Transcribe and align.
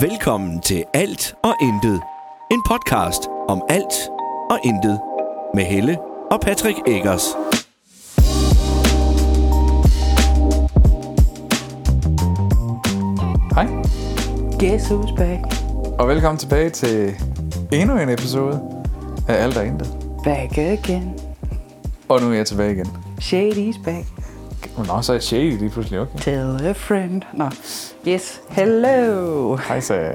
Velkommen 0.00 0.60
til 0.60 0.84
Alt 0.94 1.34
og 1.44 1.54
Intet. 1.62 2.00
En 2.50 2.62
podcast 2.68 3.22
om 3.48 3.62
alt 3.68 3.94
og 4.50 4.58
intet. 4.64 5.00
Med 5.54 5.64
Helle 5.64 5.98
og 6.30 6.40
Patrick 6.40 6.78
Eggers. 6.86 7.22
Hej, 13.54 13.66
Guess 14.58 14.90
who's 14.90 15.16
back? 15.16 15.40
og 15.98 16.08
velkommen 16.08 16.38
tilbage 16.38 16.70
til 16.70 17.14
endnu 17.72 17.98
en 17.98 18.08
episode 18.08 18.60
af 19.28 19.34
Alt 19.42 19.56
og 19.56 19.66
Intet. 19.66 19.96
Back 20.24 20.58
again. 20.58 21.18
Og 22.08 22.20
nu 22.20 22.30
er 22.30 22.34
jeg 22.34 22.46
tilbage 22.46 22.72
igen. 22.72 22.86
Shady's 23.20 23.84
back. 23.84 24.06
Nå, 24.86 25.02
så 25.02 25.14
er 25.14 25.18
shady 25.18 25.58
lige 25.58 25.70
pludselig, 25.70 26.00
okay. 26.00 26.18
Tell 26.18 26.66
a 26.66 26.72
friend. 26.72 27.22
Nå. 27.32 27.50
Yes. 28.08 28.40
Hello. 28.48 29.56
Hej, 29.56 29.80
så 29.80 30.10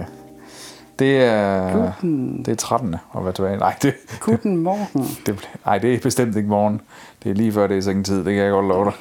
det 0.99 1.23
er, 1.23 1.73
Guten. 1.73 2.38
det 2.38 2.48
er 2.48 2.55
13. 2.55 2.94
at 2.94 3.23
være 3.26 3.34
tilbage. 3.34 3.58
Nej, 3.58 3.76
det, 3.81 3.94
Guten 4.20 4.58
morgen. 4.58 5.08
det, 5.26 5.49
nej, 5.66 5.77
det 5.77 5.94
er 5.94 5.99
bestemt 5.99 6.36
ikke 6.36 6.49
morgen. 6.49 6.81
Det 7.23 7.30
er 7.30 7.34
lige 7.36 7.52
før 7.52 7.67
det 7.67 7.77
er 7.77 7.81
sengetid, 7.81 8.17
det 8.17 8.34
kan 8.34 8.44
jeg 8.44 8.52
godt 8.52 8.67
love 8.67 8.86
dig. 8.86 8.94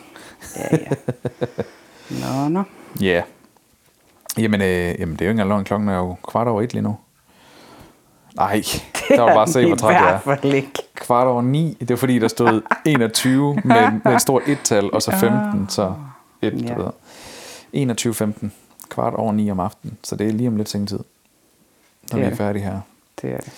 Ja, 0.57 0.77
ja. 0.77 0.88
Nå, 2.10 2.49
nå. 2.49 2.63
Ja. 3.01 3.07
Yeah. 3.07 3.23
Jamen, 4.38 4.63
øh, 4.63 5.01
jamen, 5.01 5.13
det 5.16 5.21
er 5.21 5.27
jo 5.27 5.30
ikke 5.30 5.43
engang. 5.43 5.66
Klokken 5.66 5.88
er 5.88 5.97
jo 5.97 6.16
kvart 6.29 6.49
over 6.49 6.63
et 6.63 6.73
lige 6.73 6.83
nu. 6.83 6.97
Nej, 8.37 8.63
der 9.09 9.21
var 9.21 9.35
bare 9.35 9.49
se, 9.49 9.66
hvor 9.66 9.77
træt 9.77 9.93
I 9.93 9.95
jeg 9.95 10.21
er. 10.27 10.66
Kvart 11.02 11.27
over 11.27 11.42
ni, 11.42 11.77
det 11.80 11.91
er 11.91 11.97
fordi, 11.97 12.19
der 12.19 12.29
stod 12.29 12.62
21 12.87 13.55
med, 13.65 14.01
med 14.05 14.15
et 14.15 14.20
stort 14.20 14.43
et-tal, 14.47 14.91
og 14.93 15.02
så 15.02 15.10
15, 15.10 15.69
så 15.69 15.95
et, 16.43 16.62
Ja. 16.69 16.74
du 16.74 16.83
ved. 16.83 16.91
21.15, 18.43 18.47
kvart 18.91 19.15
over 19.15 19.33
ni 19.33 19.51
om 19.51 19.60
aftenen, 19.60 19.98
så 20.02 20.16
det 20.16 20.27
er 20.29 20.33
lige 20.33 20.48
om 20.48 20.57
lidt 20.57 20.69
sengetid, 20.69 20.98
når 20.98 21.05
Det 22.10 22.16
vi 22.16 22.21
er 22.21 22.24
er 22.24 22.29
det. 22.29 22.38
færdige 22.38 22.65
her. 22.65 22.80
Det 23.23 23.32
er 23.32 23.37
det. 23.38 23.52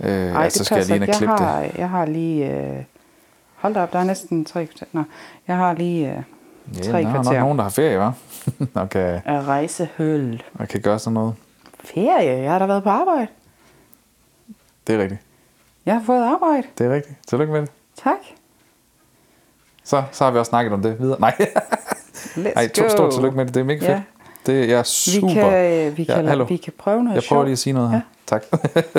Øh, 0.00 0.32
Ej, 0.32 0.44
det 0.44 0.52
så 0.52 0.64
skal 0.64 0.76
jeg 0.76 0.86
lige 0.86 0.96
ind 0.96 1.02
og 1.08 1.14
klippe 1.14 1.34
jeg 1.34 1.48
har, 1.48 1.62
det. 1.62 1.74
Jeg 1.78 1.88
har 1.90 2.04
lige... 2.06 2.50
Øh, 2.50 2.82
hold 3.54 3.74
da 3.74 3.82
op, 3.82 3.92
der 3.92 3.98
er 3.98 4.04
næsten 4.04 4.44
tre 4.44 4.66
kvarter. 4.66 4.86
Nå, 4.92 5.02
jeg 5.48 5.56
har 5.56 5.72
lige 5.74 6.10
øh, 6.12 6.22
Ja, 6.76 6.82
tre 6.82 6.92
der 6.92 6.98
er 6.98 7.02
nok 7.12 7.24
kvarter 7.24 7.40
nogen, 7.40 7.58
der 7.58 7.62
har 7.64 7.70
ferie, 7.70 8.08
hva'? 8.08 8.12
og, 8.80 8.90
kan, 8.90 9.20
rejsehøl. 9.26 10.42
og 10.54 10.68
kan 10.68 10.80
gøre 10.80 10.98
sådan 10.98 11.14
noget. 11.14 11.34
Ferie? 11.84 12.42
Jeg 12.42 12.50
har 12.52 12.58
da 12.58 12.66
været 12.66 12.82
på 12.82 12.90
arbejde. 12.90 13.26
Det 14.86 14.94
er 14.94 14.98
rigtigt. 15.02 15.20
Jeg 15.86 15.94
har 15.94 16.02
fået 16.06 16.22
arbejde. 16.22 16.62
Det 16.78 16.86
er 16.86 16.94
rigtigt. 16.94 17.16
Tillykke 17.26 17.52
med 17.52 17.60
det. 17.60 17.70
Tak. 18.04 18.16
Så, 19.84 20.02
så 20.12 20.24
har 20.24 20.30
vi 20.30 20.38
også 20.38 20.48
snakket 20.50 20.72
om 20.72 20.82
det 20.82 21.00
videre. 21.00 21.20
Nej, 21.20 21.34
Let's 22.36 22.52
Ej, 22.56 22.68
to, 22.68 22.88
stort 22.88 23.12
tillykke 23.12 23.36
med 23.36 23.46
det. 23.46 23.54
Det 23.54 23.60
er 23.60 23.64
mega 23.64 23.86
Ja. 23.86 23.94
fedt. 23.94 24.02
Det, 24.46 24.68
jeg 24.68 24.78
er 24.78 24.82
super. 24.82 25.28
Vi 25.28 25.34
kan, 25.34 25.86
øh, 25.86 25.96
vi, 25.96 26.02
Ja, 26.02 26.14
kan, 26.14 26.28
hallo. 26.28 26.44
vi 26.44 26.56
kan 26.56 26.72
prøve 26.78 27.04
noget 27.04 27.14
Jeg 27.14 27.22
prøver 27.28 27.40
sjovt. 27.40 27.46
lige 27.46 27.52
at 27.52 27.58
sige 27.58 27.72
noget 27.72 27.90
her. 27.90 27.96
Ja. 27.96 28.02
Tak. 28.26 28.44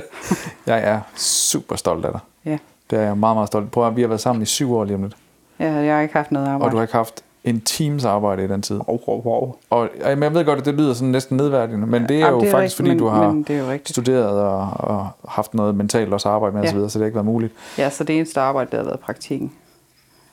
jeg 0.67 0.79
er 0.83 0.99
super 1.15 1.75
stolt 1.75 2.05
af 2.05 2.11
dig. 2.11 2.19
Ja. 2.45 2.57
Det 2.89 2.99
er 2.99 3.03
jeg 3.03 3.17
meget, 3.17 3.35
meget 3.35 3.47
stolt. 3.47 3.71
Prøv 3.71 3.87
at 3.87 3.95
vi 3.95 4.01
har 4.01 4.07
været 4.07 4.21
sammen 4.21 4.41
i 4.41 4.45
syv 4.45 4.73
år 4.73 4.83
lige 4.83 4.95
om 4.95 5.03
lidt. 5.03 5.15
ja, 5.59 5.71
jeg 5.73 5.95
har 5.95 6.01
ikke 6.01 6.13
haft 6.13 6.31
noget 6.31 6.47
arbejde. 6.47 6.65
Og 6.65 6.71
du 6.71 6.77
har 6.77 6.83
ikke 6.83 6.93
haft 6.95 7.23
en 7.45 7.61
times 7.61 8.05
arbejde 8.05 8.43
i 8.43 8.47
den 8.47 8.61
tid. 8.61 8.79
Oh, 8.87 8.99
oh, 9.07 9.25
oh. 9.27 9.49
Og 9.69 9.89
jamen, 10.05 10.23
jeg 10.23 10.33
ved 10.33 10.45
godt, 10.45 10.59
at 10.59 10.65
det 10.65 10.73
lyder 10.73 10.93
sådan 10.93 11.07
næsten 11.09 11.37
nedværdigende, 11.37 11.87
men 11.87 12.03
det 12.03 12.11
er 12.11 12.19
Jamen, 12.19 12.33
jo 12.33 12.39
det 12.41 12.47
er 12.47 12.51
faktisk, 12.51 12.61
rigtigt, 12.63 12.75
fordi 12.75 12.89
men- 12.89 12.97
du 12.99 13.07
har 13.07 13.31
men 13.31 13.43
det 13.43 13.55
er 13.55 13.59
jo 13.59 13.69
rigtigt. 13.71 13.89
studeret 13.89 14.39
og, 14.41 14.69
og 14.77 15.07
haft 15.27 15.53
noget 15.53 15.75
mentalt 15.75 16.13
også 16.13 16.29
arbejde 16.29 16.55
med 16.55 16.63
Ja. 16.63 16.69
osv., 16.69 16.79
så, 16.79 16.89
så 16.89 16.99
det 16.99 17.03
har 17.03 17.05
ikke 17.05 17.15
været 17.15 17.25
muligt. 17.25 17.53
Ja, 17.77 17.89
så 17.89 18.03
det 18.03 18.15
eneste 18.17 18.39
arbejde, 18.41 18.71
der 18.71 18.77
har 18.77 18.83
været 18.85 18.99
praktikken. 18.99 19.51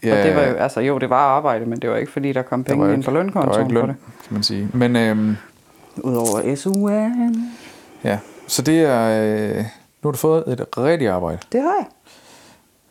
Ja. 0.04 0.18
Og 0.18 0.26
det 0.26 0.36
var 0.36 0.42
jo, 0.42 0.54
altså 0.54 0.80
jo, 0.80 0.98
det 0.98 1.10
var 1.10 1.16
arbejde, 1.16 1.66
men 1.66 1.78
det 1.80 1.90
var 1.90 1.96
ikke 1.96 2.12
fordi, 2.12 2.32
der 2.32 2.42
kom 2.42 2.64
der 2.64 2.72
penge 2.72 2.84
ind 2.94 3.04
på 3.04 3.10
ikke- 3.10 3.18
Der 3.18 3.22
lønkontoen 3.24 3.60
ikke 3.66 3.74
for 3.80 3.86
løn, 3.86 3.88
det. 3.88 3.96
kan 4.24 4.34
man 4.34 4.42
sige. 4.42 4.68
Men 4.74 4.96
øhm, 4.96 5.36
Udover 5.96 6.40
SU'en. 6.54 7.38
ja, 8.04 8.18
så 8.46 8.62
det 8.62 8.80
er... 8.80 9.32
Øh, 9.34 9.56
nu 10.02 10.08
har 10.08 10.10
du 10.10 10.18
fået 10.18 10.44
et 10.46 10.78
rigtigt 10.78 11.10
arbejde 11.10 11.38
Det 11.52 11.60
har 11.60 11.74
jeg. 11.78 11.86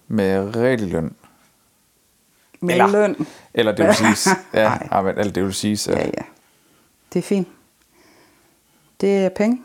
med 0.07 0.55
rigtig 0.55 0.87
løn. 0.91 1.13
Med 2.61 2.73
Eller- 2.73 2.87
løn. 2.91 3.27
Eller 3.53 3.71
det 3.71 3.85
vil 3.85 3.95
sige... 3.95 4.35
ja, 4.53 4.71
arbejde, 4.91 5.19
eller 5.19 5.33
det 5.33 5.43
vil 5.43 5.53
sige... 5.53 5.91
Ja, 5.91 5.99
ja. 5.99 6.23
Det 7.13 7.19
er 7.19 7.23
fint. 7.23 7.47
Det 9.01 9.25
er 9.25 9.29
penge. 9.29 9.61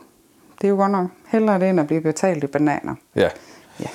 Det 0.61 0.67
er 0.67 0.69
jo 0.69 0.75
godt 0.75 0.91
nok. 0.91 1.07
Hellere 1.27 1.59
det, 1.59 1.69
end 1.69 1.79
at 1.79 1.87
blive 1.87 2.01
betalt 2.01 2.43
i 2.43 2.47
bananer. 2.47 2.95
ja. 3.15 3.29
Ja. 3.79 3.85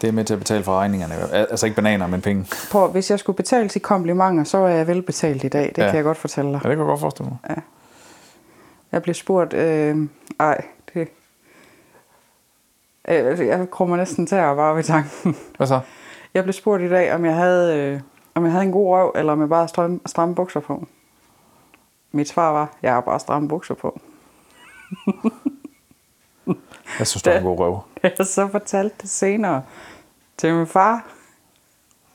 Det 0.00 0.08
er 0.08 0.12
med 0.12 0.24
til 0.24 0.34
at 0.34 0.38
betale 0.40 0.64
for 0.64 0.72
regningerne. 0.78 1.14
Al- 1.14 1.46
Altså 1.50 1.66
ikke 1.66 1.76
bananer, 1.76 2.06
men 2.06 2.20
penge. 2.20 2.46
Prøv, 2.70 2.88
hvis 2.90 3.10
jeg 3.10 3.18
skulle 3.18 3.36
betale 3.36 3.68
til 3.68 3.80
komplimenter, 3.80 4.44
så 4.44 4.58
er 4.58 4.68
jeg 4.68 4.86
velbetalt 4.86 5.44
i 5.44 5.48
dag. 5.48 5.62
Det 5.68 5.78
Ja. 5.78 5.82
ja. 5.84 5.88
kan 5.90 5.96
jeg 5.96 6.04
godt 6.04 6.18
fortælle 6.18 6.50
dig. 6.52 6.60
Ja, 6.64 6.68
det 6.68 6.76
kan 6.76 6.78
jeg 6.78 6.86
godt 6.86 7.00
forestille 7.00 7.30
mig. 7.30 7.62
Jeg 8.92 9.02
blev 9.02 9.14
spurgt, 9.14 9.52
øh, 9.54 10.08
ej, 10.40 10.64
det... 10.94 11.08
Øh, 13.08 13.46
jeg 13.46 13.70
krummer 13.70 13.96
næsten 13.96 14.26
til 14.26 14.34
at 14.36 14.56
bare 14.56 14.76
ved 14.76 14.82
tanken. 14.84 15.36
Hvad 15.56 15.66
så? 15.66 15.80
Jeg 16.34 16.42
blev 16.42 16.52
spurgt 16.52 16.82
i 16.82 16.88
dag, 16.88 17.12
om 17.14 17.24
jeg 17.24 17.34
havde, 17.34 17.76
øh, 17.78 18.00
om 18.34 18.44
jeg 18.44 18.52
havde 18.52 18.64
en 18.64 18.72
god 18.72 18.88
røv, 18.96 19.12
eller 19.16 19.32
om 19.32 19.40
jeg 19.40 19.48
bare 19.48 19.68
stramme, 19.68 20.00
stramme 20.06 20.34
bukser 20.34 20.60
på. 20.60 20.86
Mit 22.12 22.28
svar 22.28 22.52
var, 22.52 22.70
jeg 22.82 22.92
har 22.92 23.00
bare 23.00 23.20
stramme 23.20 23.48
bukser 23.48 23.74
på. 23.74 24.00
Jeg 26.98 27.06
synes, 27.06 27.22
du 27.22 27.30
er 27.30 27.38
en 27.38 27.44
god 27.44 27.58
røv. 27.58 27.80
Da 28.02 28.10
jeg 28.18 28.26
så 28.26 28.48
fortalte 28.48 28.96
det 29.02 29.10
senere 29.10 29.62
til 30.38 30.54
min 30.54 30.66
far, 30.66 31.04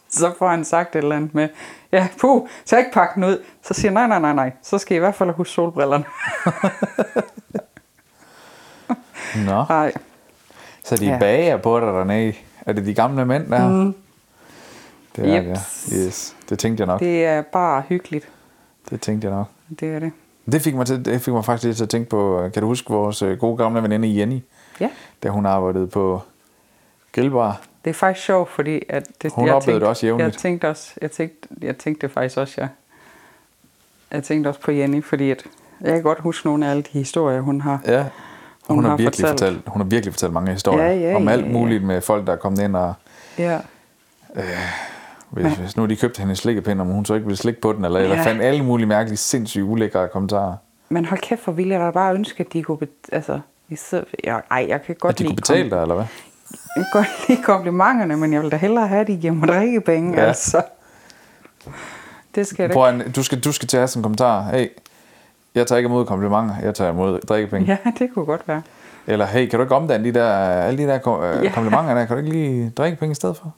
så 0.09 0.34
får 0.40 0.50
han 0.50 0.66
sagt 0.66 0.96
et 0.96 1.00
eller 1.03 1.16
andet 1.16 1.36
med, 1.36 1.50
ja, 1.92 2.08
puh, 2.22 2.47
så 2.66 2.78
ikke 2.78 2.92
pakke 2.94 3.16
den 3.16 3.24
ud. 3.24 3.44
Så 3.62 3.74
siger 3.74 3.92
nej, 3.92 4.08
nej, 4.08 4.20
nej, 4.20 4.34
nej, 4.34 4.52
så 4.62 4.78
skal 4.78 4.96
I 4.96 4.97
i 4.97 5.00
hvert 5.00 5.16
fald 5.16 5.32
huske 5.32 5.53
solbrillerne. 5.53 6.06
Nå. 9.46 9.66
Nej, 9.70 9.94
Så 10.84 10.96
de 10.96 11.06
Ja. 11.06 11.18
bager 11.20 11.58
på 11.58 11.80
dig 11.80 11.88
dernede. 11.88 12.34
Er 12.66 12.74
det 12.74 12.86
de 12.86 12.94
gamle 12.94 13.26
mænd 13.26 13.47
der? 13.52 13.70
Mm. 13.70 13.96
Det 15.16 15.36
er 15.36 15.42
det, 15.42 15.50
Jeps. 15.50 15.88
ja. 15.92 15.98
Yes. 15.98 16.36
Det 16.50 16.59
tænkte 16.59 16.81
jeg 16.81 16.88
nok. 16.88 17.00
Det, 17.00 17.06
det 17.08 17.26
er 17.26 17.42
bare 17.42 17.84
hyggeligt. 17.90 18.28
det 18.90 19.02
tænkte 19.02 19.28
jeg 19.28 19.36
nok. 19.36 19.48
Det 19.80 19.96
er 19.96 20.00
det. 20.00 20.12
Det 20.52 20.62
fik, 20.62 20.76
mig 20.76 20.86
til, 20.86 21.06
det 21.06 21.22
fik 21.22 21.34
mig 21.34 21.46
faktisk 21.46 21.78
til 21.78 21.84
at 21.84 21.90
tænke 21.90 22.09
på, 22.09 22.50
kan 22.53 22.62
du 22.62 22.68
huske 22.68 22.90
vores 22.94 23.22
øh, 23.22 23.38
gode 23.40 23.58
gamle 23.58 23.84
veninde 23.84 24.16
Jenny, 24.20 24.40
Ja, 24.80 24.90
da 25.24 25.30
hun 25.30 25.46
arbejdede 25.46 25.88
på 25.88 26.22
grillbar? 27.12 27.62
det 27.86 27.90
er 27.90 27.94
faktisk 27.94 28.26
sjovt, 28.26 28.50
fordi 28.50 28.81
at 28.90 29.08
det, 29.22 29.31
Hun 29.34 29.50
oplevede 29.50 29.80
det 29.81 29.88
også 29.90 30.06
jævnligt. 30.06 30.26
Jeg 30.34 30.42
tænkte 30.42 30.70
også, 30.70 30.92
jeg 31.02 31.12
tænkte, 31.12 31.47
jeg 31.62 31.78
tænkte 31.78 32.08
det 32.08 32.14
faktisk 32.14 32.38
også, 32.38 32.56
ja. 32.62 32.68
Jeg 34.12 34.24
tænkte 34.24 34.47
også 34.47 34.59
på 34.62 34.72
Jenny, 34.72 35.03
fordi 35.03 35.32
at 35.32 35.44
jeg 35.82 35.94
kan 35.94 36.03
godt 36.03 36.20
huske 36.20 36.47
nogle 36.47 36.66
af 36.68 36.72
alle 36.72 36.84
de 36.84 36.90
historier, 36.92 37.42
hun 37.42 37.62
har. 37.62 37.82
Ja. 37.88 37.97
Hun, 38.02 38.08
hun, 38.68 38.76
Hun 38.76 38.84
har, 38.84 38.90
har 38.90 38.97
virkelig 38.97 39.28
fortalt. 39.30 39.40
fortalt- 39.56 39.70
hun 39.74 39.82
har 39.82 39.88
virkelig 39.88 40.14
fortalt 40.14 40.34
mange 40.34 40.52
historier 40.52 40.86
Ja, 40.86 40.96
ja, 41.09 41.16
om 41.16 41.24
ja, 41.28 41.32
alt 41.34 41.46
ja. 41.46 41.52
muligt 41.52 41.84
med 41.84 42.02
folk, 42.02 42.28
der 42.28 42.34
er 42.34 42.38
kommet 42.38 42.64
ind 42.64 42.76
og 42.76 42.94
Ja, 43.38 43.59
hvis, 45.30 45.53
hvis 45.53 45.78
nu 45.78 45.86
de 45.86 45.96
købte 45.96 46.19
hende 46.19 46.36
slikkepind, 46.36 46.81
om 46.81 46.88
hun 46.88 47.06
så 47.06 47.13
ikke 47.13 47.25
ville 47.25 47.38
slikke 47.38 47.62
på 47.62 47.74
den, 47.74 47.86
eller, 47.86 48.00
ja. 48.00 48.03
eller 48.06 48.18
Ja. 48.18 48.24
fandt 48.24 48.41
alle 48.41 48.63
mulige 48.63 48.88
mærkelige, 48.88 49.18
sindssyge, 49.18 49.63
ulækre 49.66 50.08
kommentarer. 50.08 50.56
men 50.90 51.06
hold 51.06 51.19
kæft, 51.19 51.44
hvor 51.44 51.53
ville 51.53 51.74
jeg 51.74 51.81
da 51.81 51.91
bare 51.91 52.13
ønske, 52.13 52.41
at 52.44 52.53
de 52.53 52.63
kunne... 52.63 52.78
Bet- 52.78 53.09
altså, 53.12 53.40
jeg, 54.24 54.41
ej, 54.52 54.66
jeg 54.69 54.81
kan 54.81 54.96
godt 55.00 55.12
At 55.12 55.18
de 55.19 55.24
lide 55.24 55.30
kunne 55.31 55.35
betale 55.35 55.69
dig, 55.69 55.81
eller 55.81 55.96
hvad? 55.96 56.06
Jeg 56.75 56.85
kan 56.94 57.02
godt 57.02 57.28
lide 57.30 57.44
komplimenterne, 57.44 58.18
men 58.18 58.34
jeg 58.34 58.41
vil 58.41 58.52
da 58.52 58.56
hellere 58.58 58.88
have, 58.88 59.02
at 59.02 59.08
de 59.08 59.18
giver 59.18 59.34
mig 59.34 59.47
drikkepenge, 59.47 60.14
Ja. 60.14 60.22
ja. 60.22 60.28
altså. 60.28 60.62
Det 62.35 62.47
skal 62.47 62.74
Prøv 62.74 62.88
at, 62.88 63.16
du 63.16 63.24
skal, 63.24 63.40
du 63.40 63.52
skal 63.52 63.68
til 63.68 63.78
at 63.78 63.81
have 63.81 63.88
sådan 63.88 64.00
en 64.00 64.03
kommentar. 64.03 64.41
Hey, 64.52 64.68
jeg 65.56 65.68
tager 65.68 65.78
ikke 65.78 65.88
imod 65.88 66.06
komplimenter, 66.06 66.56
jeg 66.64 66.75
tager 66.75 66.91
imod 66.91 67.19
drikkepenge. 67.19 67.68
Ja, 67.85 67.91
det 68.00 68.09
kunne 68.14 68.25
godt 68.25 68.47
være. 68.47 68.62
Eller 69.08 69.25
hey, 69.25 69.47
kan 69.50 69.59
du 69.59 69.64
ikke 69.64 69.75
omdanne 69.75 70.06
de 70.06 70.14
der, 70.14 70.28
alle 70.38 70.84
de 70.84 70.88
der 70.88 70.97
kom, 70.97 71.22
ja. 71.24 71.41
Ja. 71.41 71.52
komplimenter 71.53 71.94
der? 71.96 72.06
Kan 72.06 72.18
du 72.18 72.24
ikke 72.24 72.30
lige 72.38 72.69
drikkepenge 72.69 73.12
i 73.12 73.16
stedet 73.16 73.38
for? 73.38 73.56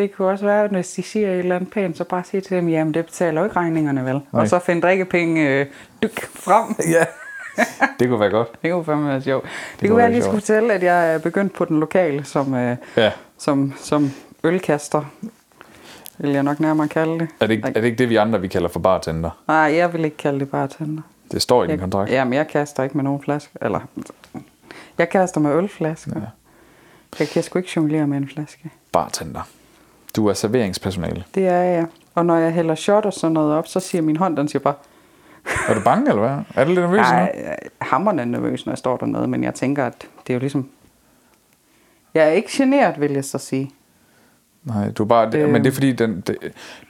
Det 0.00 0.12
kunne 0.12 0.28
også 0.28 0.44
være, 0.44 0.68
hvis 0.68 0.90
de 0.92 1.02
siger 1.02 1.28
et 1.32 1.38
eller 1.38 1.56
andet 1.56 1.70
pænt, 1.70 1.96
så 1.96 2.04
bare 2.04 2.24
sige 2.24 2.40
til 2.40 2.56
dem, 2.56 2.68
jamen 2.68 2.94
det 2.94 3.06
betaler 3.06 3.40
jo 3.40 3.44
ikke 3.44 3.56
regningerne 3.56 4.04
vel. 4.04 4.14
Nej. 4.14 4.22
Og 4.42 4.48
så 4.48 4.58
finde 4.58 4.82
drikkepenge 4.82 5.48
øh, 5.48 5.66
dyk 6.02 6.20
frem. 6.34 6.74
ja, 6.96 7.04
det 8.00 8.08
kunne 8.08 8.20
være 8.20 8.30
godt. 8.30 8.48
Det 8.62 8.72
kunne 8.72 8.84
fandme 8.84 9.08
være 9.08 9.22
sjovt. 9.22 9.42
Det, 9.44 9.50
kunne 9.50 9.80
det 9.80 9.88
kunne 9.88 9.96
være, 9.96 10.06
at 10.06 10.10
jeg 10.10 10.14
lige 10.16 10.22
skulle 10.24 10.40
fortælle, 10.40 10.72
at 10.74 10.82
jeg 10.82 11.14
er 11.14 11.18
begyndt 11.18 11.52
på 11.52 11.64
den 11.64 11.80
lokale 11.80 12.24
som, 12.24 12.54
øh, 12.54 12.76
Ja. 12.96 13.12
som, 13.38 13.72
som 13.78 14.10
ølkaster. 14.44 15.02
Vil 16.18 16.30
jeg 16.30 16.42
nok 16.42 16.60
nærmere 16.60 16.88
kalde 16.88 17.18
det. 17.18 17.28
Er 17.40 17.46
det, 17.46 17.54
ikke, 17.54 17.68
er 17.68 17.72
det 17.72 17.84
ikke 17.84 17.98
det, 17.98 18.08
vi 18.08 18.16
andre 18.16 18.40
vi 18.40 18.48
kalder 18.48 18.68
for 18.68 18.80
bartender? 18.80 19.30
Nej, 19.48 19.56
jeg 19.56 19.92
vil 19.92 20.04
ikke 20.04 20.16
kalde 20.16 20.40
det 20.40 20.50
bartender. 20.50 21.02
Det 21.32 21.42
står 21.42 21.62
i 21.64 21.66
din 21.66 21.70
Jeg, 21.70 21.80
kontrakt. 21.80 22.10
jamen, 22.10 22.32
jeg 22.34 22.48
kaster 22.48 22.82
ikke 22.82 22.96
med 22.96 23.04
nogen 23.04 23.22
flaske. 23.22 23.52
Eller, 23.62 23.80
jeg 24.98 25.08
kaster 25.08 25.40
med 25.40 25.54
ølflasker. 25.54 26.12
Ja. 26.16 26.20
Jeg 27.18 27.28
kan 27.28 27.42
sgu 27.42 27.58
ikke 27.58 27.70
jonglere 27.76 28.06
med 28.06 28.16
en 28.18 28.28
flaske. 28.28 28.70
Bartender. 28.92 29.40
Du 30.16 30.26
er 30.26 30.32
serveringspersonale. 30.32 31.24
Det 31.34 31.46
er 31.46 31.62
jeg. 31.62 31.86
Og 32.14 32.26
når 32.26 32.36
jeg 32.36 32.52
hælder 32.52 32.74
shot 32.74 33.04
og 33.06 33.12
sådan 33.12 33.32
noget 33.34 33.54
op, 33.54 33.66
så 33.66 33.80
siger 33.80 34.02
min 34.02 34.16
hånd, 34.16 34.36
den 34.36 34.48
siger 34.48 34.62
bare, 34.62 34.74
Er 35.68 35.74
du 35.74 35.80
bange, 35.84 36.08
eller 36.10 36.20
hvad? 36.22 36.38
Er 36.54 36.64
du 36.64 36.70
lidt 36.70 36.80
nervøs 36.80 36.98
nu? 36.98 37.16
jeg 37.16 37.32
er 37.34 37.56
hammerende 37.84 38.26
nervøs, 38.26 38.66
når 38.66 38.72
jeg 38.72 38.78
står 38.78 38.96
dernede, 38.96 39.26
men 39.28 39.44
jeg 39.44 39.54
tænker, 39.54 39.86
at 39.86 39.94
det 40.26 40.32
er 40.32 40.34
jo 40.34 40.40
ligesom... 40.40 40.68
Jeg 42.14 42.24
er 42.24 42.30
ikke 42.30 42.48
generet, 42.52 43.00
vil 43.00 43.12
jeg 43.12 43.24
så 43.24 43.38
sige. 43.38 43.70
Nej, 44.64 44.90
du 44.90 45.02
er 45.02 45.06
bare, 45.06 45.30
det, 45.30 45.34
Øh. 45.38 45.48
men 45.48 45.64
det 45.64 45.70
er 45.70 45.74
fordi, 45.74 45.92
den, 45.92 46.20
det, 46.20 46.36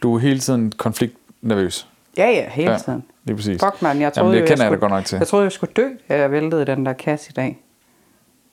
du 0.03 0.15
er 0.15 0.19
hele 0.19 0.39
tiden 0.39 0.73
konfliktnervøs. 0.77 1.89
Ja, 2.17 2.29
ja, 2.29 2.49
hele 2.49 2.71
Ja, 2.71 2.79
tiden. 2.79 3.05
lige 3.25 3.37
præcis. 3.37 3.61
Fuck, 3.65 3.83
man, 3.83 3.91
jeg 3.91 4.01
Jamen, 4.01 4.13
troede, 4.13 4.35
det 4.35 4.41
jo, 4.41 4.47
kender 4.47 4.65
jeg 4.65 4.69
skulle, 4.69 4.81
da 4.81 4.87
godt 4.87 4.93
nok 4.93 5.05
til. 5.05 5.19
Jeg 5.19 5.27
troede, 5.27 5.45
jeg 5.45 5.53
skulle 5.53 5.73
dø, 5.77 5.89
da 6.09 6.19
jeg 6.19 6.31
væltede 6.33 6.65
den 6.65 6.87
der 6.87 6.93
kasse 6.93 7.31
i 7.31 7.33
dag. 7.33 7.59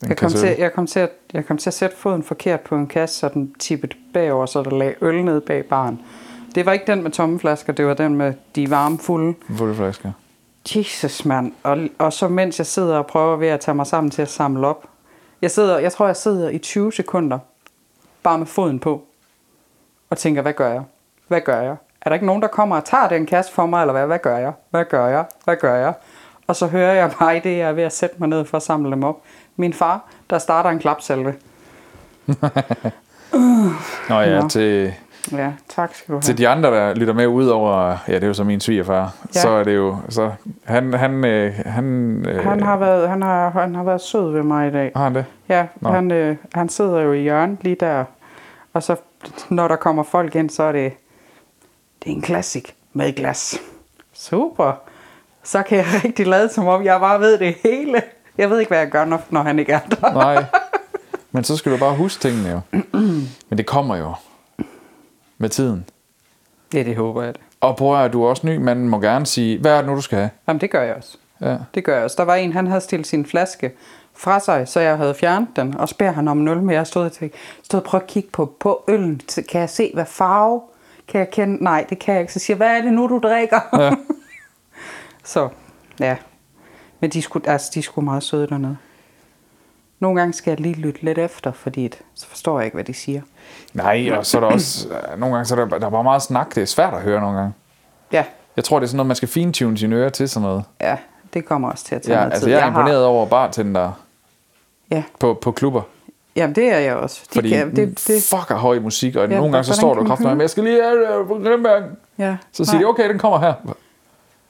Den 0.02 0.10
Jeg 0.10 0.18
kom, 0.18 0.30
til, 0.30 0.56
jeg, 0.58 0.74
kom 0.74 0.88
til 0.88 1.00
at, 1.00 1.12
jeg 1.34 1.46
kom 1.46 1.58
til 1.58 1.70
at 1.70 1.74
sætte 1.74 1.98
foden 1.98 2.24
forkert 2.24 2.62
på 2.62 2.76
en 2.76 2.88
kasse, 2.88 3.20
så 3.20 3.30
den 3.30 3.54
tippede 3.60 3.96
bagover, 4.14 4.46
så 4.46 4.64
der 4.64 4.78
lagde 4.78 4.96
øl 5.02 5.26
ned 5.26 5.42
bag 5.42 5.66
baren. 5.66 6.02
Det 6.56 6.66
var 6.66 6.74
ikke 6.74 6.86
den 6.88 7.04
med 7.04 7.12
tomme 7.12 7.40
flasker, 7.40 7.74
det 7.74 7.86
var 7.86 7.94
den 7.94 8.16
med 8.16 8.34
de 8.56 8.70
varme 8.70 9.00
fulde. 9.00 9.34
Fulde 9.58 9.76
flasker. 9.76 10.12
Jesus, 10.76 11.26
mand. 11.26 11.52
Og, 11.64 11.78
og 11.98 12.14
så 12.14 12.28
mens 12.28 12.60
jeg 12.60 12.66
sidder 12.66 12.98
og 12.98 13.08
prøver 13.08 13.36
ved 13.36 13.48
at 13.48 13.60
tage 13.60 13.76
mig 13.76 13.88
sammen 13.88 14.12
til 14.12 14.22
at 14.22 14.30
samle 14.30 14.68
op. 14.68 14.86
Jeg, 15.42 15.52
sidder, 15.52 15.80
jeg 15.80 15.92
tror, 15.92 16.06
jeg 16.06 16.16
sidder 16.16 16.50
i 16.50 16.58
20 16.58 16.94
sekunder, 16.94 17.40
bare 18.24 18.38
med 18.38 18.48
foden 18.48 18.80
på, 18.80 19.04
og 20.10 20.18
tænker, 20.18 20.42
hvad 20.42 20.54
gør 20.54 20.74
jeg? 20.74 20.84
Hvad 21.28 21.42
gør 21.42 21.62
jeg? 21.62 21.76
Er 22.02 22.10
der 22.10 22.14
ikke 22.14 22.26
nogen, 22.26 22.42
der 22.42 22.48
kommer 22.48 22.76
og 22.76 22.86
tager 22.86 23.10
den 23.10 23.26
kasse 23.26 23.52
for 23.52 23.66
mig, 23.66 23.82
eller 23.82 23.94
hvad? 23.94 24.06
Hvad 24.06 24.20
gør 24.20 24.38
jeg? 24.38 24.54
Hvad 24.70 24.86
gør 24.86 25.08
jeg? 25.08 25.26
Hvad 25.44 25.56
gør 25.56 25.76
jeg? 25.76 25.94
Og 26.48 26.56
så 26.56 26.68
hører 26.68 26.94
jeg 26.94 27.12
bare 27.20 27.38
i 27.38 27.40
det, 27.40 27.58
jeg 27.58 27.70
er 27.70 27.74
ved 27.74 27.84
at 27.84 27.94
sætte 27.94 28.16
mig 28.20 28.30
ned 28.30 28.46
for 28.46 28.58
at 28.58 28.64
samle 28.64 28.92
dem 28.92 29.04
op. 29.04 29.22
Min 29.58 29.74
far, 29.74 30.02
der 30.30 30.38
starter 30.38 30.70
en 30.70 30.80
klapsalve. 30.80 31.34
Nå 34.10 34.20
ja, 34.20 34.42
Nå. 34.42 34.50
til, 34.50 34.94
Ja, 35.32 35.52
tak 35.70 35.96
skal 35.96 36.08
du 36.08 36.14
have. 36.14 36.22
til 36.22 36.38
de 36.38 36.48
andre, 36.48 36.72
der 36.72 36.94
lytter 36.96 37.14
med 37.14 37.28
ud 37.28 37.48
over, 37.48 37.98
ja, 38.08 38.14
det 38.16 38.24
er 38.24 38.28
jo 38.28 38.34
så 38.34 38.44
min 38.44 38.60
svigerfar, 38.60 39.12
Ja. 39.36 39.40
så 39.40 39.50
er 39.50 39.64
det 39.64 39.76
jo, 39.76 39.98
så 40.10 40.32
han, 40.64 40.94
han, 40.94 41.26
øh, 41.26 41.54
han, 41.66 41.86
øh, 42.28 42.44
Han 42.44 42.64
har, 42.64 42.78
været, 42.78 43.10
han, 43.10 43.22
har, 43.22 43.50
han 43.50 43.76
har 43.76 43.84
været 43.84 44.02
sød 44.02 44.32
ved 44.32 44.44
mig 44.44 44.68
i 44.68 44.72
dag. 44.72 44.92
har 44.96 45.04
han 45.04 45.16
det? 45.16 45.26
Ja, 45.50 45.66
Nå. 45.82 45.90
han, 45.90 46.12
øh, 46.12 46.36
han 46.54 46.70
sidder 46.70 47.02
jo 47.02 47.14
i 47.14 47.22
hjørnet 47.22 47.58
lige 47.62 47.76
der. 47.80 48.04
Og 48.74 48.84
så 48.84 48.96
når 49.50 49.68
der 49.68 49.76
kommer 49.76 50.04
folk 50.04 50.36
ind, 50.36 50.50
så 50.50 50.64
er 50.64 50.72
det, 50.72 50.94
det 52.04 52.12
er 52.12 52.16
en 52.16 52.22
klassik 52.22 52.76
med 52.94 53.16
glas. 53.16 53.60
Super. 54.14 54.72
Så 55.44 55.64
kan 55.64 55.78
jeg 55.78 55.86
rigtig 56.04 56.28
lade 56.28 56.50
som 56.50 56.68
om, 56.68 56.84
jeg 56.84 57.00
bare 57.00 57.20
ved 57.20 57.38
det 57.38 57.56
hele. 57.64 58.02
Jeg 58.38 58.50
ved 58.50 58.60
ikke, 58.60 58.70
hvad 58.70 58.80
jeg 58.80 58.90
gør, 58.90 59.06
når, 59.06 59.22
når 59.30 59.42
han 59.42 59.60
ikke 59.60 59.72
er 59.72 59.80
der. 59.80 60.14
Nej. 60.14 60.46
Men 61.32 61.44
så 61.44 61.58
skal 61.58 61.72
du 61.72 61.78
bare 61.78 61.96
huske 61.96 62.22
tingene 62.22 62.50
jo. 62.50 62.60
Men 63.50 63.58
det 63.58 63.66
kommer 63.66 63.96
jo 63.96 64.14
med 65.38 65.50
tiden. 65.50 65.86
Ja, 66.74 66.84
det 66.84 66.96
håber 66.96 67.24
jeg. 67.24 67.36
da. 67.36 67.40
Og 67.62 67.76
prøv 67.76 68.04
at 68.04 68.14
du 68.14 68.24
er 68.24 68.30
også 68.30 68.48
ny, 68.48 68.58
man 68.58 68.90
må 68.90 69.00
gerne 69.00 69.26
sige, 69.26 69.60
hvad 69.60 69.72
er 69.72 69.78
det 69.78 69.86
nu, 69.86 69.96
du 69.96 70.02
skal 70.02 70.18
have? 70.18 70.30
Jamen, 70.48 70.62
det 70.62 70.70
gør 70.72 70.82
jeg 70.84 70.96
også. 70.96 71.18
Ja. 71.42 71.58
Det 71.76 71.84
gør 71.84 71.96
jeg 71.96 72.04
også. 72.04 72.16
Der 72.18 72.24
var 72.24 72.36
en, 72.36 72.54
han 72.54 72.68
havde 72.68 72.82
stillet 72.82 73.08
sin 73.08 73.26
flaske 73.26 73.72
fra 74.14 74.40
sig, 74.40 74.68
så 74.68 74.80
jeg 74.80 74.98
havde 74.98 75.14
fjernet 75.14 75.50
den, 75.56 75.78
og 75.78 75.90
beder 75.98 76.12
han 76.12 76.28
om 76.28 76.40
en 76.40 76.48
øl, 76.48 76.58
men 76.62 76.76
jeg 76.76 76.88
stod 76.88 77.06
og 77.06 77.12
tænkte, 77.12 77.38
stod 77.64 77.80
og 77.80 77.84
prøvede 77.84 78.04
at 78.04 78.10
kigge 78.10 78.30
på, 78.34 78.54
på 78.60 78.84
øllen. 78.88 79.22
Kan 79.50 79.62
jeg 79.62 79.70
se, 79.70 79.92
hvad 79.94 80.06
farve? 80.06 80.62
Kan 81.08 81.20
jeg 81.20 81.30
kende? 81.30 81.64
Nej, 81.64 81.86
det 81.90 82.00
kan 82.00 82.14
jeg 82.14 82.22
ikke. 82.22 82.34
Så 82.34 82.40
siger 82.40 82.56
jeg, 82.56 82.58
hvad 82.58 82.78
er 82.78 82.82
det 82.82 82.94
nu, 82.94 83.08
du 83.08 83.20
drikker? 83.24 83.60
Ja. 83.80 83.92
så, 85.34 85.50
ja. 86.00 86.16
Men 87.00 87.10
de 87.10 87.22
skulle, 87.22 87.50
altså, 87.50 87.72
de 87.74 87.82
skulle 87.82 88.06
meget 88.06 88.24
søde 88.24 88.48
dernede. 88.48 88.78
Nogle 90.00 90.20
gange 90.20 90.34
skal 90.34 90.52
jeg 90.52 90.60
lige 90.60 90.76
lytte 90.76 91.04
lidt 91.04 91.18
efter, 91.18 91.52
fordi 91.52 91.86
at, 91.86 92.00
så 92.14 92.28
forstår 92.28 92.60
jeg 92.60 92.66
ikke, 92.66 92.76
hvad 92.76 92.84
de 92.84 92.94
siger. 92.94 93.22
Nej, 93.74 94.10
og 94.18 94.26
så 94.26 94.38
er 94.38 94.42
der 94.42 94.48
også, 94.48 94.88
øh, 94.90 95.20
nogle 95.20 95.36
gange 95.36 95.46
så 95.46 95.56
er 95.56 95.66
der, 95.66 95.78
der 95.80 95.86
er 95.86 95.92
bare 95.92 96.04
meget 96.04 96.22
snak, 96.22 96.56
det 96.56 96.62
er 96.62 96.66
svært 96.66 96.94
at 96.94 97.02
høre 97.02 97.22
nogle 97.22 97.38
gange. 97.38 97.54
Ja, 98.12 98.24
Jeg 98.56 98.64
tror, 98.64 98.80
det 98.80 98.86
er 98.86 98.88
sådan 98.88 98.98
noget, 98.98 99.08
man 99.08 99.16
skal 99.16 99.28
fintune 99.30 99.78
sine 99.78 99.96
ører 99.96 100.10
til 100.10 100.30
sådan 100.30 100.48
noget. 100.50 100.64
ja, 100.82 100.98
det 101.34 101.46
kommer 101.46 101.72
også 101.72 101.86
til 101.86 101.96
at 101.96 102.02
tage 102.02 102.14
Ja, 102.14 102.20
noget 102.20 102.32
altså 102.34 102.46
tid. 102.46 102.52
jeg 102.52 102.58
er 102.58 102.62
har- 102.62 102.70
imponeret 102.80 103.06
over 103.06 103.26
bartender 103.26 103.92
Ja, 104.92 105.04
på, 105.20 105.34
på 105.42 105.52
klubber. 105.52 105.82
jamen 106.36 106.56
det 106.56 106.66
er 106.74 106.78
jeg 106.78 106.96
også. 106.96 107.22
De 107.24 107.34
Fordi 107.34 107.50
kan, 107.50 107.76
det, 107.76 108.08
det, 108.08 108.24
fucker 108.24 108.56
høj 108.56 108.80
musik, 108.80 109.16
og 109.16 109.30
Ja, 109.30 109.36
nogle 109.36 109.52
gange 109.52 109.64
så 109.64 109.74
står 109.74 109.94
du 109.94 110.04
høre? 110.08 110.36
med, 110.36 110.42
jeg 110.44 110.50
skal 110.50 110.64
lige 110.64 110.84
have 110.84 111.00
det 111.00 111.28
på 111.28 111.40
ja. 112.18 112.38
Så 112.52 112.66
siger 112.66 112.80
de, 112.80 112.86
okay, 112.86 113.10
den 113.10 113.20
kommer 113.20 113.40
her. 113.40 113.54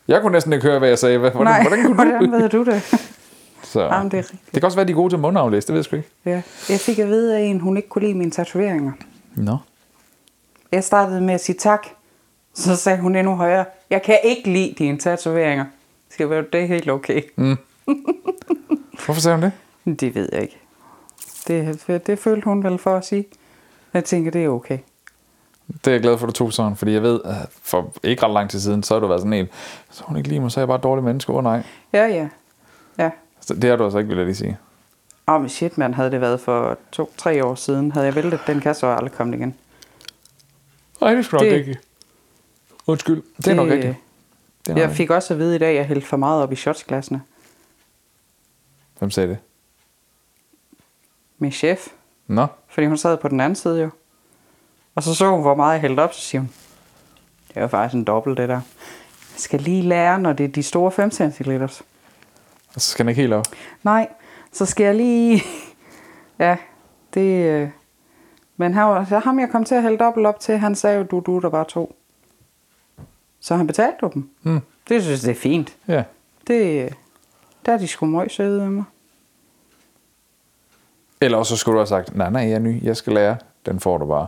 Jeg 0.07 0.21
kunne 0.21 0.31
næsten 0.31 0.53
ikke 0.53 0.67
høre, 0.67 0.79
hvad 0.79 0.89
jeg 0.89 0.99
sagde. 0.99 1.17
Hvordan, 1.17 1.43
Nej, 1.43 1.61
hvordan 1.61 1.85
kunne 1.85 1.97
du? 1.97 2.03
hvordan 2.09 2.31
ved 2.31 2.49
du 2.49 2.63
det? 2.63 2.81
Så. 3.63 3.81
Jamen, 3.83 4.11
det 4.11 4.17
er 4.17 4.21
rigtigt. 4.21 4.41
Det 4.45 4.53
kan 4.53 4.63
også 4.63 4.77
være, 4.77 4.85
de 4.87 4.91
er 4.91 4.95
gode 4.95 5.13
til 5.13 5.19
mundaflæs, 5.19 5.65
det 5.65 5.73
ved 5.73 5.79
jeg 5.79 5.85
sgu 5.85 5.95
ikke. 5.95 6.09
Ja. 6.25 6.41
Jeg 6.69 6.79
fik 6.79 6.99
at 6.99 7.07
vide 7.07 7.37
af 7.37 7.41
en, 7.41 7.59
hun 7.59 7.77
ikke 7.77 7.89
kunne 7.89 8.01
lide 8.01 8.13
mine 8.13 8.31
tatoveringer. 8.31 8.91
Nå. 9.35 9.57
Jeg 10.71 10.83
startede 10.83 11.21
med 11.21 11.33
at 11.33 11.43
sige 11.43 11.55
tak. 11.55 11.87
Så 12.53 12.75
sagde 12.75 12.99
hun 12.99 13.15
endnu 13.15 13.35
højere, 13.35 13.65
jeg 13.89 14.01
kan 14.01 14.19
ikke 14.23 14.49
lide 14.51 14.75
dine 14.77 14.97
tatoveringer. 14.97 15.65
Skal 16.09 16.29
være 16.29 16.43
det 16.53 16.61
er 16.61 16.65
helt 16.65 16.89
okay. 16.91 17.21
Hvorfor 19.05 19.21
sagde 19.21 19.37
hun 19.37 19.51
det? 19.85 19.99
Det 19.99 20.15
ved 20.15 20.29
jeg 20.31 20.41
ikke. 20.41 20.57
Det, 21.47 22.07
det 22.07 22.19
følte 22.19 22.45
hun 22.45 22.63
vel 22.63 22.77
for 22.77 22.95
at 22.97 23.05
sige. 23.05 23.25
Jeg 23.93 24.05
tænker, 24.05 24.31
det 24.31 24.43
er 24.43 24.49
okay. 24.49 24.77
Det 25.67 25.87
er 25.87 25.91
jeg 25.91 26.01
glad 26.01 26.17
for, 26.17 26.27
at 26.27 26.29
du 26.29 26.33
tog 26.33 26.53
sådan, 26.53 26.75
fordi 26.75 26.91
jeg 26.91 27.01
ved, 27.03 27.19
at 27.25 27.35
for 27.61 27.93
ikke 28.03 28.23
ret 28.23 28.33
lang 28.33 28.49
tid 28.49 28.59
siden, 28.59 28.83
så 28.83 28.93
har 28.93 28.99
du 28.99 29.07
været 29.07 29.21
sådan 29.21 29.33
en, 29.33 29.47
så 29.89 30.03
hun 30.03 30.17
ikke 30.17 30.29
lige 30.29 30.39
mig, 30.39 30.51
så 30.51 30.59
er 30.59 30.61
jeg 30.61 30.67
bare 30.67 30.77
et 30.77 30.83
dårligt 30.83 31.05
menneske. 31.05 31.31
Åh 31.31 31.37
oh, 31.37 31.43
nej. 31.43 31.63
Ja, 31.93 32.05
ja. 32.07 32.29
Ja. 32.97 33.11
Så 33.41 33.53
det 33.53 33.63
har 33.69 33.77
du 33.77 33.83
altså 33.83 33.97
ikke, 33.97 34.07
vil 34.07 34.17
jeg 34.17 34.25
lige 34.25 34.35
sige. 34.35 34.57
Åh, 35.27 35.41
men 35.41 35.49
shit, 35.49 35.77
man 35.77 35.93
havde 35.93 36.11
det 36.11 36.21
været 36.21 36.39
for 36.39 36.77
to-tre 36.91 37.45
år 37.45 37.55
siden. 37.55 37.91
Havde 37.91 38.05
jeg 38.05 38.15
væltet 38.15 38.39
den 38.47 38.59
kasse, 38.61 38.87
jeg 38.87 38.97
aldrig 38.97 39.11
kommet 39.13 39.37
igen. 39.37 39.55
Nej, 41.01 41.13
det 41.13 41.25
skulle 41.25 41.45
Det- 41.45 41.51
nok 41.51 41.59
ikke. 41.67 41.79
Undskyld. 42.87 43.23
Det 43.37 43.47
er 43.47 43.53
nok 43.53 43.69
rigtigt. 43.69 43.95
Det 44.65 44.69
er 44.71 44.73
nok 44.73 44.77
Jeg 44.77 44.83
rigtigt. 44.83 44.97
fik 44.97 45.09
også 45.09 45.33
at 45.33 45.39
vide 45.39 45.55
i 45.55 45.59
dag, 45.59 45.69
at 45.69 45.75
jeg 45.75 45.85
hældte 45.85 46.07
for 46.07 46.17
meget 46.17 46.43
op 46.43 46.51
i 46.51 46.55
shotsglassene. 46.55 47.21
Hvem 48.99 49.11
sagde 49.11 49.29
det? 49.29 49.37
Min 51.37 51.51
chef. 51.51 51.87
Nå. 52.27 52.47
Fordi 52.67 52.87
hun 52.87 52.97
sad 52.97 53.17
på 53.17 53.27
den 53.27 53.39
anden 53.39 53.55
side 53.55 53.81
jo. 53.81 53.89
Og 54.97 55.03
så 55.03 55.15
så 55.15 55.29
hun, 55.31 55.41
hvor 55.41 55.55
meget 55.55 55.73
jeg 55.73 55.81
hældte 55.81 56.01
op, 56.01 56.13
så 56.13 56.21
siger 56.21 56.39
hun, 56.41 56.49
det 57.47 57.57
er 57.63 57.67
faktisk 57.67 57.95
en 57.95 58.03
dobbelt 58.03 58.37
det 58.37 58.49
der. 58.49 58.55
Jeg 58.55 59.39
skal 59.41 59.61
lige 59.61 59.81
lære, 59.81 60.19
når 60.19 60.33
det 60.33 60.43
er 60.43 60.47
de 60.47 60.63
store 60.63 60.91
5 60.91 61.11
cl. 61.11 61.51
Og 61.61 61.69
så 62.81 62.89
skal 62.91 63.05
den 63.05 63.09
ikke 63.09 63.21
helt 63.21 63.33
op. 63.33 63.45
Nej, 63.83 64.07
så 64.51 64.65
skal 64.65 64.83
jeg 64.85 64.95
lige... 64.95 65.41
ja, 66.39 66.57
det... 67.13 67.45
øh, 67.45 67.69
Men 68.57 68.75
var- 68.75 69.05
så 69.05 69.19
ham, 69.19 69.39
jeg 69.39 69.49
kom 69.49 69.65
til 69.65 69.75
at 69.75 69.81
hælde 69.81 69.97
dobbelt 69.97 70.27
op 70.27 70.39
til, 70.39 70.57
han 70.57 70.75
sagde 70.75 70.97
jo, 70.97 71.03
du, 71.03 71.19
du, 71.25 71.39
der 71.39 71.49
var 71.49 71.63
to. 71.63 71.95
Så 73.39 73.55
han 73.55 73.67
betalte 73.67 73.97
jo 74.03 74.09
dem. 74.13 74.29
Mm. 74.43 74.59
Det 74.89 75.03
synes 75.03 75.23
jeg, 75.23 75.29
det 75.31 75.37
er 75.37 75.41
fint. 75.41 75.75
Ja. 75.87 76.03
Det, 76.47 76.93
der 77.65 77.73
er 77.73 77.77
de 77.77 77.87
sgu 77.87 78.05
møg 78.05 78.31
søde 78.31 78.63
af 78.63 78.71
mig. 78.71 78.83
Eller 81.21 81.37
også 81.37 81.49
så 81.55 81.59
skulle 81.59 81.73
du 81.73 81.79
have 81.79 81.87
sagt, 81.87 82.15
nej, 82.15 82.29
nej, 82.29 82.41
jeg 82.41 82.51
er 82.51 82.59
ny, 82.59 82.83
jeg 82.83 82.97
skal 82.97 83.13
lære. 83.13 83.37
Den 83.65 83.79
får 83.79 83.97
du 83.97 84.05
bare. 84.05 84.27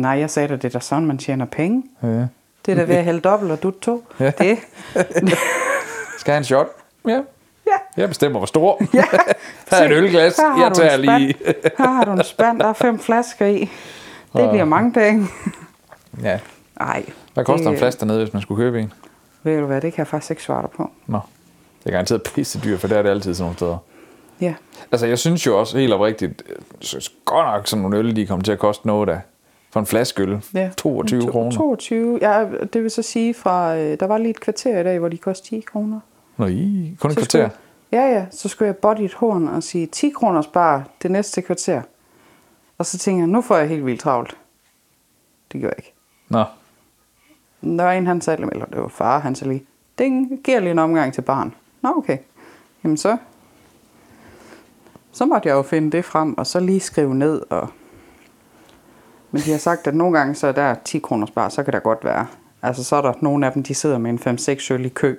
Nej, 0.00 0.12
jeg 0.12 0.30
sagde 0.30 0.48
da, 0.48 0.56
det 0.56 0.64
er 0.64 0.68
da 0.68 0.78
sådan, 0.78 1.06
man 1.06 1.18
tjener 1.18 1.44
penge. 1.44 1.82
Ja. 2.02 2.08
Det 2.66 2.72
er 2.72 2.74
da 2.74 2.82
ved 2.82 2.94
at 2.96 3.04
hælde 3.04 3.20
dobbelt, 3.20 3.52
og 3.52 3.62
du 3.62 3.70
to. 3.70 4.04
Ja. 4.20 4.30
Det, 4.38 4.58
Skal 6.18 6.32
jeg 6.32 6.34
have 6.34 6.38
en 6.38 6.44
shot? 6.44 6.66
Ja. 7.08 7.20
ja. 7.66 7.76
Jeg 7.96 8.08
bestemmer, 8.08 8.38
hvor 8.38 8.46
stor. 8.46 8.82
Ja. 8.94 9.04
Her 9.70 9.78
er 9.78 9.84
et 9.84 9.92
ølglas. 9.92 10.38
Jeg 10.38 10.72
tager 10.74 10.96
lige. 10.96 11.34
Her 11.78 11.88
har 11.88 12.04
du 12.04 12.12
en 12.12 12.24
spand, 12.24 12.60
der 12.60 12.66
er 12.66 12.72
fem 12.72 12.98
flasker 13.08 13.46
i. 13.46 13.58
Det 14.36 14.50
bliver 14.50 14.64
mange 14.64 14.92
penge. 14.92 15.26
Ja. 16.22 16.38
Nej. 16.78 17.04
Hvad 17.34 17.44
koster 17.44 17.66
det, 17.66 17.72
en 17.72 17.78
flaske 17.78 18.00
dernede, 18.00 18.18
hvis 18.18 18.32
man 18.32 18.42
skulle 18.42 18.58
købe 18.64 18.80
en? 18.80 18.92
Ved 19.42 19.60
du 19.60 19.66
hvad, 19.66 19.80
det 19.80 19.92
kan 19.92 19.98
jeg 19.98 20.06
faktisk 20.06 20.30
ikke 20.30 20.42
svare 20.42 20.62
dig 20.62 20.70
på. 20.70 20.90
Nå. 21.06 21.20
Det 21.84 21.86
er 21.86 21.90
garanteret 21.90 22.22
pisse 22.22 22.60
dyr, 22.64 22.78
for 22.78 22.88
der 22.88 22.98
er 22.98 23.02
det 23.02 23.10
altid 23.10 23.34
sådan 23.34 23.44
nogle 23.44 23.56
steder. 23.56 23.78
Ja. 24.40 24.54
Altså, 24.92 25.06
jeg 25.06 25.18
synes 25.18 25.46
jo 25.46 25.58
også 25.58 25.78
helt 25.78 25.92
oprigtigt, 25.92 26.42
jeg 26.48 26.56
synes 26.80 27.12
godt 27.24 27.46
nok 27.46 27.66
sådan 27.66 27.82
nogle 27.82 27.96
øl, 27.98 28.16
de 28.16 28.26
kommer 28.26 28.44
til 28.44 28.52
at 28.52 28.58
koste 28.58 28.86
noget 28.86 29.08
af. 29.08 29.20
For 29.72 29.80
en 29.80 29.86
flaske 29.86 30.22
øl. 30.22 30.44
ja. 30.54 30.70
22 30.76 31.20
To- 31.22 31.30
kroner. 31.30 31.50
22. 31.50 32.18
Ja, 32.22 32.46
det 32.72 32.82
vil 32.82 32.90
så 32.90 33.02
sige 33.02 33.34
fra, 33.34 33.76
øh, 33.76 34.00
der 34.00 34.06
var 34.06 34.18
lige 34.18 34.30
et 34.30 34.40
kvarter 34.40 34.80
i 34.80 34.82
dag, 34.84 34.98
hvor 34.98 35.08
de 35.08 35.18
kostede 35.18 35.48
10 35.56 35.60
kroner. 35.60 36.00
Nå, 36.36 36.46
i, 36.46 36.96
kun 37.00 37.10
et 37.10 37.14
Så 37.14 37.20
kvarter. 37.20 37.48
skulle, 37.48 37.50
ja, 38.02 38.12
ja, 38.14 38.26
så 38.30 38.48
skulle 38.48 38.66
jeg 38.66 38.76
body 38.76 39.00
et 39.00 39.14
horn 39.14 39.48
og 39.48 39.62
sige 39.62 39.86
10 39.86 40.10
kroner 40.10 40.42
spar 40.42 40.84
det 41.02 41.10
næste 41.10 41.42
kvarter. 41.42 41.82
Og 42.78 42.86
så 42.86 42.98
tænker 42.98 43.20
jeg, 43.22 43.28
nu 43.28 43.40
får 43.40 43.56
jeg 43.56 43.68
helt 43.68 43.86
vildt 43.86 44.00
travlt. 44.00 44.36
Det 45.52 45.60
gjorde 45.60 45.74
jeg 45.78 45.84
ikke. 45.86 45.94
Nå, 46.28 46.44
Der 47.76 47.84
var 47.84 47.92
en, 47.92 48.06
han 48.06 48.20
sagde, 48.20 48.42
eller 48.52 48.66
det 48.66 48.80
var 48.80 48.88
far, 48.88 49.18
han 49.18 49.34
sagde 49.34 49.52
lige, 49.52 49.64
ding, 49.98 50.40
giver 50.44 50.60
lige 50.60 50.70
en 50.70 50.78
omgang 50.78 51.14
til 51.14 51.22
barn. 51.22 51.54
Nå, 51.82 51.94
okay. 51.96 52.18
Jamen 52.84 52.96
så, 52.96 53.16
så 55.12 55.24
måtte 55.26 55.48
jeg 55.48 55.54
jo 55.54 55.62
finde 55.62 55.90
det 55.96 56.04
frem, 56.04 56.38
og 56.38 56.46
så 56.46 56.60
lige 56.60 56.80
skrive 56.80 57.14
ned. 57.14 57.42
Og... 57.50 57.68
Men 59.32 59.42
de 59.42 59.50
har 59.50 59.58
sagt, 59.58 59.86
at 59.86 59.94
nogle 59.94 60.18
gange 60.18 60.34
så 60.34 60.46
er 60.46 60.52
der 60.52 60.74
10 60.84 60.98
kroner 60.98 61.26
spar, 61.26 61.48
så 61.48 61.62
kan 61.62 61.72
der 61.72 61.80
godt 61.80 62.04
være. 62.04 62.26
Altså 62.62 62.84
så 62.84 62.96
er 62.96 63.02
der 63.02 63.12
nogle 63.20 63.46
af 63.46 63.52
dem, 63.52 63.62
de 63.62 63.74
sidder 63.74 63.98
med 63.98 64.10
en 64.10 64.38
5-6 64.38 64.72
øl 64.72 64.84
i 64.84 64.88
kø, 64.88 65.16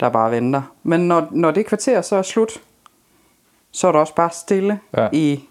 der 0.00 0.08
bare 0.08 0.30
venter. 0.30 0.62
Men 0.82 1.00
når, 1.00 1.28
når 1.30 1.50
det 1.50 1.66
kvarter 1.66 2.02
så 2.02 2.16
er 2.16 2.22
slut, 2.22 2.60
så 3.70 3.88
er 3.88 3.92
der 3.92 3.98
også 3.98 4.14
bare 4.14 4.30
stille 4.30 4.80
Ja. 4.96 5.02
ja. 5.02 5.08
i 5.12 5.48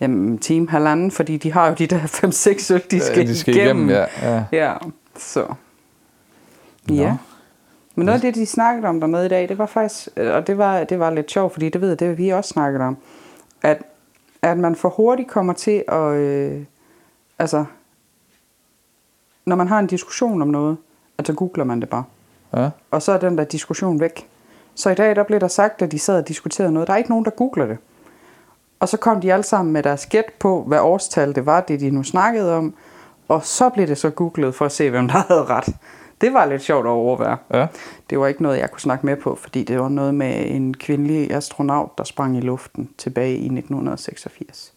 jamen, 0.00 0.28
en 0.28 0.38
time, 0.38 0.68
halvanden, 0.70 1.10
fordi 1.10 1.36
de 1.36 1.52
har 1.52 1.68
jo 1.68 1.74
de 1.74 1.86
der 1.86 1.98
5-6 1.98 2.74
øl, 2.74 2.82
de 2.90 3.00
skal, 3.00 3.26
de 3.26 3.38
skal 3.38 3.56
igennem. 3.56 3.90
Ja, 3.90 4.04
ja. 4.22 4.44
Ja, 4.52 4.74
så. 5.16 5.54
Nå. 6.88 6.94
Ja. 6.94 7.16
Men 7.94 8.06
noget 8.06 8.18
af 8.18 8.20
det, 8.22 8.34
de 8.34 8.46
snakkede 8.46 8.88
om 8.88 9.00
dernede 9.00 9.26
i 9.26 9.28
dag, 9.28 9.48
det 9.48 9.58
var 9.58 9.66
faktisk, 9.66 10.08
og 10.16 10.46
det 10.46 10.58
var, 10.58 10.84
det 10.84 10.98
var 10.98 11.10
lidt 11.10 11.30
sjovt, 11.30 11.52
fordi 11.52 11.68
det 11.68 11.80
ved 11.80 11.88
jeg, 11.88 12.00
det 12.00 12.18
vi 12.18 12.28
også 12.28 12.48
snakket 12.48 12.80
om, 12.82 12.96
at, 13.62 13.82
at 14.42 14.58
man 14.58 14.76
for 14.76 14.88
hurtigt 14.88 15.28
kommer 15.28 15.52
til 15.52 15.84
at, 15.88 16.12
øh, 16.14 16.62
altså, 17.40 17.64
når 19.46 19.56
man 19.56 19.68
har 19.68 19.78
en 19.78 19.86
diskussion 19.86 20.42
om 20.42 20.48
noget, 20.48 20.76
at 21.18 21.26
så 21.26 21.32
googler 21.32 21.64
man 21.64 21.80
det 21.80 21.88
bare. 21.88 22.04
Ja. 22.56 22.70
Og 22.90 23.02
så 23.02 23.12
er 23.12 23.18
den 23.18 23.38
der 23.38 23.44
diskussion 23.44 24.00
væk. 24.00 24.28
Så 24.74 24.90
i 24.90 24.94
dag, 24.94 25.16
der 25.16 25.22
blev 25.22 25.40
der 25.40 25.48
sagt, 25.48 25.82
at 25.82 25.92
de 25.92 25.98
sad 25.98 26.18
og 26.18 26.28
diskuterede 26.28 26.72
noget. 26.72 26.88
Der 26.88 26.92
er 26.92 26.98
ikke 26.98 27.10
nogen, 27.10 27.24
der 27.24 27.30
googler 27.30 27.66
det. 27.66 27.78
Og 28.80 28.88
så 28.88 28.96
kom 28.96 29.20
de 29.20 29.32
alle 29.32 29.42
sammen 29.42 29.72
med 29.72 29.82
deres 29.82 30.06
gæt 30.06 30.24
på, 30.38 30.64
hvad 30.66 30.78
årstal 30.80 31.34
det 31.34 31.46
var, 31.46 31.60
det 31.60 31.80
de 31.80 31.90
nu 31.90 32.02
snakkede 32.02 32.56
om. 32.56 32.74
Og 33.28 33.44
så 33.44 33.68
blev 33.68 33.86
det 33.86 33.98
så 33.98 34.10
googlet 34.10 34.54
for 34.54 34.64
at 34.64 34.72
se, 34.72 34.90
hvem 34.90 35.08
der 35.08 35.24
havde 35.28 35.44
ret. 35.44 35.76
Det 36.20 36.32
var 36.32 36.46
lidt 36.46 36.62
sjovt 36.62 36.86
at 36.86 36.90
overvære. 36.90 37.36
Ja. 37.54 37.66
Det 38.10 38.20
var 38.20 38.26
ikke 38.26 38.42
noget, 38.42 38.58
jeg 38.58 38.70
kunne 38.70 38.80
snakke 38.80 39.06
med 39.06 39.16
på, 39.16 39.34
fordi 39.34 39.64
det 39.64 39.80
var 39.80 39.88
noget 39.88 40.14
med 40.14 40.44
en 40.46 40.74
kvindelig 40.74 41.32
astronaut, 41.32 41.98
der 41.98 42.04
sprang 42.04 42.36
i 42.36 42.40
luften 42.40 42.90
tilbage 42.98 43.32
i 43.32 43.44
1986. 43.44 44.72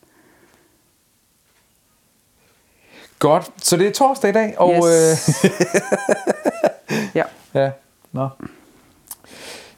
Godt. 3.24 3.50
Så 3.58 3.78
det 3.78 3.88
er 3.88 3.92
torsdag 3.92 4.30
i 4.30 4.34
dag, 4.34 4.54
og... 4.58 4.74
Yes. 4.76 5.44
Øh, 5.46 5.52
Ja. 7.16 7.24
ja, 7.54 7.72
nå. 8.12 8.30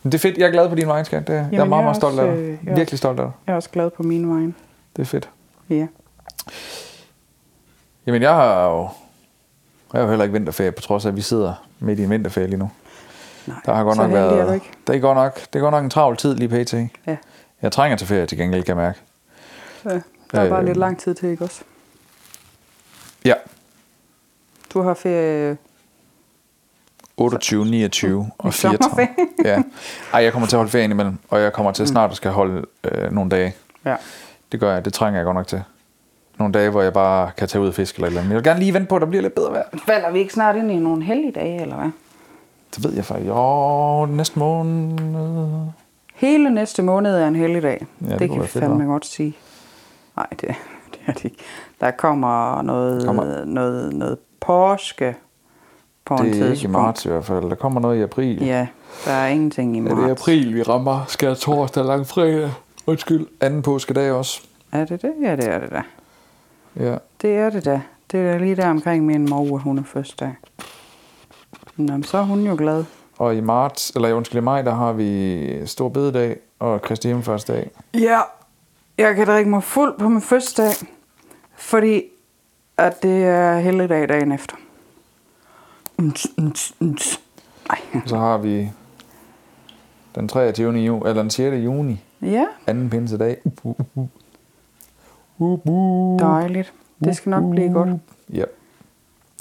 Det 0.04 0.14
er 0.14 0.18
fedt. 0.20 0.38
Jeg 0.38 0.48
er 0.48 0.52
glad 0.52 0.70
på 0.70 0.76
din 0.76 0.88
vej, 0.88 1.04
skat. 1.04 1.28
Det, 1.28 1.34
jeg 1.34 1.40
er 1.40 1.48
Jamen, 1.52 1.70
meget, 1.70 1.70
jeg 1.70 1.78
er 1.78 1.84
meget 1.84 1.96
stolt 1.96 2.20
af 2.20 2.24
også, 2.24 2.36
dig. 2.42 2.44
øh, 2.44 2.58
er 2.68 2.76
Virkelig 2.76 2.98
stolt 2.98 3.20
af 3.20 3.26
dig. 3.26 3.32
Jeg 3.48 3.52
er 3.52 3.56
også 3.56 3.70
glad 3.70 3.90
på 3.90 4.04
min 4.04 4.30
vej. 4.30 4.40
Det 4.96 5.02
er 5.02 5.06
fedt. 5.06 5.30
Ja. 5.70 5.88
Jamen, 8.08 8.22
jeg 8.22 8.34
har 8.34 8.66
jo... 8.66 8.82
Jeg 9.94 10.00
har 10.00 10.02
jo 10.02 10.08
heller 10.10 10.24
ikke 10.24 10.34
vinterferie, 10.34 10.72
på 10.72 10.82
trods 10.82 11.06
af, 11.06 11.10
at 11.10 11.16
vi 11.16 11.22
sidder 11.22 11.54
midt 11.80 12.00
i 12.00 12.04
en 12.04 12.10
vinterferie 12.10 12.48
lige 12.48 12.60
nu. 12.60 12.72
Nej, 13.48 13.58
Der 13.66 13.74
har 13.74 13.84
godt 13.84 13.96
så 13.96 14.02
nok 14.02 14.12
er 14.12 14.16
været... 14.16 14.48
du 14.48 14.54
ikke. 14.54 14.70
Det 14.88 14.96
er 14.96 15.00
godt 15.00 15.16
nok, 15.18 15.40
det 15.54 15.56
er 15.56 15.60
godt 15.64 15.72
nok 15.72 15.84
en 15.84 15.90
travl 15.90 16.18
tid 16.18 16.36
lige 16.36 16.64
pt. 16.64 16.74
Ja. 17.08 17.18
Jeg 17.62 17.72
trænger 17.72 17.98
til 17.98 18.08
ferie 18.08 18.26
til 18.26 18.38
gengæld, 18.38 18.64
kan 18.64 18.78
jeg 18.78 18.84
mærke. 18.86 19.00
ja. 19.96 20.02
Der 20.32 20.42
er 20.42 20.50
bare 20.50 20.60
Øh. 20.62 20.66
lidt 20.66 20.78
lang 20.78 21.00
tid 21.00 21.16
til, 21.16 21.30
ikke 21.30 21.44
også? 21.44 21.62
Ja. 23.26 23.34
Du 24.74 24.82
har 24.82 24.94
ferie... 24.94 25.58
28, 27.18 27.66
29 27.66 28.32
og 28.38 28.50
I 28.50 28.52
sommerferie. 28.52 29.08
34. 29.08 29.28
ja. 29.46 29.64
Ej, 30.14 30.24
jeg 30.24 30.32
kommer 30.32 30.48
til 30.48 30.56
at 30.56 30.60
holde 30.60 30.72
ferien 30.72 30.92
imellem, 30.92 31.18
og 31.30 31.42
jeg 31.42 31.54
kommer 31.54 31.72
til 31.72 31.88
snart 31.88 32.12
at 32.12 32.18
skal 32.18 32.32
holde 32.32 32.66
øh, 32.84 33.12
nogle 33.12 33.30
dage. 33.30 33.56
Ja. 33.86 33.96
Det 34.52 34.60
gør 34.60 34.74
jeg, 34.74 34.86
det 34.86 34.94
trænger 34.94 35.20
jeg 35.20 35.26
godt 35.26 35.36
nok 35.36 35.48
til. 35.48 35.64
Nogle 36.40 36.54
dage, 36.54 36.70
hvor 36.70 36.82
jeg 36.82 36.94
bare 36.94 37.32
kan 37.38 37.48
tage 37.48 37.62
ud 37.62 37.68
og 37.68 37.74
fiske 37.74 37.98
eller 37.98 38.08
et 38.08 38.12
eller 38.12 38.22
andet. 38.22 38.30
Men 38.30 38.32
jeg 38.32 38.44
vil 38.44 38.50
gerne 38.50 38.60
lige 38.60 38.74
vente 38.74 38.88
på, 38.88 38.96
at 38.96 39.02
der 39.02 39.08
bliver 39.08 39.22
lidt 39.22 39.36
bedre 39.36 39.52
vejr. 39.52 39.64
Falder 39.86 40.12
vi 40.12 40.20
ikke 40.20 40.34
snart 40.34 40.56
ind 40.56 40.72
i 40.72 40.76
nogle 40.76 41.04
heldige 41.04 41.32
dage, 41.32 41.62
eller 41.62 41.76
hvad? 41.76 41.90
Det 42.76 42.84
ved 42.84 42.94
jeg 42.94 43.06
faktisk. 43.06 43.28
Jo, 43.28 44.06
næste 44.06 44.40
måned. 44.40 45.00
Hele 46.16 46.50
næste 46.50 46.82
måned 46.84 47.16
er 47.18 47.28
en 47.28 47.36
heldig 47.36 47.62
dag. 47.64 47.86
Ja, 48.02 48.12
det 48.12 48.20
det, 48.20 48.30
kan 48.32 48.42
fedt, 48.42 48.52
fandme 48.52 48.84
godt 48.84 49.06
sige. 49.06 49.38
Nej, 50.16 50.28
det, 50.30 50.42
det 50.92 51.00
er 51.06 51.12
det 51.12 51.26
ikke. 51.26 51.38
Der 51.82 51.92
kommer 51.92 52.62
noget, 52.62 53.06
Kommer- 53.06 53.24
kommer. 53.24 53.46
noget, 53.46 53.94
noget 53.94 54.18
påske 54.42 55.16
på 56.06 56.14
en 56.16 56.20
Det 56.26 56.30
er 56.30 56.34
ikke 56.36 56.46
i 56.46 56.50
tidspunkt. 56.50 56.72
marts 56.72 57.06
i 57.06 57.10
hvert 57.10 57.26
fald. 57.26 57.50
Der 57.50 57.56
kommer 57.56 57.82
noget 57.82 57.98
i 57.98 58.02
april. 58.02 58.46
Ja, 58.46 58.68
der 59.06 59.12
er 59.12 59.28
ingenting 59.28 59.76
i 59.78 59.80
Ja, 59.80 59.84
marts. 59.84 59.96
det 59.96 60.08
er 60.08 60.12
april, 60.12 60.56
vi 60.56 60.64
rammer. 60.64 61.06
Skal 61.08 61.36
torsdag, 61.36 61.86
lang 61.86 62.08
fredag. 62.08 62.50
Undskyld. 62.88 63.28
Anden 63.42 63.62
påskedag 63.62 64.12
også. 64.12 64.42
Er 64.72 64.86
det 64.86 65.02
det? 65.02 65.14
Ja, 65.22 65.36
det 65.36 65.48
er 65.48 65.60
det 65.60 65.70
da. 65.72 65.82
Ja. 66.86 66.98
Det 67.22 67.38
er 67.38 67.50
det 67.50 67.66
da. 67.66 67.82
Det 68.12 68.20
er 68.20 68.32
da 68.32 68.38
lige 68.38 68.56
der 68.56 68.70
omkring 68.70 69.06
min 69.06 69.30
mor, 69.30 69.58
hun 69.58 69.78
er 69.78 69.84
fødselsdag. 69.84 70.34
Nå, 71.78 71.94
men 71.94 72.04
så 72.04 72.18
er 72.18 72.22
hun 72.24 72.40
jo 72.48 72.56
glad. 72.58 72.84
Og 73.18 73.36
i 73.36 73.42
marts, 73.42 73.90
eller 73.96 74.14
undskyld, 74.14 74.42
i 74.42 74.44
maj, 74.44 74.62
der 74.62 74.74
har 74.76 74.94
vi 74.94 75.68
Stor 75.68 75.90
Bededag 75.90 76.38
og 76.60 76.82
Kristi 76.82 77.08
Himmelfartsdag. 77.08 77.70
Ja, 77.94 78.20
jeg 78.98 79.16
kan 79.16 79.28
drikke 79.28 79.50
mig 79.50 79.64
fuld 79.64 80.00
på 80.00 80.10
min 80.10 80.22
fødselsdag, 80.22 80.88
fordi 81.58 82.04
at 82.78 83.04
det 83.04 83.24
er 83.24 83.60
helligdag 83.60 84.10
dagen 84.10 84.32
efter. 84.32 84.56
Uns, 85.98 86.28
uns. 86.82 87.20
Ej. 87.70 87.78
Og 87.94 88.02
så 88.10 88.18
har 88.18 88.38
vi 88.38 88.70
den 90.16 90.28
23. 90.28 90.66
juni, 90.68 90.86
eller 90.86 91.14
den 91.22 91.30
6. 91.30 91.56
juni, 91.56 92.02
Ja, 92.22 92.46
anden 92.68 92.90
pinsedag. 92.90 93.38
Uh, 93.46 93.52
uh, 93.64 93.76
uh. 93.96 94.08
Uh, 95.38 95.60
uh. 95.68 96.20
dejligt. 96.20 96.74
Det 97.04 97.16
skal 97.16 97.30
nok 97.30 97.52
blive 97.52 97.74
godt. 97.74 97.90
Ja, 98.34 98.44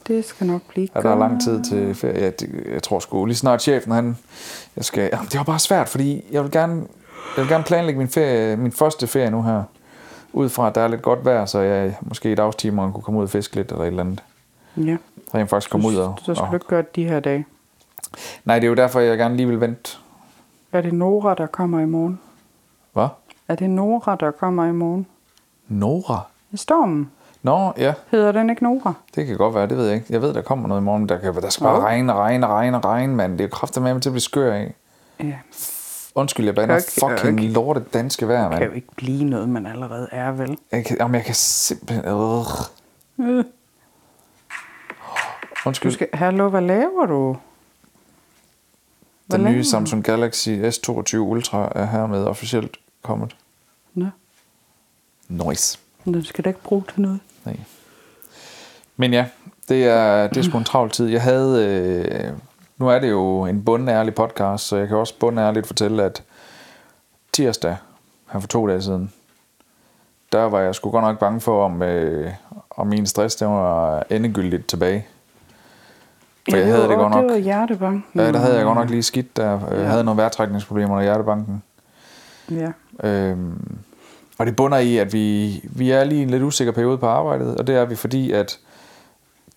Det 0.07 0.25
skal 0.25 0.47
nok 0.47 0.63
blive 0.69 0.89
ja 0.95 1.01
godt. 1.01 1.05
der 1.05 1.11
er 1.11 1.19
lang 1.19 1.43
tid 1.43 1.65
til 1.65 1.95
ferie. 1.95 2.21
Ja, 2.21 2.31
det, 2.31 2.65
jeg 2.73 2.83
tror 2.83 2.99
sgu 2.99 3.25
lige 3.25 3.37
snart 3.37 3.63
chefen, 3.63 3.93
han... 3.93 4.17
Jeg 4.77 4.85
skal, 4.85 5.09
jamen, 5.13 5.27
det 5.29 5.39
var 5.39 5.45
bare 5.45 5.59
svært, 5.59 5.89
fordi 5.89 6.25
jeg 6.31 6.43
vil 6.43 6.51
gerne, 6.51 6.75
jeg 7.37 7.45
vil 7.45 7.49
gerne 7.49 7.65
planlægge 7.65 7.99
min, 7.99 8.09
ferie, 8.09 8.57
min 8.57 8.73
første 8.73 9.07
ferie 9.07 9.31
nu 9.31 9.43
her. 9.43 9.63
Ud 10.35 10.49
fra, 10.49 10.67
at 10.69 10.75
der 10.75 10.81
er 10.81 10.89
lidt 10.89 11.03
godt 11.03 11.25
vejr, 11.25 11.45
så 11.45 11.59
jeg 11.59 11.97
måske 12.01 12.33
i 12.33 12.35
dagstimerne 12.35 12.93
kunne 12.93 13.03
komme 13.03 13.19
ud 13.21 13.25
og 13.25 13.31
fiske 13.31 13.57
lidt 13.57 13.71
eller 13.71 13.83
et 13.83 13.87
eller 13.87 14.03
andet. 14.03 14.23
Ja, 14.77 14.97
Så 15.31 15.39
jeg 15.39 15.49
faktisk 15.49 15.71
komme 15.71 15.89
ud 15.89 15.97
og... 15.97 16.15
så 16.23 16.35
skal 16.35 16.45
og 16.45 16.51
du 16.51 16.55
ikke 16.57 16.67
gøre 16.67 16.83
det 16.83 16.97
de 16.97 17.05
her 17.09 17.21
dage. 17.21 17.47
nej, 18.45 18.59
det 18.59 18.65
er 18.65 18.69
jo 18.69 18.75
derfor, 18.75 19.01
jeg 19.01 19.19
gerne 19.19 19.37
lige 19.37 19.47
vil 19.49 19.61
vente. 19.61 19.97
Er 20.73 20.81
det 20.81 20.93
Nora, 20.95 21.35
der 21.35 21.47
kommer 21.47 21.81
i 21.81 21.87
morgen? 21.87 22.21
Hvad? 22.93 23.09
Er 23.49 23.55
det 23.55 23.71
Nora, 23.71 24.17
der 24.21 24.31
kommer 24.31 24.65
i 24.67 24.73
morgen? 24.73 25.07
Nora? 25.69 26.21
I 26.53 26.57
stormen? 26.57 27.11
Nå, 27.43 27.73
ja. 27.79 27.95
Hedder 28.11 28.33
den 28.33 28.51
ikke 28.51 28.63
Nora? 28.65 28.93
Det 29.15 29.27
kan 29.27 29.37
godt 29.37 29.55
være, 29.55 29.67
det 29.67 29.77
ved 29.77 29.87
jeg 29.87 29.95
ikke. 29.95 30.07
Jeg 30.11 30.23
ved, 30.23 30.35
der 30.35 30.43
kommer 30.43 30.69
noget 30.69 30.81
i 30.81 30.85
morgen, 30.85 31.09
der, 31.09 31.19
kan, 31.19 31.35
der 31.35 31.51
skal 31.51 31.65
bare 31.65 31.79
Nå. 31.81 31.85
regne, 31.87 32.13
regne, 32.13 32.47
regne, 32.47 32.79
regne, 32.81 33.15
mand. 33.17 33.39
Det 33.39 33.45
er 33.45 33.49
kraftigt 33.49 33.83
med 33.83 34.01
til 34.01 34.09
at 34.09 34.13
blive 34.13 34.21
skør 34.21 34.53
af. 34.55 34.75
Ja, 35.21 35.35
Undskyld, 36.15 36.47
jeg 36.47 36.55
Kan 36.55 36.71
ikke- 36.77 36.91
fucking 36.93 37.19
kan 37.19 37.39
ikke- 37.39 37.53
lorte 37.53 37.81
danske 37.93 38.29
vejr, 38.29 38.49
kan 38.51 38.59
jo 38.59 38.65
mand. 38.65 38.75
ikke 38.77 38.89
blive 38.97 39.25
noget, 39.25 39.49
man 39.49 39.67
allerede 39.67 40.09
er, 40.13 40.33
vel? 40.33 40.59
Jeg 40.73 40.85
kan, 40.85 40.97
jamen, 41.01 41.15
jeg 41.15 41.25
kan 41.25 41.35
simpelthen... 41.35 42.05
Øh. 42.05 42.45
Øh. 43.39 43.45
Undskyld. 45.67 45.91
Du 45.91 45.95
skal... 45.95 46.09
Hallo, 46.15 46.49
hvad 46.49 46.61
laver 46.61 47.07
du? 47.07 47.37
Hvad 49.27 49.39
Den 49.39 49.45
laver 49.45 49.57
nye? 49.57 49.65
Samsung 49.65 50.05
Galaxy 50.05 50.49
S22 50.49 51.17
Ultra 51.17 51.73
er 51.75 51.87
hermed 51.87 52.25
officielt 52.25 52.77
kommet. 53.03 53.37
Nå, 53.95 54.07
Nice. 55.29 55.79
men 56.05 56.15
den 56.15 56.25
skal 56.25 56.45
da 56.45 56.51
ikke 56.51 56.63
bruge 56.63 56.85
til 56.93 57.01
noget. 57.03 57.21
Nej. 57.45 57.57
Men 58.97 59.13
ja, 59.13 59.27
det 59.69 59.85
er, 59.85 60.27
det 60.27 60.37
er 60.37 60.43
sgu 60.43 60.59
en 60.59 60.65
travl 60.65 60.91
tid. 60.91 61.07
Jeg 61.07 61.23
havde... 61.23 61.67
Øh, 61.67 62.33
nu 62.79 62.89
er 62.89 62.99
det 62.99 63.11
jo 63.11 63.45
en 63.45 63.65
bundærlig 63.65 64.15
podcast, 64.15 64.65
så 64.67 64.77
jeg 64.77 64.89
kan 64.89 64.97
også 64.97 65.15
bundærligt 65.21 65.67
fortælle, 65.67 66.03
at 66.03 66.23
tirsdag, 67.33 67.77
her 68.33 68.41
for 68.41 68.49
to 68.49 68.69
dage 68.69 68.83
siden, 68.83 69.13
der 70.33 70.43
var 70.45 70.61
jeg 70.61 70.75
sgu 70.75 70.91
godt 70.91 71.05
nok 71.05 71.19
bange 71.19 71.41
for, 71.41 71.65
om, 71.65 71.83
øh, 71.83 72.31
om 72.71 72.87
min 72.87 73.07
stress, 73.07 73.37
den 73.37 73.49
var 73.49 74.03
endegyldigt 74.11 74.67
tilbage. 74.67 75.07
For 76.51 76.57
jeg 76.57 76.67
havde 76.67 76.89
det 76.89 76.97
godt 76.97 77.13
nok... 77.15 77.25
Det 77.25 77.33
var 77.33 77.39
hjertebanken. 77.39 78.05
Ja, 78.15 78.33
der 78.33 78.39
havde 78.39 78.57
jeg 78.57 78.65
godt 78.65 78.79
nok 78.79 78.91
lige 78.91 79.03
skidt, 79.03 79.37
der 79.37 79.51
jeg 79.51 79.61
Ja. 79.73 79.85
havde 79.85 80.05
nogle 80.05 80.19
vejrtrækningsproblemer 80.21 81.01
i 81.01 81.03
hjertebanken. 81.03 81.63
Ja. 82.51 82.73
Øhm, 83.05 83.79
og 84.39 84.47
det 84.47 84.57
bunder 84.57 84.79
i, 84.79 84.97
at 84.99 85.13
vi, 85.13 85.61
vi 85.65 85.91
er 85.91 86.05
lige 86.05 86.19
i 86.21 86.23
en 86.23 86.31
lidt 86.31 86.43
usikker 86.43 86.73
periode 86.73 86.99
på 86.99 87.07
arbejdet, 87.07 87.57
og 87.57 87.67
det 87.67 87.75
er 87.77 87.85
vi 87.85 87.95
fordi, 87.97 88.33
at 88.33 88.59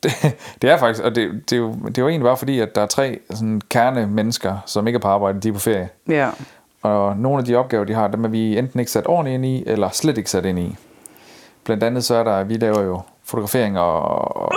det, 0.03 0.11
det 0.61 0.69
er 0.69 0.77
faktisk, 0.77 1.03
og 1.03 1.15
det, 1.15 1.31
det, 1.49 1.55
er 1.55 1.59
jo, 1.59 1.71
det 1.71 1.97
er 1.97 2.01
jo 2.01 2.07
egentlig 2.07 2.25
bare 2.25 2.37
fordi, 2.37 2.59
at 2.59 2.75
der 2.75 2.81
er 2.81 2.85
tre 2.85 3.19
sådan, 3.29 3.61
kerne 3.69 4.07
mennesker, 4.07 4.57
som 4.65 4.87
ikke 4.87 4.97
er 4.97 5.01
på 5.01 5.07
arbejde, 5.07 5.39
de 5.39 5.49
er 5.49 5.53
på 5.53 5.59
ferie. 5.59 5.89
Ja. 6.09 6.29
Og 6.81 7.17
nogle 7.17 7.39
af 7.39 7.45
de 7.45 7.55
opgaver, 7.55 7.83
de 7.83 7.93
har, 7.93 8.07
dem 8.07 8.23
er 8.23 8.29
vi 8.29 8.57
enten 8.57 8.79
ikke 8.79 8.91
sat 8.91 9.07
ordentligt 9.07 9.35
ind 9.35 9.45
i, 9.45 9.63
eller 9.67 9.89
slet 9.89 10.17
ikke 10.17 10.29
sat 10.29 10.45
ind 10.45 10.59
i. 10.59 10.75
Blandt 11.63 11.83
andet 11.83 12.03
så 12.03 12.15
er 12.15 12.23
der, 12.23 12.43
vi 12.43 12.53
laver 12.53 12.81
jo 12.81 13.01
fotografering, 13.23 13.79
og, 13.79 14.01
og, 14.35 14.51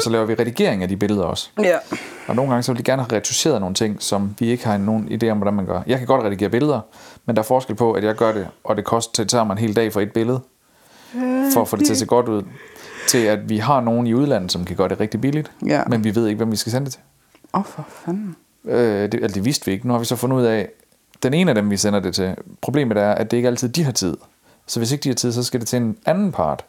så 0.00 0.10
laver 0.10 0.24
vi 0.24 0.34
redigering 0.34 0.82
af 0.82 0.88
de 0.88 0.96
billeder 0.96 1.24
også. 1.24 1.50
Ja. 1.62 1.76
Og 2.28 2.36
nogle 2.36 2.50
gange 2.50 2.62
så 2.62 2.72
vil 2.72 2.78
de 2.78 2.82
gerne 2.82 3.02
have 3.02 3.16
retuscheret 3.16 3.60
nogle 3.60 3.74
ting, 3.74 4.02
som 4.02 4.34
vi 4.38 4.46
ikke 4.46 4.66
har 4.66 4.76
nogen 4.78 5.20
idé 5.22 5.28
om, 5.28 5.36
hvordan 5.38 5.54
man 5.54 5.66
gør. 5.66 5.82
Jeg 5.86 5.98
kan 5.98 6.06
godt 6.06 6.24
redigere 6.24 6.50
billeder, 6.50 6.80
men 7.26 7.36
der 7.36 7.42
er 7.42 7.46
forskel 7.46 7.76
på, 7.76 7.92
at 7.92 8.04
jeg 8.04 8.14
gør 8.14 8.32
det, 8.32 8.48
og 8.64 8.76
det 8.76 8.84
koster 8.84 9.24
til 9.24 9.30
sammen 9.30 9.58
en 9.58 9.60
hel 9.60 9.76
dag 9.76 9.92
for 9.92 10.00
et 10.00 10.12
billede, 10.12 10.40
for 11.54 11.60
at 11.60 11.68
få 11.68 11.76
det 11.76 11.86
til 11.86 11.92
at 11.92 11.98
se 11.98 12.06
godt 12.06 12.28
ud, 12.28 12.42
til 13.08 13.18
at 13.18 13.48
vi 13.48 13.58
har 13.58 13.80
nogen 13.80 14.06
i 14.06 14.14
udlandet, 14.14 14.52
som 14.52 14.64
kan 14.64 14.76
gøre 14.76 14.88
det 14.88 15.00
rigtig 15.00 15.20
billigt, 15.20 15.52
Ja. 15.66 15.82
men 15.88 16.04
vi 16.04 16.14
ved 16.14 16.26
ikke, 16.26 16.36
hvem 16.36 16.50
vi 16.50 16.56
skal 16.56 16.72
sende 16.72 16.84
det 16.84 16.92
til. 16.92 17.02
Åh, 17.54 17.60
oh, 17.60 17.64
for 17.66 17.86
fanden. 17.88 18.36
Øh, 18.64 19.12
det, 19.12 19.14
altså, 19.14 19.34
det 19.34 19.44
vidste 19.44 19.66
vi 19.66 19.72
ikke. 19.72 19.86
Nu 19.86 19.92
har 19.92 19.98
vi 19.98 20.04
så 20.04 20.16
fundet 20.16 20.36
ud 20.36 20.42
af, 20.42 20.68
den 21.22 21.34
ene 21.34 21.50
af 21.50 21.54
dem, 21.54 21.70
vi 21.70 21.76
sender 21.76 22.00
det 22.00 22.14
til, 22.14 22.34
problemet 22.60 22.96
er, 22.96 23.10
at 23.12 23.30
det 23.30 23.36
ikke 23.36 23.46
altid 23.48 23.68
de 23.68 23.84
har 23.84 23.92
tid. 23.92 24.16
Så 24.66 24.80
hvis 24.80 24.92
ikke 24.92 25.02
de 25.02 25.08
har 25.08 25.14
tid, 25.14 25.32
så 25.32 25.42
skal 25.42 25.60
det 25.60 25.68
til 25.68 25.76
en 25.76 25.96
anden 26.06 26.32
part, 26.32 26.64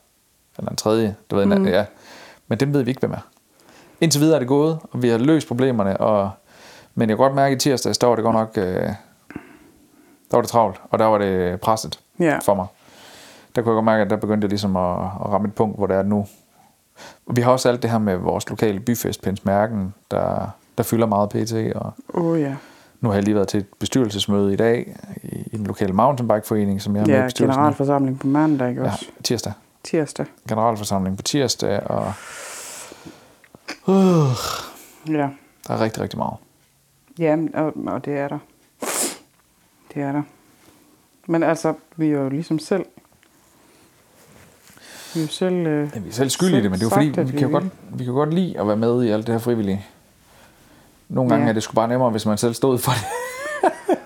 eller 0.58 0.72
en 0.72 0.75
tredje, 0.77 1.15
du 1.31 1.36
ved, 1.36 1.46
mm. 1.46 1.67
ja. 1.67 1.86
Men 2.48 2.60
dem 2.60 2.74
ved 2.74 2.84
vi 2.84 2.91
ikke, 2.91 3.00
hvem 3.00 3.12
er. 3.12 3.27
Indtil 4.01 4.22
videre 4.22 4.36
er 4.36 4.39
det 4.39 4.48
gået, 4.48 4.79
og 4.91 5.01
vi 5.01 5.10
har 5.10 5.17
løst 5.17 5.48
problemerne, 5.48 5.98
og, 5.98 6.31
men 6.96 7.10
jeg 7.10 7.17
kan 7.17 7.24
godt 7.24 7.36
mærke, 7.36 7.55
at 7.55 7.65
i 7.65 7.69
tirsdag, 7.69 7.93
der 8.01 8.08
var 8.08 8.15
det 8.15 8.24
godt 8.24 8.36
nok, 8.36 8.51
øh, 8.58 8.63
der 10.31 10.38
var 10.38 10.41
det 10.41 10.50
travlt, 10.50 10.81
og 10.89 11.00
der 11.00 11.05
var 11.05 11.17
det 11.17 11.62
presset 11.62 12.00
Ja. 12.19 12.39
for 12.46 12.53
mig. 12.55 12.65
Der 13.56 13.62
kunne 13.62 13.72
jeg 13.72 13.75
godt 13.75 13.86
mærke, 13.86 14.01
at 14.03 14.10
der 14.10 14.15
begyndte 14.15 14.46
jeg 14.46 14.50
ligesom 14.50 14.75
at, 14.75 14.91
at 15.01 15.25
ramme 15.25 15.48
et 15.48 15.53
punkt, 15.56 15.77
hvor 15.77 15.88
det 15.88 15.96
er 15.96 16.03
nu. 16.03 16.27
Vi 17.32 17.41
har 17.41 17.51
også 17.51 17.70
alt 17.70 17.82
det 17.82 17.89
her 17.91 17.98
med 17.98 18.15
vores 18.15 18.50
lokale 18.50 18.79
byfest, 18.79 19.22
Pensmærken, 19.22 19.94
der, 20.12 20.50
der 20.77 20.84
fylder 20.84 21.06
meget 21.06 21.29
pt. 21.29 21.53
Og 21.75 21.94
oh, 22.13 22.41
ja. 22.41 22.56
nu 23.01 23.10
har 23.10 23.15
jeg 23.15 23.24
lige 23.24 23.36
været 23.36 23.48
til 23.48 23.58
et 23.60 23.65
bestyrelsesmøde 23.79 24.53
i 24.53 24.56
dag 24.56 24.96
i, 25.24 25.27
i 25.51 25.58
den 25.58 25.68
lokale 25.68 25.94
mountainbikeforening, 25.94 26.82
som 26.82 26.96
jeg 26.96 27.01
har 27.01 27.08
med 27.08 27.15
i 27.15 27.18
Ja, 27.18 27.24
bestyrelsen. 27.25 27.58
generalforsamling 27.60 28.20
på 28.20 28.27
mandag, 28.27 28.70
ikke 28.70 28.82
Ja, 28.84 28.91
også? 28.91 29.06
tirsdag. 29.24 29.53
Tirsdag. 29.84 30.25
Generalforsamling 30.50 31.18
på 31.18 31.24
tirsdag, 31.24 31.84
og... 31.88 32.13
Uh, 33.88 33.96
Ja. 35.08 35.29
Der 35.68 35.74
er 35.74 35.79
rigtig, 35.82 36.03
rigtig 36.03 36.18
meget. 36.20 36.34
Ja, 37.20 37.38
og, 37.53 37.74
og 37.88 38.06
det 38.06 38.18
er 38.18 38.27
der. 38.27 38.38
Det 39.94 40.01
er 40.03 40.12
der. 40.12 40.22
Men 41.27 41.44
altså, 41.44 41.74
vi 41.96 42.08
er 42.10 42.12
jo 42.20 42.29
ligesom 42.29 42.60
selv... 42.60 42.86
Vi 45.16 45.24
er 45.24 45.28
selv... 45.30 45.56
Øh, 45.68 45.89
Ja, 45.96 46.00
vi 46.00 46.10
er 46.10 46.13
selv 46.13 46.30
skyld 46.30 46.54
i 46.54 46.62
det, 46.62 46.63
men 46.63 46.74
det 46.74 46.82
er 46.82 46.86
jo 46.86 46.89
fordi, 46.89 47.32
vi 47.32 47.38
kan 47.38 47.48
jo, 47.50 47.54
godt, 47.54 47.63
vi 47.94 48.04
kan 48.04 48.13
godt 48.13 48.34
lide 48.34 48.60
at 48.60 48.68
være 48.68 48.78
med 48.78 49.04
i 49.04 49.10
alt 49.10 49.28
det 49.28 49.34
her 49.36 49.39
frivillige. 49.39 49.86
Nogle 51.10 51.30
gange 51.30 51.44
Ja. 51.46 51.50
er 51.50 51.54
det 51.54 51.63
sgu 51.63 51.74
bare 51.74 51.88
nemmere, 51.88 52.10
hvis 52.10 52.25
man 52.25 52.38
selv 52.38 52.54
stod 52.54 52.78
for 52.78 52.92
det. 52.92 53.01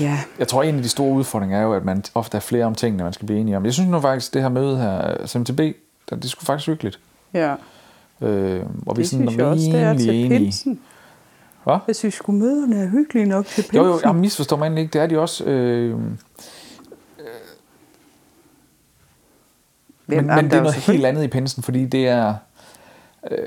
Ja, 0.00 0.18
Jeg 0.38 0.48
tror, 0.48 0.62
en 0.62 0.76
af 0.76 0.82
de 0.82 0.88
store 0.88 1.12
udfordringer 1.14 1.58
er 1.58 1.62
jo, 1.62 1.72
at 1.74 1.84
man 1.84 2.04
ofte 2.14 2.36
er 2.36 2.40
flere 2.40 2.64
om 2.64 2.74
tingene, 2.74 3.02
man 3.04 3.12
skal 3.12 3.26
blive 3.26 3.40
enige 3.40 3.56
om. 3.56 3.64
Jeg 3.64 3.72
synes 3.72 3.90
nu 3.90 4.00
faktisk, 4.00 4.34
det 4.34 4.42
her 4.42 4.48
møde 4.48 4.76
her, 4.78 5.26
SMTB, 5.26 5.60
det 6.10 6.30
sgu 6.30 6.44
faktisk 6.44 6.66
hyggeligt. 6.68 6.98
ja. 7.34 7.54
Øh, 8.20 8.62
hvor 8.68 8.94
vi 8.94 9.02
Det 9.02 9.10
sådan 9.10 9.26
synes 9.28 9.38
jeg 9.38 9.46
også, 9.46 9.64
det 9.64 9.80
er 9.82 9.98
til 9.98 10.10
enige. 10.10 10.38
pinsen. 10.38 10.80
Hvad? 11.64 11.76
Jeg 11.86 11.96
synes 11.96 12.14
sgu, 12.14 12.32
møderne 12.32 12.76
er 12.82 12.88
hyggelige 12.88 13.26
nok 13.26 13.46
til 13.46 13.62
pinsen. 13.62 13.76
Jo, 13.76 13.84
jo, 13.86 14.00
jeg 14.04 14.14
misforstår 14.14 14.56
egentlig 14.56 14.82
ikke. 14.82 14.92
Det 14.92 15.00
er 15.00 15.06
de 15.06 15.18
også. 15.18 15.44
Øh, 15.44 15.90
Ja, 17.18 17.24
men, 20.06 20.26
men 20.26 20.44
det 20.44 20.52
er 20.52 20.60
noget 20.60 20.74
helt 20.74 21.06
andet 21.06 21.24
i 21.24 21.28
pinsen, 21.28 21.62
fordi 21.62 21.86
det 21.86 22.08
er... 22.08 22.34
Øh, 23.30 23.38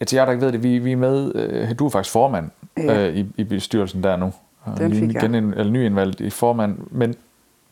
ja, 0.00 0.04
til 0.04 0.16
jer, 0.16 0.24
der 0.24 0.32
ikke 0.32 0.44
ved 0.44 0.52
det, 0.52 0.62
vi, 0.62 0.78
vi 0.78 0.92
er 0.92 0.96
med... 0.96 1.34
Øh, 1.34 1.78
du 1.78 1.86
er 1.86 1.90
faktisk 1.90 2.12
formand 2.12 2.50
Ja. 2.76 3.08
øh, 3.08 3.16
i, 3.16 3.26
i 3.36 3.44
bestyrelsen 3.44 4.02
der 4.02 4.16
nu. 4.16 4.32
Den 4.78 4.92
fik 4.94 5.02
jeg. 5.14 5.22
igen 5.22 5.34
en, 5.34 5.50
eller 5.54 5.72
nyindvalgt 5.72 6.20
i 6.20 6.30
formand. 6.30 6.78
Men 6.90 7.10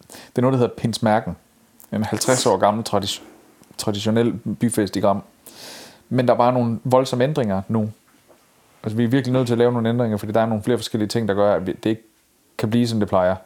det 0.09 0.37
er 0.37 0.41
noget, 0.43 0.53
der 0.53 0.59
hedder 0.59 0.75
Pinsmærken. 0.75 1.37
En 1.93 2.05
50 2.05 2.47
år 2.47 2.57
gammel 2.57 2.85
tradi- 2.89 3.23
traditionel 3.79 4.33
byfest 4.61 4.97
i 4.97 5.01
Gram. 5.01 5.23
Men 6.09 6.29
der 6.29 6.35
er 6.35 6.39
bare 6.39 6.53
nogle 6.53 6.79
voldsomme 6.85 7.25
ændringer 7.25 7.63
nu. 7.69 7.91
Altså, 8.83 8.97
vi 8.97 9.05
er 9.05 9.09
virkelig 9.09 9.33
nødt 9.33 9.47
til 9.47 9.55
at 9.55 9.59
lave 9.59 9.73
nogle 9.73 9.89
ændringer, 9.89 10.17
fordi 10.17 10.33
der 10.33 10.41
er 10.41 10.47
nogle 10.47 10.63
flere 10.63 10.79
forskellige 10.79 11.09
ting, 11.09 11.29
der 11.29 11.35
gør, 11.35 11.55
at 11.55 11.67
det 11.67 11.87
ikke 11.87 12.03
kan 12.59 12.71
blive, 12.71 12.89
som 12.89 12.99
det 13.01 13.09
plejer. 13.09 13.37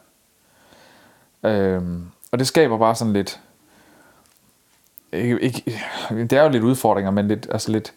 Øhm, 1.43 2.03
og 2.31 2.39
det 2.39 2.47
skaber 2.47 2.77
bare 2.77 2.95
sådan 2.95 3.13
lidt... 3.13 3.39
Ikke, 5.13 5.39
ikke, 5.39 5.77
det 6.11 6.33
er 6.33 6.43
jo 6.43 6.49
lidt 6.49 6.63
udfordringer, 6.63 7.11
men 7.11 7.27
lidt, 7.27 7.47
altså 7.51 7.71
lidt 7.71 7.93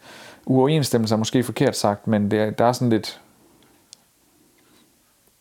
uoverensstemmelse 0.46 1.14
er 1.14 1.18
måske 1.18 1.42
forkert 1.42 1.76
sagt, 1.76 2.06
men 2.06 2.30
det 2.30 2.38
er, 2.38 2.50
der 2.50 2.64
er 2.64 2.72
sådan 2.72 2.90
lidt... 2.90 3.20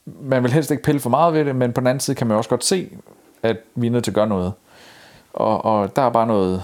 Man 0.05 0.43
vil 0.43 0.51
helst 0.51 0.71
ikke 0.71 0.83
pille 0.83 0.99
for 1.01 1.09
meget 1.09 1.33
ved 1.33 1.45
det, 1.45 1.55
men 1.55 1.73
på 1.73 1.81
den 1.81 1.87
anden 1.87 1.99
side 1.99 2.15
kan 2.15 2.27
man 2.27 2.37
også 2.37 2.49
godt 2.49 2.63
se, 2.63 2.97
at 3.43 3.57
vi 3.75 3.87
er 3.87 3.91
nødt 3.91 4.03
til 4.03 4.11
at 4.11 4.15
gøre 4.15 4.27
noget. 4.27 4.53
Og, 5.33 5.65
og 5.65 5.95
der 5.95 6.01
er 6.01 6.09
bare 6.09 6.27
noget... 6.27 6.63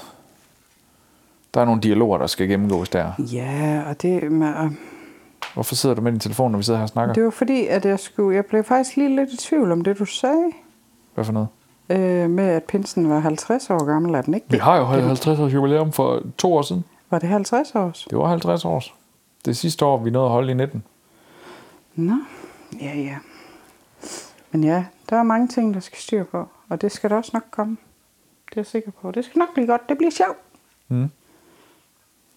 Der 1.54 1.62
er 1.62 1.66
nogle 1.66 1.82
dialoger, 1.82 2.18
der 2.18 2.28
skal 2.28 2.48
gennemgås 2.48 2.90
der. 2.90 3.12
Ja, 3.20 3.84
og 3.90 4.02
det, 4.02 4.32
med, 4.32 4.54
Hvorfor 5.54 5.76
sidder 5.76 5.96
du 5.96 6.02
med 6.02 6.12
din 6.12 6.20
telefon, 6.20 6.52
når 6.52 6.58
vi 6.58 6.64
sidder 6.64 6.80
her 6.80 6.84
og 6.84 6.90
snakker? 6.90 7.14
det 7.14 7.24
var 7.24 7.30
fordi, 7.30 7.68
at 7.68 7.86
jeg 7.86 8.00
skulle, 8.00 8.36
jeg 8.36 8.46
blev 8.46 8.64
faktisk 8.64 8.98
lige 8.98 9.16
lidt 9.16 9.30
i 9.30 9.38
tvivl 9.38 9.72
om 9.72 9.82
det, 9.82 10.00
du 10.00 10.06
sagde. 10.06 10.52
Hvad 11.16 11.26
for 11.26 11.34
noget? 11.34 11.48
Øh, 11.90 12.30
med 12.30 12.44
at 12.46 12.64
pinsen 12.64 13.10
var 13.10 13.20
50 13.20 13.70
år 13.70 13.86
gammel, 13.86 14.16
er 14.16 14.22
den 14.22 14.34
ikke? 14.34 14.48
Vi 14.50 14.58
har 14.58 14.78
jo 14.78 14.84
holdt 14.84 15.06
50 15.06 15.40
års 15.40 15.54
jubilæum 15.54 15.92
for 15.92 16.22
to 16.38 16.54
år 16.54 16.62
siden. 16.62 16.84
Var 17.10 17.20
det 17.20 17.30
50 17.30 17.76
års? 17.76 18.08
Det 18.10 18.18
var 18.18 18.28
50 18.28 18.66
års. 18.66 18.94
Det 19.46 19.58
sidste 19.58 19.86
år, 19.86 19.98
vi 19.98 20.10
nåede 20.10 20.26
at 20.26 20.32
holde 20.32 20.52
i 20.52 20.56
19. 20.56 20.84
Nå, 21.96 22.14
ja, 22.82 22.96
ja. 22.96 23.18
Men 24.52 24.64
ja, 24.64 24.86
der 25.10 25.16
er 25.16 25.24
mange 25.24 25.48
ting, 25.48 25.74
der 25.74 25.80
skal 25.80 26.00
styr 26.00 26.24
på, 26.24 26.48
og 26.70 26.82
det 26.82 26.92
skal 26.92 27.10
der 27.10 27.16
også 27.16 27.32
nok 27.34 27.44
komme. 27.52 27.78
Det 28.50 28.58
er 28.58 28.62
jeg 28.62 28.66
sikker 28.66 28.92
på. 29.02 29.12
Det 29.12 29.26
skal 29.26 29.40
nok 29.40 29.54
blive 29.54 29.68
godt. 29.68 29.90
Det 29.90 29.98
bliver 29.98 30.12
sjovt. 30.12 30.38
Mm. 30.88 31.10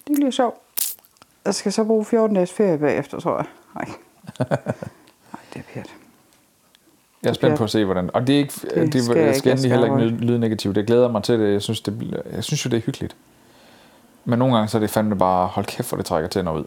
Det 0.09 0.15
bliver 0.17 0.31
sjovt. 0.31 0.55
Jeg 1.45 1.55
skal 1.55 1.73
så 1.73 1.85
bruge 1.85 2.05
14 2.05 2.35
dages 2.35 2.53
ferie 2.53 2.79
bagefter, 2.79 3.21
tror 3.21 3.37
jeg. 3.37 3.47
Nej. 3.75 3.89
Nej, 4.39 5.41
det 5.55 5.59
er 5.59 5.63
pært. 5.75 5.95
Jeg 7.23 7.31
er 7.31 7.35
spændt 7.35 7.59
på 7.59 7.65
at 7.65 7.71
se, 7.71 7.85
hvordan... 7.85 8.11
Og 8.15 8.27
det 8.27 8.35
er 8.35 8.39
ikke... 8.39 8.53
Det, 8.75 8.93
det 8.93 9.05
skal 9.05 9.17
jeg 9.17 9.27
ikke. 9.27 9.39
skal 9.39 9.59
skal 9.59 9.71
heller 9.71 10.05
ikke 10.05 10.17
lyde 10.25 10.39
negativt. 10.39 10.77
Jeg 10.77 10.85
glæder 10.85 11.09
mig 11.09 11.23
til 11.23 11.39
det. 11.41 11.53
Jeg 11.53 11.63
synes, 11.63 11.81
det, 11.81 12.23
jeg 12.35 12.45
synes 12.45 12.65
jo, 12.65 12.71
det 12.71 12.77
er 12.77 12.81
hyggeligt. 12.81 13.17
Men 14.25 14.39
nogle 14.39 14.55
gange 14.55 14.69
så 14.69 14.79
er 14.79 14.81
det 14.81 14.91
fandme 14.91 15.17
bare, 15.19 15.47
hold 15.47 15.67
kæft, 15.67 15.89
hvor 15.91 15.97
det 15.97 16.07
trækker 16.07 16.29
tænder 16.29 16.53
ud. 16.53 16.65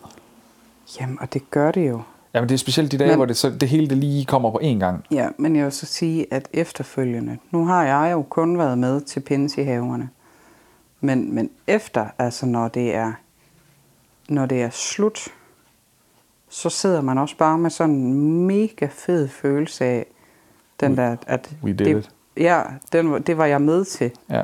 Jamen, 1.00 1.18
og 1.22 1.34
det 1.34 1.52
gør 1.52 1.72
det 1.72 1.90
jo. 1.90 2.02
Jamen 2.34 2.50
det 2.50 2.54
er 2.54 2.58
specielt 2.60 2.92
de 2.92 2.98
dage, 2.98 3.08
Men- 3.08 3.18
hvor 3.18 3.26
det, 3.26 3.38
så, 3.38 3.50
det 3.50 3.70
hele 3.70 3.88
det 3.88 3.98
lige 3.98 4.26
kommer 4.26 4.52
på 4.52 4.60
én 4.64 4.80
gang. 4.80 5.06
Ja, 5.12 5.28
men 5.38 5.56
jeg 5.56 5.64
vil 5.64 5.72
så 5.72 5.86
sige, 5.86 6.26
at 6.32 6.48
efterfølgende, 6.54 7.38
nu 7.52 7.66
har 7.66 7.84
jeg 7.84 8.12
jo 8.12 8.22
kun 8.22 8.58
været 8.58 8.78
med 8.78 9.02
til 9.02 9.20
pins 9.20 9.58
i 9.58 9.62
haverne, 9.62 10.10
men, 11.02 11.36
men 11.36 11.50
efter, 11.68 12.06
altså 12.20 12.46
når 12.46 12.68
det 12.68 12.96
er, 12.96 13.12
når 14.30 14.46
det 14.46 14.62
er 14.62 14.70
slut, 14.70 15.20
så 16.50 16.70
sidder 16.70 17.02
man 17.02 17.18
også 17.18 17.38
bare 17.38 17.58
med 17.58 17.70
sådan 17.70 17.96
en 17.96 18.46
mega 18.48 18.88
fed 18.92 19.28
følelse 19.28 19.86
af, 19.86 20.06
den 20.84 20.98
der, 20.98 21.16
at 21.28 21.50
We 21.64 21.74
did 21.74 21.86
det, 21.86 21.98
it. 21.98 22.10
Ja, 22.38 22.62
den, 22.94 23.22
det 23.22 23.38
var 23.38 23.46
jeg 23.46 23.62
med 23.62 23.86
til. 23.86 24.12
Ja. 24.30 24.42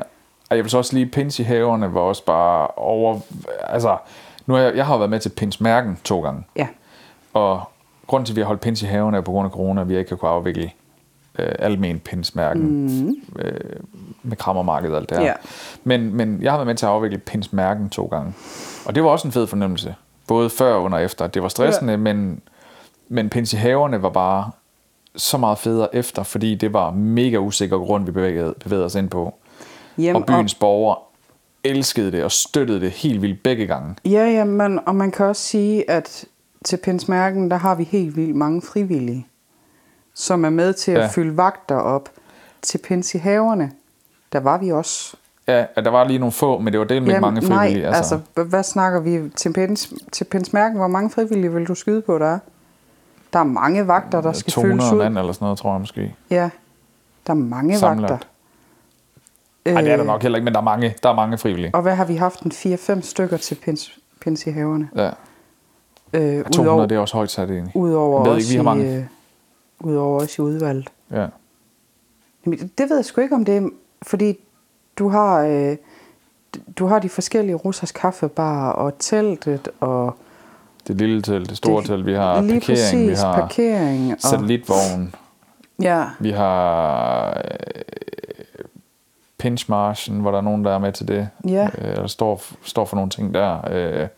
Og 0.50 0.56
jeg 0.56 0.64
vil 0.64 0.70
så 0.70 0.78
også 0.78 0.94
lige, 0.94 1.06
pins 1.06 1.38
i 1.38 1.42
haverne 1.42 1.94
var 1.94 2.00
også 2.00 2.24
bare 2.24 2.66
over... 2.76 3.20
Altså, 3.62 3.96
nu 4.46 4.54
har 4.54 4.60
jeg, 4.62 4.76
jeg 4.76 4.86
har 4.86 4.98
været 4.98 5.10
med 5.10 5.20
til 5.20 5.28
Pinsmærken 5.28 5.98
to 6.04 6.22
gange. 6.22 6.42
Ja, 6.56 6.68
Og 7.34 7.62
grunden 8.06 8.26
til, 8.26 8.32
at 8.32 8.36
vi 8.36 8.40
har 8.40 8.46
holdt 8.46 8.60
pins 8.60 8.82
i 8.82 8.86
haverne, 8.86 9.16
er 9.16 9.20
på 9.20 9.30
grund 9.30 9.46
af 9.46 9.52
corona, 9.52 9.80
at 9.80 9.88
vi 9.88 9.98
ikke 9.98 10.10
har 10.10 10.16
kunnet 10.16 10.32
afvikle 10.32 10.70
øh, 11.38 11.52
almen 11.58 11.98
pinsmærken 11.98 12.86
mm. 13.06 13.14
øh, 13.38 13.60
med 14.22 14.36
krammermarkedet 14.36 14.94
og 14.94 15.00
alt 15.00 15.10
det 15.10 15.18
her. 15.18 15.24
Ja. 15.24 15.32
Men, 15.84 16.14
men 16.14 16.42
jeg 16.42 16.52
har 16.52 16.58
været 16.58 16.66
med 16.66 16.74
til 16.74 16.86
at 16.86 16.92
afvikle 16.92 17.18
pinsmærken 17.18 17.90
to 17.90 18.06
gange. 18.06 18.32
Og 18.86 18.94
det 18.94 19.04
var 19.04 19.10
også 19.10 19.28
en 19.28 19.32
fed 19.32 19.46
fornemmelse. 19.46 19.94
Både 20.26 20.50
før 20.50 20.74
og 20.74 20.82
under 20.82 20.98
og 20.98 21.04
efter. 21.04 21.26
Det 21.26 21.42
var 21.42 21.48
stressende, 21.48 21.92
ja. 21.92 21.96
men, 21.96 22.40
men 23.08 23.30
pins 23.30 23.52
i 23.52 23.56
haverne 23.56 24.02
var 24.02 24.10
bare 24.10 24.50
så 25.16 25.38
meget 25.38 25.58
federe 25.58 25.94
efter, 25.94 26.22
fordi 26.22 26.54
det 26.54 26.72
var 26.72 26.90
mega 26.90 27.36
usikker 27.36 27.78
grund, 27.78 28.04
vi 28.04 28.10
bevægede, 28.12 28.54
bevægede 28.64 28.84
os 28.86 28.94
ind 28.94 29.10
på. 29.10 29.34
Jamen, 29.98 30.16
og 30.22 30.26
byens 30.26 30.54
borgere 30.54 30.96
elskede 31.64 32.12
det 32.12 32.24
og 32.24 32.32
støttede 32.32 32.80
det 32.80 32.90
helt 32.90 33.22
vildt 33.22 33.42
begge 33.42 33.66
gange. 33.66 33.96
Ja, 34.04 34.26
ja, 34.30 34.44
men, 34.44 34.80
og 34.86 34.94
man 34.96 35.10
kan 35.10 35.26
også 35.26 35.42
sige, 35.42 35.90
at 35.90 36.24
til 36.64 36.76
Pinsmærken, 36.76 37.50
der 37.50 37.56
har 37.56 37.74
vi 37.74 37.84
helt 37.84 38.16
vildt 38.16 38.36
mange 38.36 38.62
frivillige, 38.62 39.26
som 40.14 40.44
er 40.44 40.50
med 40.50 40.72
til 40.72 40.92
at 40.92 40.98
Ja. 41.00 41.06
fylde 41.06 41.36
vagter 41.36 41.76
op. 41.76 42.08
Til 42.62 42.78
Pins 42.78 43.14
i 43.14 43.18
haverne, 43.18 43.72
der 44.32 44.40
var 44.40 44.58
vi 44.58 44.72
også. 44.72 45.16
Ja, 45.48 45.64
der 45.76 45.90
var 45.90 46.04
lige 46.04 46.18
nogle 46.18 46.32
få, 46.32 46.58
men 46.58 46.72
det 46.72 46.80
var 46.80 46.86
delt 46.86 47.02
med 47.06 47.20
mange 47.20 47.42
frivillige. 47.42 47.80
nej, 47.82 47.96
altså, 47.96 48.14
altså 48.36 48.42
hvad 48.42 48.62
snakker 48.62 49.00
vi 49.00 49.30
til, 49.36 49.52
Pins, 49.52 49.92
til 50.12 50.24
Pinsmærken? 50.24 50.76
Hvor 50.78 50.86
mange 50.88 51.10
frivillige 51.10 51.52
vil 51.52 51.66
du 51.68 51.74
skyde 51.74 52.02
på, 52.02 52.18
der 52.18 52.26
er? 52.26 52.38
Der 53.32 53.38
er 53.38 53.44
mange 53.44 53.86
vagter, 53.86 54.20
der 54.20 54.32
skal 54.32 54.52
200 54.52 54.92
ud. 54.94 54.98
mand 54.98 55.18
eller 55.18 55.32
sådan 55.32 55.44
noget, 55.44 55.58
tror 55.58 55.72
jeg 55.72 55.80
måske. 55.80 56.14
Ja, 56.30 56.50
der 57.26 57.32
er 57.32 57.34
mange 57.34 57.78
Sammenlagt. 57.78 58.10
vagter. 58.12 58.26
Nej, 59.64 59.80
det 59.82 59.90
er 59.90 59.96
der 59.96 60.00
Øh, 60.04 60.06
nok 60.06 60.22
heller 60.22 60.36
ikke, 60.38 60.44
men 60.44 60.54
der 60.54 60.60
er 60.60 60.64
mange, 60.64 60.94
der 61.02 61.08
er 61.08 61.14
mange 61.14 61.38
frivillige. 61.38 61.74
Og 61.74 61.82
hvad 61.82 61.94
har 61.96 62.04
vi 62.04 62.16
haft? 62.16 62.40
En 62.42 62.52
4-5 62.52 63.00
stykker 63.00 63.36
til 63.36 63.54
Pins, 63.54 63.98
Pins 64.20 64.46
i 64.46 64.50
haverne. 64.50 64.88
Ja. 64.96 65.10
Øh, 66.12 66.44
200, 66.44 66.88
det 66.88 66.94
er 66.96 66.98
også 67.00 67.16
højt 67.16 67.30
sat 67.30 67.50
egentlig. 67.50 67.76
Udover 67.76 68.22
Jeg 68.24 68.30
ved 68.30 68.38
ikke, 68.38 68.50
vi 68.50 68.56
har 68.56 68.62
mange. 68.62 68.92
i, 68.92 68.96
øh, 68.96 69.04
udover 69.80 70.20
os 70.22 70.38
i 70.38 70.40
udvalget. 70.40 70.88
Ja. 71.10 71.26
Jamen, 72.46 72.58
det- 72.58 72.78
det 72.78 72.90
ved 72.90 72.96
jeg 72.96 73.04
sgu 73.04 73.20
ikke 73.20 73.34
om 73.34 73.44
det 73.44 73.56
er, 73.56 73.68
fordi 74.02 74.38
du 74.98 75.08
har, 75.08 75.38
øh, 75.40 75.76
du 76.78 76.86
har 76.86 76.98
de 76.98 77.08
forskellige 77.08 77.54
russers 77.56 77.92
kaffebarer 77.92 78.72
og 78.72 78.92
teltet 78.98 79.68
og 79.80 80.16
Det 80.88 80.96
lille 80.96 81.22
telt, 81.22 81.48
det 81.48 81.56
store 81.56 81.80
Det- 81.80 81.86
telt, 81.90 82.06
vi 82.06 82.12
har 82.14 82.34
parkering, 82.34 82.62
præcis 82.62 83.08
vi 83.10 83.14
har 83.14 83.40
parkering 83.40 84.12
og, 84.12 84.20
satellitvogn, 84.20 85.14
ja, 85.82 86.04
vi 86.20 86.30
har 86.30 87.28
øh, 87.28 88.64
pinchmarchen, 89.38 90.20
hvor 90.20 90.30
der 90.30 90.38
er 90.38 90.42
nogen, 90.42 90.64
der 90.64 90.70
er 90.74 90.78
med 90.78 90.92
til 90.92 91.08
det. 91.08 91.28
Ja. 91.48 91.68
Øh, 91.78 91.90
eller 91.92 92.06
står, 92.06 92.42
står 92.62 92.84
for 92.84 92.96
nogle 92.96 93.10
ting 93.10 93.34
der. 93.34 93.68
Øh, 93.72 94.08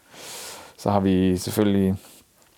så 0.79 0.91
har 0.91 1.01
vi 1.01 1.37
selvfølgelig 1.37 1.95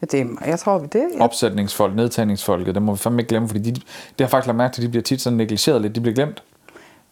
ja, 0.03 0.07
det 0.11 0.21
er, 0.21 0.27
jeg 0.47 0.59
tror 0.59 0.79
det 0.79 1.05
ja. 1.19 1.25
opsætningsfolk, 1.25 1.95
nedtagningsfolket, 1.95 2.75
det 2.75 2.83
må 2.83 2.93
vi 2.93 2.99
fandme 2.99 3.21
ikke 3.21 3.29
glemme, 3.29 3.49
fordi 3.49 3.71
de, 3.71 3.73
det 3.73 3.85
har 4.21 4.27
faktisk 4.27 4.47
lagt 4.47 4.57
mærke 4.57 4.75
til, 4.75 4.83
de 4.85 4.89
bliver 4.89 5.03
tit 5.03 5.21
sådan 5.21 5.37
negligeret 5.37 5.83
lidt, 5.83 5.95
de 5.95 6.01
bliver 6.01 6.15
glemt. 6.15 6.43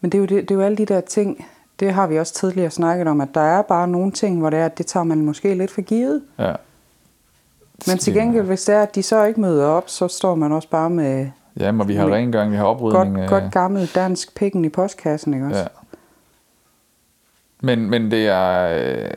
Men 0.01 0.13
det 0.13 0.19
er, 0.19 0.21
jo 0.21 0.27
det, 0.27 0.49
det 0.49 0.51
er 0.51 0.55
jo 0.55 0.61
alle 0.61 0.77
de 0.77 0.87
der 0.87 1.01
ting, 1.01 1.47
det 1.81 1.93
har 1.93 2.07
vi 2.07 2.19
også 2.19 2.35
tidligere 2.35 2.71
snakket 2.71 3.09
om, 3.09 3.21
at 3.21 3.29
der 3.35 3.41
er 3.41 3.63
bare 3.63 3.89
nogle 3.89 4.13
ting, 4.13 4.39
hvor 4.39 4.51
det 4.51 4.59
er, 4.59 4.65
at 4.67 4.79
det 4.79 4.87
tager 4.87 5.05
man 5.05 5.21
måske 5.25 5.55
lidt 5.55 5.71
for 5.71 5.81
givet. 5.81 6.23
Ja. 6.39 6.53
Men 7.87 7.99
til 7.99 8.15
gengæld, 8.15 8.45
hvis 8.47 8.65
det 8.65 8.75
er, 8.75 8.83
at 8.83 8.95
de 8.95 9.03
så 9.03 9.25
ikke 9.25 9.41
møder 9.41 9.67
op, 9.67 9.85
så 9.89 10.09
står 10.09 10.35
man 10.35 10.53
også 10.53 10.69
bare 10.69 10.91
med 10.91 11.31
Ja, 11.61 11.73
men 11.73 11.89
vi 11.89 11.95
har 11.95 12.15
rengøring, 12.15 12.53
vi 12.53 12.57
har 12.57 12.65
oprydning. 12.65 13.15
godt, 13.15 13.25
øh, 13.25 13.29
godt 13.29 13.53
gammelt 13.53 13.95
dansk 13.95 14.35
pikken 14.35 14.65
i 14.65 14.69
postkassen, 14.69 15.35
ikke 15.35 15.47
også? 15.47 15.59
Ja. 15.59 15.67
Men, 17.63 17.91
men 17.91 18.11
det 18.11 18.27
er... 18.29 18.69
Øh, 18.69 19.11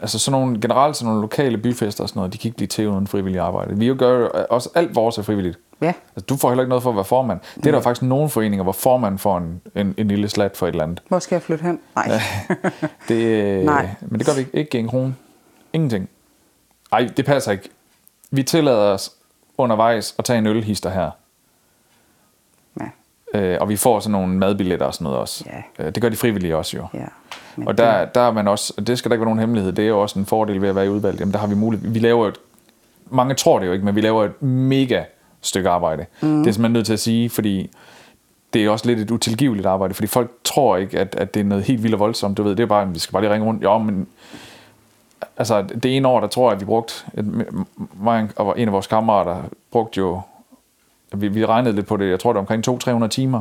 altså 0.00 0.18
sådan 0.18 0.40
nogle, 0.40 0.60
generelt 0.60 0.96
sådan 0.96 1.06
nogle 1.06 1.20
lokale 1.20 1.58
byfester 1.58 2.02
og 2.02 2.08
sådan 2.08 2.18
noget, 2.20 2.32
de 2.32 2.38
kan 2.38 2.48
ikke 2.48 2.56
blive 2.56 2.68
til 2.68 2.88
uden 2.88 3.06
frivillig 3.06 3.40
arbejde. 3.40 3.78
Vi 3.78 3.86
jo 3.86 3.96
gør 3.98 4.18
jo 4.18 4.30
også 4.50 4.68
alt 4.74 4.94
vores 4.96 5.18
er 5.18 5.22
frivilligt. 5.22 5.58
Ja. 5.80 5.92
Altså, 6.16 6.26
du 6.28 6.36
får 6.36 6.48
heller 6.48 6.62
ikke 6.62 6.68
noget 6.68 6.82
for 6.82 6.90
at 6.90 6.96
være 6.96 7.04
formand. 7.04 7.40
Det 7.54 7.66
er 7.66 7.70
der 7.70 7.80
faktisk 7.80 8.02
nogle 8.02 8.28
foreninger, 8.28 8.62
hvor 8.62 8.72
formanden 8.72 9.18
får 9.18 9.38
en, 9.38 9.60
en, 9.74 9.94
en 9.96 10.08
lille 10.08 10.28
slat 10.28 10.56
for 10.56 10.66
et 10.66 10.70
eller 10.70 10.84
andet. 10.84 11.02
Hvor 11.08 11.18
skal 11.18 11.34
jeg 11.36 11.42
flytte 11.42 11.64
hen? 11.64 11.80
Nej. 11.96 12.20
Det, 13.08 13.24
øh, 13.24 13.64
Nej. 13.64 13.88
Men 14.00 14.18
det 14.18 14.26
gør 14.26 14.34
vi 14.34 14.40
ikke. 14.40 14.50
Ikke 14.58 14.78
en 14.78 14.88
krone. 14.88 15.14
Ingenting. 15.72 16.08
Ej, 16.92 17.08
det 17.16 17.24
passer 17.26 17.52
ikke. 17.52 17.68
Vi 18.30 18.42
tillader 18.42 18.92
os 18.92 19.12
undervejs 19.58 20.14
at 20.18 20.24
tage 20.24 20.38
en 20.38 20.46
ølhister 20.46 20.90
her. 20.90 21.10
Ja, 22.80 22.84
Øh, 23.34 23.58
og 23.60 23.68
vi 23.68 23.76
får 23.76 24.00
sådan 24.00 24.12
nogle 24.12 24.34
madbilletter 24.34 24.86
og 24.86 24.94
sådan 24.94 25.04
noget 25.04 25.18
også. 25.18 25.44
Ja. 25.78 25.84
Øh, 25.86 25.94
det 25.94 26.02
gør 26.02 26.08
de 26.08 26.16
frivillige 26.16 26.56
også 26.56 26.76
jo. 26.76 26.86
ja. 26.94 27.04
Men 27.56 27.68
Og 27.68 27.78
der, 27.78 28.04
der 28.04 28.20
er 28.20 28.32
man 28.32 28.48
også, 28.48 28.74
og 28.76 28.86
det 28.86 28.98
skal 28.98 29.08
der 29.10 29.14
ikke 29.14 29.20
være 29.20 29.26
nogen 29.26 29.38
hemmelighed, 29.38 29.72
det 29.72 29.84
er 29.84 29.88
jo 29.88 30.00
også 30.00 30.18
en 30.18 30.26
fordel 30.26 30.62
ved 30.62 30.68
at 30.68 30.74
være 30.74 30.86
i 30.86 30.88
udvalget. 30.88 31.20
Jamen, 31.20 31.32
der 31.32 31.38
har 31.38 31.46
vi 31.46 31.54
mulighed. 31.54 31.90
Vi 31.90 31.98
laver 31.98 32.28
et, 32.28 32.36
mange 33.10 33.34
tror 33.34 33.58
det 33.58 33.66
jo 33.66 33.72
ikke, 33.72 33.84
men 33.84 33.94
vi 33.96 34.00
laver 34.00 34.24
et 34.24 34.42
mega 34.42 35.04
stykke 35.40 35.68
arbejde. 35.70 36.06
Mm. 36.20 36.28
Det 36.28 36.48
er 36.48 36.52
simpelthen 36.52 36.72
nødt 36.72 36.86
til 36.86 36.92
at 36.92 37.00
sige, 37.00 37.30
fordi 37.30 37.70
det 38.52 38.64
er 38.64 38.70
også 38.70 38.86
lidt 38.86 38.98
et 38.98 39.10
utilgiveligt 39.10 39.66
arbejde, 39.66 39.94
fordi 39.94 40.06
folk 40.06 40.30
tror 40.44 40.76
ikke, 40.76 41.00
at, 41.00 41.14
at 41.14 41.34
det 41.34 41.40
er 41.40 41.44
noget 41.44 41.64
helt 41.64 41.82
vildt 41.82 41.94
og 41.94 42.00
voldsomt. 42.00 42.36
Du 42.36 42.42
ved, 42.42 42.56
det 42.56 42.62
er 42.62 42.66
bare, 42.66 42.88
vi 42.92 42.98
skal 42.98 43.12
bare 43.12 43.22
lige 43.22 43.32
ringe 43.32 43.46
rundt. 43.46 43.62
Jo, 43.62 43.78
men 43.78 44.06
altså, 45.36 45.62
det 45.62 45.96
ene 45.96 46.08
år, 46.08 46.20
der 46.20 46.26
tror 46.26 46.48
jeg, 46.50 46.54
at 46.54 46.60
vi 46.60 46.64
brugte, 46.64 46.94
et, 47.18 47.46
mig 48.02 48.30
og 48.36 48.60
en 48.60 48.68
af 48.68 48.72
vores 48.72 48.86
kammerater 48.86 49.42
brugte 49.70 49.98
jo, 49.98 50.20
vi, 51.14 51.28
vi 51.28 51.46
regnede 51.46 51.74
lidt 51.74 51.86
på 51.86 51.96
det, 51.96 52.10
jeg 52.10 52.20
tror 52.20 52.32
det 52.32 52.34
var 52.34 52.40
omkring 52.56 53.04
200-300 53.04 53.08
timer. 53.08 53.40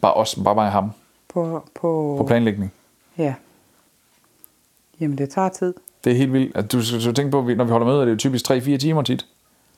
Bare 0.00 0.14
os, 0.14 0.38
bare 0.44 0.54
mig 0.54 0.66
og 0.66 0.72
ham, 0.72 0.90
på, 1.28 1.64
på, 1.80 2.14
på 2.18 2.24
planlægning. 2.26 2.72
Ja. 3.18 3.34
Jamen, 5.00 5.18
det 5.18 5.30
tager 5.30 5.48
tid. 5.48 5.74
Det 6.04 6.12
er 6.12 6.16
helt 6.16 6.32
vildt. 6.32 6.56
At 6.56 6.72
du 6.72 6.82
skal, 6.82 7.14
tænke 7.14 7.30
på, 7.30 7.40
når 7.56 7.64
vi 7.64 7.70
holder 7.70 7.86
møder, 7.86 7.98
det 8.00 8.06
er 8.06 8.10
jo 8.12 8.16
typisk 8.16 8.50
3-4 8.50 8.76
timer 8.76 9.02
tit. 9.02 9.26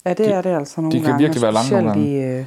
Ja, 0.05 0.11
det 0.11 0.19
De- 0.19 0.25
er 0.25 0.43
det 0.43 0.51
altså 0.51 0.81
nogle 0.81 0.97
de 0.97 1.01
kan 1.01 1.11
gange. 1.11 1.23
virkelig 1.23 1.43
være 1.43 1.53
lange 1.53 1.71
nogle 1.71 1.91
specielt 1.93 2.37
I, 2.37 2.39
øh, 2.41 2.47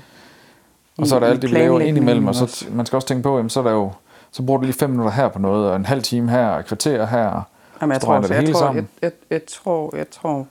Og 0.98 1.08
så 1.08 1.16
er 1.16 1.20
der 1.20 1.28
alt 1.28 1.42
det, 1.42 1.50
vi 1.52 1.56
laver 1.56 1.80
ind 1.80 1.98
imellem, 1.98 2.28
og 2.28 2.36
så 2.36 2.66
man 2.72 2.86
skal 2.86 2.96
også 2.98 3.08
tænke 3.08 3.24
på, 3.24 3.36
jamen, 3.38 3.50
så 3.50 3.60
er 3.60 3.64
der 3.64 3.72
jo, 3.72 3.92
så 4.36 4.44
bruger 4.44 4.60
du 4.60 4.66
lige 4.66 4.74
5 4.80 4.90
minutter 4.90 5.12
her 5.12 5.28
på 5.28 5.40
noget, 5.40 5.70
og 5.70 5.76
en 5.76 5.86
halv 5.86 6.04
time 6.04 6.30
her, 6.30 6.48
og 6.48 6.60
et 6.60 6.66
kvarter 6.66 7.06
her. 7.06 7.42
Jamen, 7.82 7.94
jeg 7.94 8.02
tror, 8.02 8.16
også, 8.16 8.28
det 8.28 8.34
jeg, 8.36 8.42
hele 8.42 8.54
tror, 8.54 8.74
jeg, 8.74 8.84
jeg, 9.02 9.12
jeg, 9.30 9.42
tror, 9.48 9.96
jeg 9.96 10.10
tror, 10.10 10.48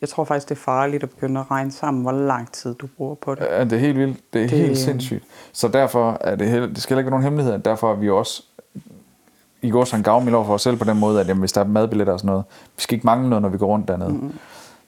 jeg 0.00 0.08
tror 0.08 0.24
faktisk, 0.24 0.48
det 0.48 0.54
er 0.54 0.60
farligt 0.60 1.02
at 1.02 1.10
begynde 1.10 1.40
at 1.40 1.50
regne 1.50 1.72
sammen, 1.72 2.02
hvor 2.02 2.12
lang 2.12 2.52
tid 2.52 2.74
du 2.74 2.86
bruger 2.96 3.14
på 3.14 3.34
det. 3.34 3.46
Ja, 3.50 3.64
det 3.64 3.72
er 3.72 3.78
helt 3.78 3.98
vildt. 3.98 4.18
Det 4.32 4.44
er 4.44 4.48
Det- 4.48 4.58
helt 4.58 4.78
sindssygt. 4.78 5.24
Så 5.52 5.68
derfor 5.68 6.18
er 6.20 6.36
det, 6.36 6.48
heller, 6.48 6.68
det 6.68 6.82
skal 6.82 6.94
heller 6.94 7.00
ikke 7.00 7.06
være 7.06 7.10
nogen 7.20 7.24
hemmelighed, 7.24 7.52
at 7.54 7.64
derfor 7.64 7.92
er 7.92 7.96
vi 7.96 8.10
også 8.10 8.42
i 9.62 9.70
går 9.70 9.84
så 9.84 9.96
en 9.96 10.02
gavmild 10.02 10.34
over 10.34 10.44
for 10.44 10.54
os 10.54 10.62
selv 10.62 10.76
på 10.76 10.84
den 10.84 10.98
måde, 10.98 11.20
at 11.20 11.28
jamen, 11.28 11.40
hvis 11.40 11.52
der 11.52 11.60
er 11.60 11.64
madbilletter 11.64 12.12
og 12.12 12.18
sådan 12.20 12.28
noget, 12.30 12.44
vi 12.76 12.82
skal 12.82 12.94
ikke 12.94 13.06
mangle 13.06 13.28
noget, 13.28 13.42
når 13.42 13.48
vi 13.48 13.58
går 13.58 13.66
rundt 13.66 13.88
dernede. 13.88 14.10
Mm. 14.10 14.32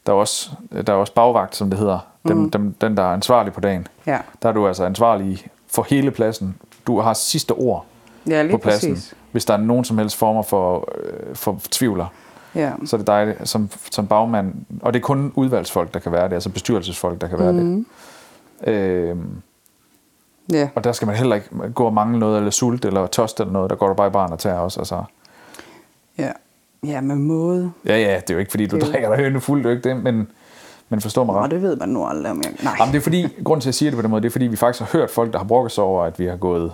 Der, 0.07 0.13
er 0.13 0.17
også, 0.17 0.51
der 0.87 0.93
er 0.93 0.97
også 0.97 1.15
bagvagt, 1.15 1.57
som 1.57 1.71
det 1.71 1.79
hedder. 1.79 1.99
Dem, 2.29 2.37
mm. 2.37 2.51
dem, 2.51 2.73
den, 2.81 2.97
der 2.97 3.03
er 3.03 3.13
ansvarlig 3.13 3.53
på 3.53 3.61
dagen. 3.61 3.87
Ja, 4.07 4.19
Der 4.43 4.49
er 4.49 4.53
du 4.53 4.67
altså 4.67 4.85
ansvarlig 4.85 5.47
for 5.69 5.87
hele 5.91 6.11
pladsen. 6.11 6.57
Du 6.87 7.01
har 7.01 7.13
sidste 7.15 7.53
ord 7.53 7.85
ja 8.29 8.43
lige 8.43 8.53
på 8.53 8.59
pladsen. 8.59 8.93
præcis. 8.95 9.15
Hvis 9.33 9.45
der 9.45 9.55
er 9.55 9.59
nogen 9.59 9.85
som 9.85 9.99
helst 9.99 10.17
former 10.17 10.43
for, 10.43 10.89
øh, 11.05 11.37
for 11.37 11.61
tvivler, 11.71 12.07
Ja. 12.55 12.73
så 12.85 12.97
er 12.97 12.99
det 12.99 13.07
dig 13.07 13.37
som, 13.45 13.71
som 13.91 14.07
bagmand. 14.07 14.55
Og 14.83 14.93
det 14.93 14.99
er 15.01 15.03
kun 15.03 15.33
udvalgsfolk, 15.37 15.95
der 15.95 16.01
kan 16.01 16.13
være 16.13 16.29
det, 16.29 16.35
altså 16.35 16.51
bestyrelsesfolk, 16.51 17.21
der 17.21 17.29
kan 17.29 17.39
være 17.39 17.53
Mhm. 17.53 17.87
det. 18.65 18.73
Øhm, 18.73 19.43
ja. 20.53 20.69
og 20.75 20.85
der 20.85 20.93
skal 20.93 21.07
man 21.07 21.17
heller 21.17 21.37
ikke 21.37 21.49
gå 21.75 21.85
og 21.85 21.95
mangle 21.95 22.19
noget, 22.19 22.37
eller 22.39 22.51
sult, 22.51 22.85
eller 22.85 23.07
tørst, 23.07 23.41
eller 23.41 23.53
noget. 23.53 23.71
Der 23.71 23.77
går 23.77 23.89
du 23.89 23.95
bare 23.95 24.07
i 24.07 24.11
barn 24.11 24.33
og 24.33 24.39
tager 24.39 24.59
også. 24.59 24.81
Altså. 24.81 25.03
Ja. 26.19 26.31
Ja, 26.87 27.01
med 27.01 27.17
måde. 27.17 27.73
Ja, 27.87 27.97
ja, 27.99 28.15
det 28.17 28.31
er 28.31 28.35
jo 28.35 28.39
ikke, 28.41 28.51
fordi 28.51 28.67
du 28.67 28.77
Det 28.77 28.83
er 28.83 28.91
drikker 28.91 29.09
dig 29.09 29.25
høne 29.25 29.41
fuld, 29.41 29.63
det 29.65 29.67
er 29.71 29.77
ikke 29.77 29.89
det, 29.89 29.97
men, 30.03 30.29
men 30.89 31.01
forstå 31.01 31.25
mig 31.25 31.35
ret. 31.35 31.51
det 31.51 31.63
ved 31.63 31.77
man 31.77 31.89
nu 31.89 32.07
aldrig 32.07 32.31
om 32.33 32.43
jeg... 32.45 32.53
Nej. 32.63 32.75
Jamen, 32.81 32.93
det 32.93 32.99
er 32.99 33.03
fordi, 33.03 33.23
grunden 33.45 33.61
til, 33.61 33.65
at 33.65 33.67
jeg 33.67 33.75
siger 33.75 33.91
det 33.91 33.97
på 33.99 34.03
den 34.03 34.11
måde, 34.11 34.23
det 34.23 34.29
er 34.29 34.33
fordi, 34.33 34.47
vi 34.47 34.57
faktisk 34.57 34.83
har 34.93 34.99
hørt 34.99 35.11
folk, 35.11 35.33
der 35.33 35.39
har 35.39 35.45
brokket 35.47 35.73
sig 35.73 35.85
over, 35.85 36.05
at 36.05 36.19
vi 36.19 36.27
har 36.27 36.37
gået, 36.37 36.73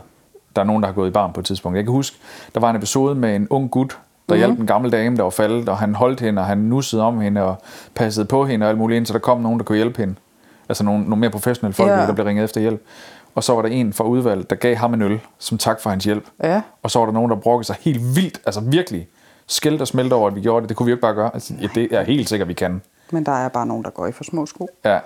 der 0.56 0.62
er 0.62 0.66
nogen, 0.66 0.82
der 0.82 0.86
har 0.88 0.94
gået 0.94 1.08
i 1.08 1.12
barn 1.12 1.32
på 1.32 1.40
et 1.40 1.46
tidspunkt. 1.46 1.76
Jeg 1.76 1.84
kan 1.84 1.92
huske, 1.92 2.16
der 2.54 2.60
var 2.60 2.70
en 2.70 2.76
episode 2.76 3.14
med 3.14 3.36
en 3.36 3.46
ung 3.50 3.70
gut, 3.70 3.88
der 3.90 4.34
mm-hmm. 4.34 4.38
hjalp 4.38 4.60
en 4.60 4.66
gammel 4.66 4.92
dame, 4.92 5.16
der 5.16 5.22
var 5.22 5.30
faldet, 5.30 5.68
og 5.68 5.78
han 5.78 5.94
holdt 5.94 6.20
hende, 6.20 6.42
og 6.42 6.46
han 6.46 6.58
nussede 6.58 7.02
om 7.02 7.20
hende, 7.20 7.42
og 7.42 7.56
passede 7.94 8.26
på 8.26 8.44
hende 8.46 8.66
og 8.66 8.70
alt 8.70 8.78
muligt, 8.78 8.96
indtil 8.96 9.12
der 9.12 9.20
kom 9.20 9.40
nogen, 9.40 9.58
der 9.58 9.64
kunne 9.64 9.76
hjælpe 9.76 9.98
hende. 9.98 10.14
Altså 10.68 10.84
nogle, 10.84 11.04
nogle 11.04 11.16
mere 11.20 11.30
professionelle 11.30 11.74
folk, 11.74 11.90
Ja. 11.90 11.96
der 11.96 12.12
blev 12.12 12.26
ringet 12.26 12.44
efter 12.44 12.60
hjælp. 12.60 12.82
Og 13.34 13.44
så 13.44 13.54
var 13.54 13.62
der 13.62 13.68
en 13.68 13.92
fra 13.92 14.04
udvalget, 14.04 14.50
der 14.50 14.56
gav 14.56 14.76
ham 14.76 14.94
en 14.94 15.02
øl, 15.02 15.20
som 15.38 15.58
tak 15.58 15.80
for 15.80 15.90
hans 15.90 16.04
hjælp. 16.04 16.24
Ja. 16.42 16.62
Og 16.82 16.90
så 16.90 16.98
var 16.98 17.06
der 17.06 17.12
nogen, 17.12 17.30
der 17.30 17.36
brokkede 17.36 17.66
sig 17.66 17.76
helt 17.80 18.16
vildt, 18.16 18.40
altså 18.46 18.60
virkelig 18.60 19.08
skældt 19.46 19.80
og 19.80 19.86
smelte 19.88 20.14
over, 20.14 20.28
at 20.28 20.36
vi 20.36 20.40
gjorde 20.40 20.62
det. 20.62 20.68
Det 20.68 20.76
kunne 20.76 20.84
vi 20.84 20.90
jo 20.90 20.94
ikke 20.96 21.02
bare 21.02 21.14
gøre. 21.14 21.30
Altså, 21.34 21.54
ja, 21.60 21.68
det 21.74 21.88
er 21.94 22.02
helt 22.02 22.28
sikkert, 22.28 22.48
vi 22.48 22.52
kan. 22.54 22.82
Men 23.10 23.26
der 23.26 23.32
er 23.32 23.48
bare 23.48 23.66
nogen, 23.66 23.84
der 23.84 23.90
går 23.90 24.06
i 24.06 24.12
for 24.12 24.24
små 24.24 24.46
sko. 24.46 24.68
Ja, 24.84 24.98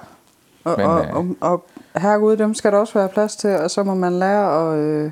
Og, 0.64 0.74
Men, 0.78 0.87
og, 0.87 1.04
øh, 1.04 1.14
og, 1.14 1.26
og 1.40 1.64
herregud, 2.00 2.37
dem 2.37 2.54
skal 2.54 2.72
der 2.72 2.78
også 2.78 2.94
være 2.98 3.08
plads 3.08 3.37
til, 3.37 3.56
og 3.56 3.70
så 3.70 3.82
må 3.82 3.94
man 3.94 4.12
lære 4.12 4.72
at 4.72 4.78
øh, 4.78 5.11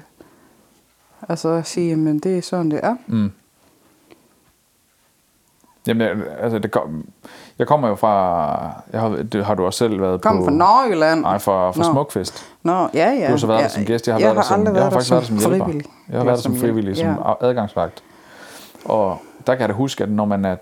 altså 1.29 1.63
sige, 1.65 1.97
men 1.97 2.19
det 2.19 2.39
er 2.39 2.43
sådan, 2.43 2.71
det 2.71 2.81
er. 2.83 2.97
Mm. 3.07 3.33
Jamen, 5.87 6.23
altså, 6.41 6.59
det 6.59 6.71
kom, 6.71 7.05
jeg 7.59 7.67
kommer 7.67 7.89
jo 7.89 7.95
fra, 7.95 8.57
jeg 8.93 9.01
har, 9.01 9.09
det 9.09 9.45
har 9.45 9.55
du 9.55 9.65
også 9.67 9.79
selv 9.79 10.01
været 10.01 10.21
Kom 10.21 10.39
på. 10.39 10.45
fra 10.45 10.51
Nordjylland. 10.51 11.21
Nej, 11.21 11.39
fra, 11.39 11.71
fra 11.71 11.83
Nå. 11.83 11.93
Smukfest. 11.93 12.47
Nå, 12.63 12.89
ja, 12.95 13.11
ja. 13.11 13.25
Du 13.27 13.31
har 13.31 13.37
så 13.37 13.47
været 13.47 13.59
ja, 13.59 13.63
der 13.63 13.69
som 13.69 13.85
gæst. 13.85 14.07
Jeg 14.07 14.15
har, 14.15 14.21
jeg 14.21 14.27
været 14.27 14.37
der 14.37 14.43
har 14.43 14.49
som, 14.49 14.61
aldrig 14.61 14.75
jeg 14.75 14.83
har 14.83 14.91
faktisk 14.91 15.11
der 15.11 15.17
været 15.17 15.29
der 15.31 15.39
som 15.41 15.51
hjælper. 15.51 15.65
frivillig. 15.65 15.91
Jeg 16.09 16.19
har 16.19 16.25
været 16.25 16.37
der 16.37 16.43
som 16.43 16.53
hjælp- 16.53 16.61
frivillig, 16.61 16.97
som 16.97 17.07
ja. 17.07 17.33
adgangsvagt. 17.41 18.03
Og 18.85 19.19
der 19.47 19.55
kan 19.55 19.61
jeg 19.61 19.69
da 19.69 19.75
huske, 19.75 20.05
at 20.05 20.11
når 20.11 20.25
man 20.25 20.45
er 20.45 20.57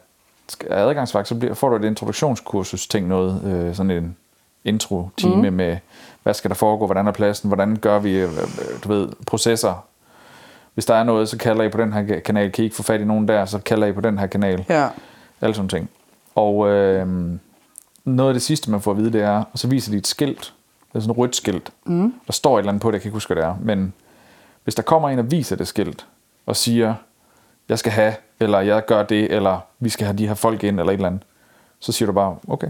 er 0.70 0.84
adgangsvagt, 0.86 1.28
så 1.28 1.34
bliver, 1.34 1.54
får 1.54 1.68
du 1.68 1.76
et 1.76 1.84
introduktionskursus 1.84 2.86
ting 2.88 3.08
noget, 3.08 3.42
øh, 3.44 3.74
sådan 3.74 3.90
en 3.90 4.16
intro-time 4.64 5.50
mm. 5.50 5.56
med, 5.56 5.76
hvad 6.22 6.34
skal 6.34 6.48
der 6.48 6.54
foregå, 6.54 6.86
hvordan 6.86 7.06
er 7.06 7.12
pladsen, 7.12 7.48
hvordan 7.48 7.76
gør 7.76 7.98
vi, 7.98 8.16
øh, 8.16 8.22
øh, 8.32 8.38
du 8.84 8.88
ved, 8.88 9.08
processer. 9.26 9.84
Hvis 10.74 10.86
der 10.86 10.94
er 10.94 11.04
noget, 11.04 11.28
så 11.28 11.38
kalder 11.38 11.64
I 11.64 11.68
på 11.68 11.78
den 11.78 11.92
her 11.92 12.20
kanal. 12.20 12.52
Kan 12.52 12.62
I 12.62 12.64
ikke 12.64 12.76
få 12.76 12.82
fat 12.82 13.00
i 13.00 13.04
nogen 13.04 13.28
der, 13.28 13.44
så 13.44 13.58
kalder 13.58 13.86
I 13.86 13.92
på 13.92 14.00
den 14.00 14.18
her 14.18 14.26
kanal. 14.26 14.64
Ja. 14.68 14.88
Alle 15.40 15.54
sådan 15.54 15.68
ting. 15.68 15.90
Og 16.34 16.68
øh, 16.68 17.08
noget 18.04 18.30
af 18.30 18.34
det 18.34 18.42
sidste, 18.42 18.70
man 18.70 18.80
får 18.80 18.90
at 18.90 18.96
vide, 18.96 19.12
det 19.12 19.22
er, 19.22 19.44
og 19.52 19.58
så 19.58 19.68
viser 19.68 19.90
de 19.90 19.98
et 19.98 20.06
skilt. 20.06 20.54
Det 20.88 20.98
er 20.98 21.00
sådan 21.00 21.10
et 21.10 21.18
rødt 21.18 21.36
skilt. 21.36 21.70
Mm. 21.84 22.14
Der 22.26 22.32
står 22.32 22.56
et 22.56 22.58
eller 22.58 22.68
andet 22.68 22.82
på 22.82 22.90
det, 22.90 22.94
jeg 22.94 23.00
kan 23.02 23.08
ikke 23.08 23.16
huske, 23.16 23.34
hvad 23.34 23.42
det 23.42 23.50
er. 23.50 23.56
Men 23.60 23.92
hvis 24.64 24.74
der 24.74 24.82
kommer 24.82 25.08
en 25.08 25.18
og 25.18 25.30
viser 25.30 25.56
det 25.56 25.68
skilt, 25.68 26.06
og 26.46 26.56
siger, 26.56 26.94
jeg 27.68 27.78
skal 27.78 27.92
have, 27.92 28.14
eller 28.40 28.60
jeg 28.60 28.86
gør 28.86 29.02
det, 29.02 29.32
eller 29.32 29.60
vi 29.80 29.88
skal 29.88 30.06
have 30.06 30.18
de 30.18 30.26
her 30.26 30.34
folk 30.34 30.64
ind, 30.64 30.80
eller 30.80 30.92
et 30.92 30.96
eller 30.96 31.08
andet, 31.08 31.22
så 31.80 31.92
siger 31.92 32.06
du 32.06 32.12
bare, 32.12 32.36
okay. 32.48 32.68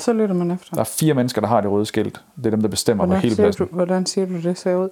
Så 0.00 0.12
lytter 0.12 0.34
man 0.34 0.50
efter. 0.50 0.74
Der 0.74 0.80
er 0.80 0.84
fire 0.84 1.14
mennesker, 1.14 1.40
der 1.40 1.48
har 1.48 1.60
det 1.60 1.70
røde 1.70 1.86
skilt. 1.86 2.20
Det 2.36 2.46
er 2.46 2.50
dem, 2.50 2.60
der 2.60 2.68
bestemmer 2.68 3.04
på 3.04 3.06
Hvordan 3.06 3.22
hele 3.22 3.34
siger, 3.34 3.44
pladsen. 3.46 3.66
du, 3.66 3.74
hvordan 3.74 4.06
siger 4.06 4.26
du, 4.26 4.40
det 4.42 4.58
ser 4.58 4.74
ud? 4.76 4.88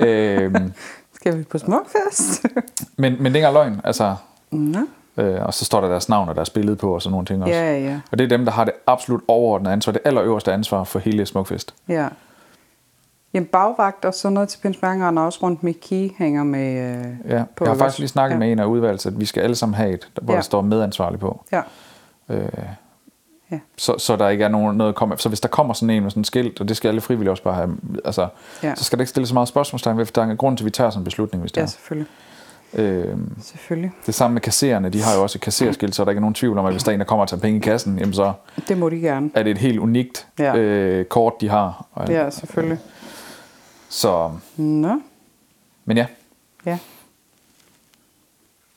øhm, 0.06 0.72
Skal 1.16 1.38
vi 1.38 1.42
på 1.44 1.58
smukfest? 1.58 2.46
men, 2.96 3.12
men 3.22 3.24
det 3.24 3.24
er 3.24 3.26
ikke 3.26 3.38
engang 3.38 3.54
løgn. 3.54 3.80
Altså, 3.84 4.16
Nå. 4.50 4.78
øh, 5.16 5.42
og 5.44 5.54
så 5.54 5.64
står 5.64 5.80
der 5.80 5.88
deres 5.88 6.08
navn 6.08 6.28
og 6.28 6.34
deres 6.36 6.50
billede 6.50 6.76
på, 6.76 6.94
og 6.94 7.02
sådan 7.02 7.10
nogle 7.12 7.26
ting 7.26 7.42
også. 7.42 7.54
Ja, 7.54 7.78
ja, 7.78 8.00
Og 8.10 8.18
det 8.18 8.24
er 8.24 8.28
dem, 8.28 8.44
der 8.44 8.52
har 8.52 8.64
det 8.64 8.72
absolut 8.86 9.20
overordnede 9.28 9.72
ansvar, 9.72 9.92
det 9.92 10.02
allerøverste 10.04 10.52
ansvar 10.52 10.84
for 10.84 10.98
hele 10.98 11.26
Smukfest. 11.26 11.74
ja. 11.88 12.08
Jamen 13.34 13.46
bagvagt 13.46 14.04
og 14.04 14.14
sådan 14.14 14.34
noget 14.34 14.48
til 14.48 14.58
Pinsmærkeren, 14.58 15.18
og 15.18 15.24
også 15.26 15.38
rundt 15.42 15.62
med 15.62 15.74
key 15.74 16.10
hænger 16.18 16.44
med 16.44 16.96
øh, 16.96 17.30
Ja, 17.32 17.44
på. 17.56 17.64
jeg 17.64 17.72
har 17.72 17.78
faktisk 17.78 17.98
lige 17.98 18.08
snakket 18.08 18.34
ja. 18.34 18.38
med 18.38 18.52
en 18.52 18.58
af 18.58 18.64
udvalget, 18.64 19.06
at 19.06 19.20
vi 19.20 19.24
skal 19.24 19.40
alle 19.40 19.56
sammen 19.56 19.74
have 19.74 19.90
et, 19.94 20.08
hvor 20.22 20.32
Ja. 20.32 20.36
der 20.36 20.42
står 20.42 20.60
medansvarlig 20.60 21.20
på. 21.20 21.44
Ja. 21.52 21.62
Øh, 22.28 22.48
Ja. 23.50 23.58
så, 23.76 23.98
så 23.98 24.16
der 24.16 24.28
ikke 24.28 24.44
er 24.44 24.48
nogen, 24.48 24.76
noget 24.76 24.88
at 24.92 24.94
komme 24.96 25.18
Så 25.18 25.28
hvis 25.28 25.40
der 25.40 25.48
kommer 25.48 25.74
sådan 25.74 25.90
en 25.90 26.02
med 26.02 26.10
sådan 26.10 26.20
en 26.20 26.24
skilt, 26.24 26.60
og 26.60 26.68
det 26.68 26.76
skal 26.76 26.88
alle 26.88 27.00
frivillige 27.00 27.30
også 27.30 27.42
bare 27.42 27.54
have, 27.54 27.76
altså, 28.04 28.28
Ja. 28.62 28.74
så 28.74 28.84
skal 28.84 28.98
der 28.98 29.02
ikke 29.02 29.10
stille 29.10 29.26
så 29.26 29.34
meget 29.34 29.48
spørgsmålstegn 29.48 29.98
ved, 29.98 30.06
for 30.06 30.12
der 30.12 30.22
er 30.22 30.26
en 30.30 30.36
grund 30.36 30.56
til, 30.56 30.64
at 30.64 30.66
vi 30.66 30.70
tager 30.70 30.90
sådan 30.90 31.00
en 31.00 31.04
beslutning, 31.04 31.40
hvis 31.40 31.52
det 31.52 31.60
ja, 31.60 31.62
er. 31.62 31.66
selvfølgelig. 31.66 32.10
Øh, 32.74 33.16
Selvfølgelig. 33.42 33.90
det 34.06 34.14
samme 34.14 34.34
med 34.34 34.40
kassererne, 34.42 34.88
de 34.88 35.02
har 35.02 35.14
jo 35.16 35.22
også 35.22 35.36
et 35.38 35.40
kasserskilt, 35.42 35.94
så 35.94 36.04
der 36.04 36.10
ikke 36.10 36.18
er 36.18 36.20
nogen 36.20 36.34
tvivl 36.34 36.58
om, 36.58 36.66
at 36.66 36.72
hvis 36.72 36.82
der 36.82 36.90
er 36.90 36.94
en, 36.94 37.00
der 37.00 37.06
kommer 37.06 37.22
og 37.22 37.28
tager 37.28 37.40
penge 37.40 37.56
i 37.58 37.60
kassen, 37.62 37.98
jamen 37.98 38.14
så 38.14 38.32
Det 38.68 38.78
må 38.78 38.88
de 38.88 38.96
gerne. 39.00 39.30
er 39.34 39.42
det 39.42 39.50
et 39.50 39.58
helt 39.58 39.78
unikt 39.78 40.26
Ja. 40.38 40.56
øh, 40.56 41.04
kort, 41.04 41.32
de 41.40 41.48
har. 41.48 41.86
Og, 41.92 42.08
Ja, 42.08 42.30
selvfølgelig. 42.30 42.78
Så, 43.88 44.30
Nå, 44.56 45.00
men 45.84 45.96
ja, 45.96 46.06
ja. 46.66 46.78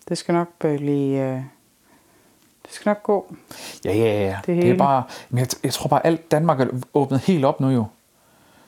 Det 0.10 0.18
skal 0.18 0.34
nok 0.34 0.48
blive... 0.60 1.20
Øh, 1.20 1.42
det 2.70 2.76
skal 2.76 2.90
nok 2.90 3.04
gå. 3.04 3.36
Ja, 3.86 3.94
ja, 3.94 4.24
ja. 4.26 4.38
Det 4.46 4.48
Det, 4.48 4.62
det 4.64 4.70
er 4.70 4.78
bare... 4.78 5.04
Men 5.30 5.40
jeg, 5.40 5.48
jeg 5.64 5.74
tror 5.74 5.88
bare, 5.88 6.06
alt 6.06 6.32
Danmark 6.32 6.62
er 6.62 6.68
åbnet 6.94 7.20
helt 7.20 7.46
op 7.46 7.60
nu 7.60 7.70
jo. 7.70 7.86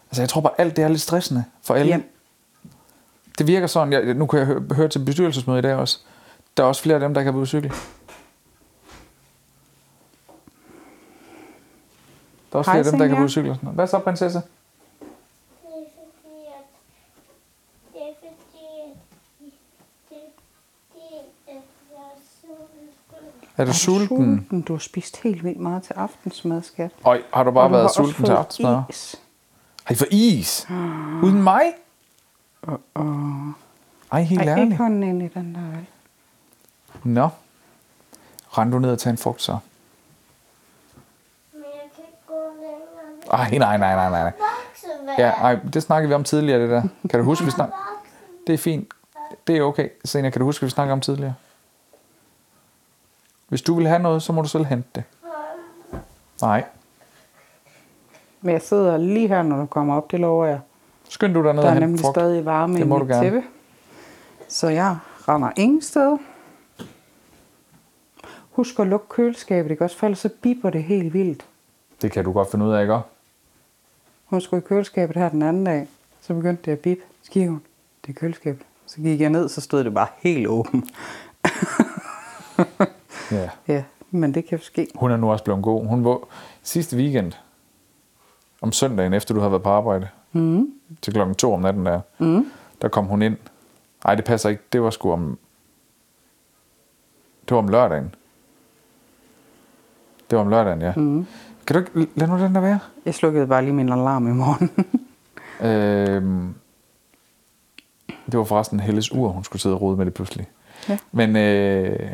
Altså, 0.10 0.22
jeg 0.22 0.30
tror 0.30 0.42
bare, 0.42 0.54
alt 0.58 0.76
det 0.76 0.84
er 0.84 0.88
lidt 0.88 1.02
stressende 1.02 1.44
for 1.64 1.74
alle. 1.74 1.92
Ja. 1.92 2.00
Det 3.38 3.48
virker 3.48 3.68
sådan... 3.68 3.94
Jeg, 3.94 4.14
nu 4.14 4.26
kan 4.26 4.40
jeg 4.40 4.48
høre, 4.48 4.64
høre 4.72 4.88
til 4.88 5.00
bestyrelsesmøde 5.06 5.60
i 5.60 5.62
dag 5.62 5.76
også. 5.76 6.00
Der 6.58 6.64
er 6.64 6.68
også 6.68 6.82
flere 6.82 6.96
af 6.96 7.02
dem, 7.02 7.14
der 7.14 7.24
kan 7.24 7.34
på 7.34 7.46
cykel. 7.46 7.70
Der 7.70 7.76
er 12.54 12.60
også 12.60 12.72
Hej, 12.72 12.84
flere 12.84 12.86
af 12.86 12.92
dem, 12.92 13.00
der 13.00 13.08
kan 13.16 13.30
sådan 13.30 13.44
noget. 13.62 13.76
Hvad 13.76 13.88
så, 13.88 14.00
prinsesse? 14.00 14.38
Det 14.38 14.46
er 15.62 15.86
fordi, 15.96 16.46
at 16.58 16.66
det 17.94 18.02
er 18.02 18.14
fordi, 18.20 18.66
at 18.82 18.98
det 20.10 20.18
er 20.18 20.32
fordi, 20.92 21.16
at 21.48 21.54
jeg 21.92 22.04
er 22.04 22.18
sulten. 23.65 24.04
Er 24.04 24.08
du 24.08 24.08
sulten? 24.17 24.38
sulten? 24.39 24.62
Du 24.62 24.74
har 24.74 24.80
spist 24.80 25.17
helt 25.17 25.43
vildt 25.43 25.60
meget 25.60 25.84
til 25.84 25.93
aftensmad, 25.93 26.62
skat. 26.62 26.91
Øj, 27.06 27.21
har 27.34 27.43
du 27.43 27.52
bare 27.52 27.63
Og 27.63 27.69
du 27.69 27.74
har 27.74 27.78
været 27.78 27.84
også 27.84 27.95
sulten 28.04 28.26
til 28.26 28.32
aftensmad? 28.32 28.82
is. 28.89 29.15
Har 29.84 29.93
I 29.93 29.97
fået 29.97 30.12
is? 30.13 30.67
Uden 31.24 31.43
mig? 31.43 31.62
Og, 32.62 32.80
Ej, 34.12 34.21
helt 34.21 34.41
ej, 34.41 34.47
ærligt. 34.47 34.65
ikke 34.65 34.78
hånden 34.78 35.04
ind 35.04 35.24
i 35.24 35.28
den 35.28 35.56
der, 35.56 35.62
vel? 35.62 35.86
Nå. 37.04 37.30
Rend 38.50 38.71
du 38.71 38.80
ned 38.80 38.91
og 38.91 39.00
tage 39.00 39.12
en 39.12 39.17
frugt 39.17 39.41
så. 39.41 39.58
Men 41.54 41.62
jeg 41.63 41.89
kan 41.95 42.04
ikke 42.08 42.17
gå 42.28 42.34
længere. 42.62 43.39
Ej, 43.39 43.58
nej, 43.58 43.78
nej, 43.78 44.10
nej, 44.10 44.24
nej. 44.24 44.34
Ja, 45.17 45.30
ej, 45.30 45.56
det 45.74 45.84
snakkede 45.84 46.08
vi 46.10 46.13
om 46.15 46.24
tidligere, 46.24 46.62
det 46.62 46.69
der. 46.69 46.84
Kan 47.10 47.19
du 47.19 47.26
huske, 47.26 47.45
vi 47.45 47.52
snak... 47.52 47.69
Det 48.47 48.54
er 48.54 48.58
fint. 48.58 48.88
Det 49.47 49.58
er 49.58 49.62
okay. 49.62 49.89
Senere, 50.06 50.32
kan 50.32 50.39
du 50.39 50.45
huske, 50.45 50.65
vi 50.65 50.69
snakkede 50.69 50.93
om 50.93 51.02
tidligere? 51.02 51.34
Hvis 53.52 53.62
du 53.62 53.76
vil 53.76 53.88
have 53.88 54.02
noget, 54.02 54.24
så 54.24 54.34
må 54.34 54.42
du 54.42 54.48
selv 54.48 54.66
hente 54.66 54.88
det. 54.96 55.04
Nej. 56.42 56.64
Men 58.42 58.54
jeg 58.54 58.62
sidder 58.62 58.98
lige 58.98 59.28
her, 59.28 59.42
når 59.42 59.58
du 59.58 59.66
kommer 59.66 59.96
op, 59.96 60.12
det 60.12 60.20
lover 60.20 60.46
jeg. 60.46 60.60
Skynd 61.10 61.34
du 61.34 61.44
dig 61.44 61.54
ned 61.54 61.64
Der 61.64 61.70
er 61.70 61.80
nemlig 61.80 62.00
frugt. 62.02 62.16
stadig 62.16 62.46
varme 62.46 62.74
Det 62.74 62.80
i 62.80 62.84
må 62.88 62.98
mit 62.98 63.02
du 63.10 63.14
gerne. 63.14 63.26
tæppe. 63.26 63.44
Så 64.48 64.70
jeg 64.70 64.98
render 65.28 65.50
ingen 65.58 65.82
sted. 65.82 66.18
Husk 68.52 68.80
at 68.80 68.88
lukke 68.88 69.06
køleskabet, 69.10 69.72
ikke 69.72 69.84
også? 69.84 69.98
For 69.98 70.08
ellers 70.08 70.20
så 70.20 70.30
biber 70.42 70.70
det 70.70 70.84
helt 70.84 71.14
vildt. 71.14 71.46
Det 72.02 72.12
kan 72.12 72.24
du 72.24 72.32
godt 72.32 72.52
finde 72.52 72.66
ud 72.66 72.74
af, 72.74 72.82
ikke? 72.82 73.00
Hun 74.26 74.42
skulle 74.42 74.64
i 74.64 74.68
køleskabet 74.68 75.18
her 75.18 75.30
den 75.30 75.42
anden 75.42 75.64
dag. 75.64 75.88
Så 76.22 76.34
begyndte 76.34 76.64
det 76.66 76.72
at 76.72 76.80
bippe. 76.80 77.04
Så 77.24 77.32
gik 77.32 77.48
hun, 77.48 77.62
det 78.06 78.16
er 78.16 78.20
køleskabet. 78.20 78.66
Så 78.86 78.98
gik 79.02 79.22
jeg 79.22 79.30
ned, 79.30 79.50
så 79.50 79.62
stod 79.62 79.84
det 79.84 79.94
bare 79.94 80.08
helt 80.18 80.48
åben. 80.48 80.90
Ja. 83.32 83.50
ja, 83.67 83.84
men 84.12 84.34
det 84.34 84.46
kan 84.46 84.60
ske. 84.60 84.88
Hun 84.96 85.12
er 85.12 85.17
nu 85.17 85.32
også 85.32 85.44
blevet 85.44 85.63
god. 85.63 85.86
Hun 85.86 86.06
var 86.06 86.20
sidste 86.63 86.98
weekend, 86.98 87.32
om 88.62 88.72
søndagen, 88.72 89.13
efter 89.13 89.34
du 89.34 89.39
havde 89.39 89.52
været 89.52 89.63
på 89.63 89.70
arbejde, 89.70 90.08
mm. 90.32 90.67
til 91.02 91.13
klokken 91.13 91.36
to 91.36 91.54
om 91.54 91.62
natten 91.62 91.86
der, 91.86 92.02
mm. 92.20 92.52
der 92.82 92.88
kom 92.88 93.06
hun 93.06 93.22
ind. 93.22 93.38
Nej, 94.06 94.15
det 94.15 94.26
passer 94.26 94.50
ikke. 94.50 94.63
Det 94.74 94.82
var 94.82 94.89
sgu 94.89 95.12
om... 95.12 95.38
Det 97.50 97.56
var 97.56 97.58
om 97.58 97.67
lørdagen. 97.67 98.15
Det 100.30 100.38
var 100.38 100.44
om 100.44 100.50
lørdagen, 100.50 100.82
ja. 100.82 100.94
Mm. 100.96 101.26
Kan 101.67 101.74
du 101.74 101.80
ikke 101.80 102.12
lade 102.15 102.32
nu 102.32 102.38
den 102.38 102.56
der 102.56 102.62
være? 102.62 102.80
Jeg 103.06 103.13
slukkede 103.13 103.48
bare 103.48 103.62
lige 103.62 103.74
min 103.74 103.91
alarm 103.91 104.28
i 104.28 104.32
morgen. 104.32 104.72
Øhm, 105.63 106.54
det 108.08 108.38
var 108.38 108.44
forresten 108.44 108.80
Helles 108.80 109.12
ur, 109.12 109.28
hun 109.28 109.44
skulle 109.44 109.62
sidde 109.62 109.76
og 109.76 109.82
rode 109.82 109.98
med 109.98 110.06
det 110.06 110.13
pludselig. 110.13 110.48
Ja. 110.89 110.98
Men 111.12 111.36
øh, 111.36 112.12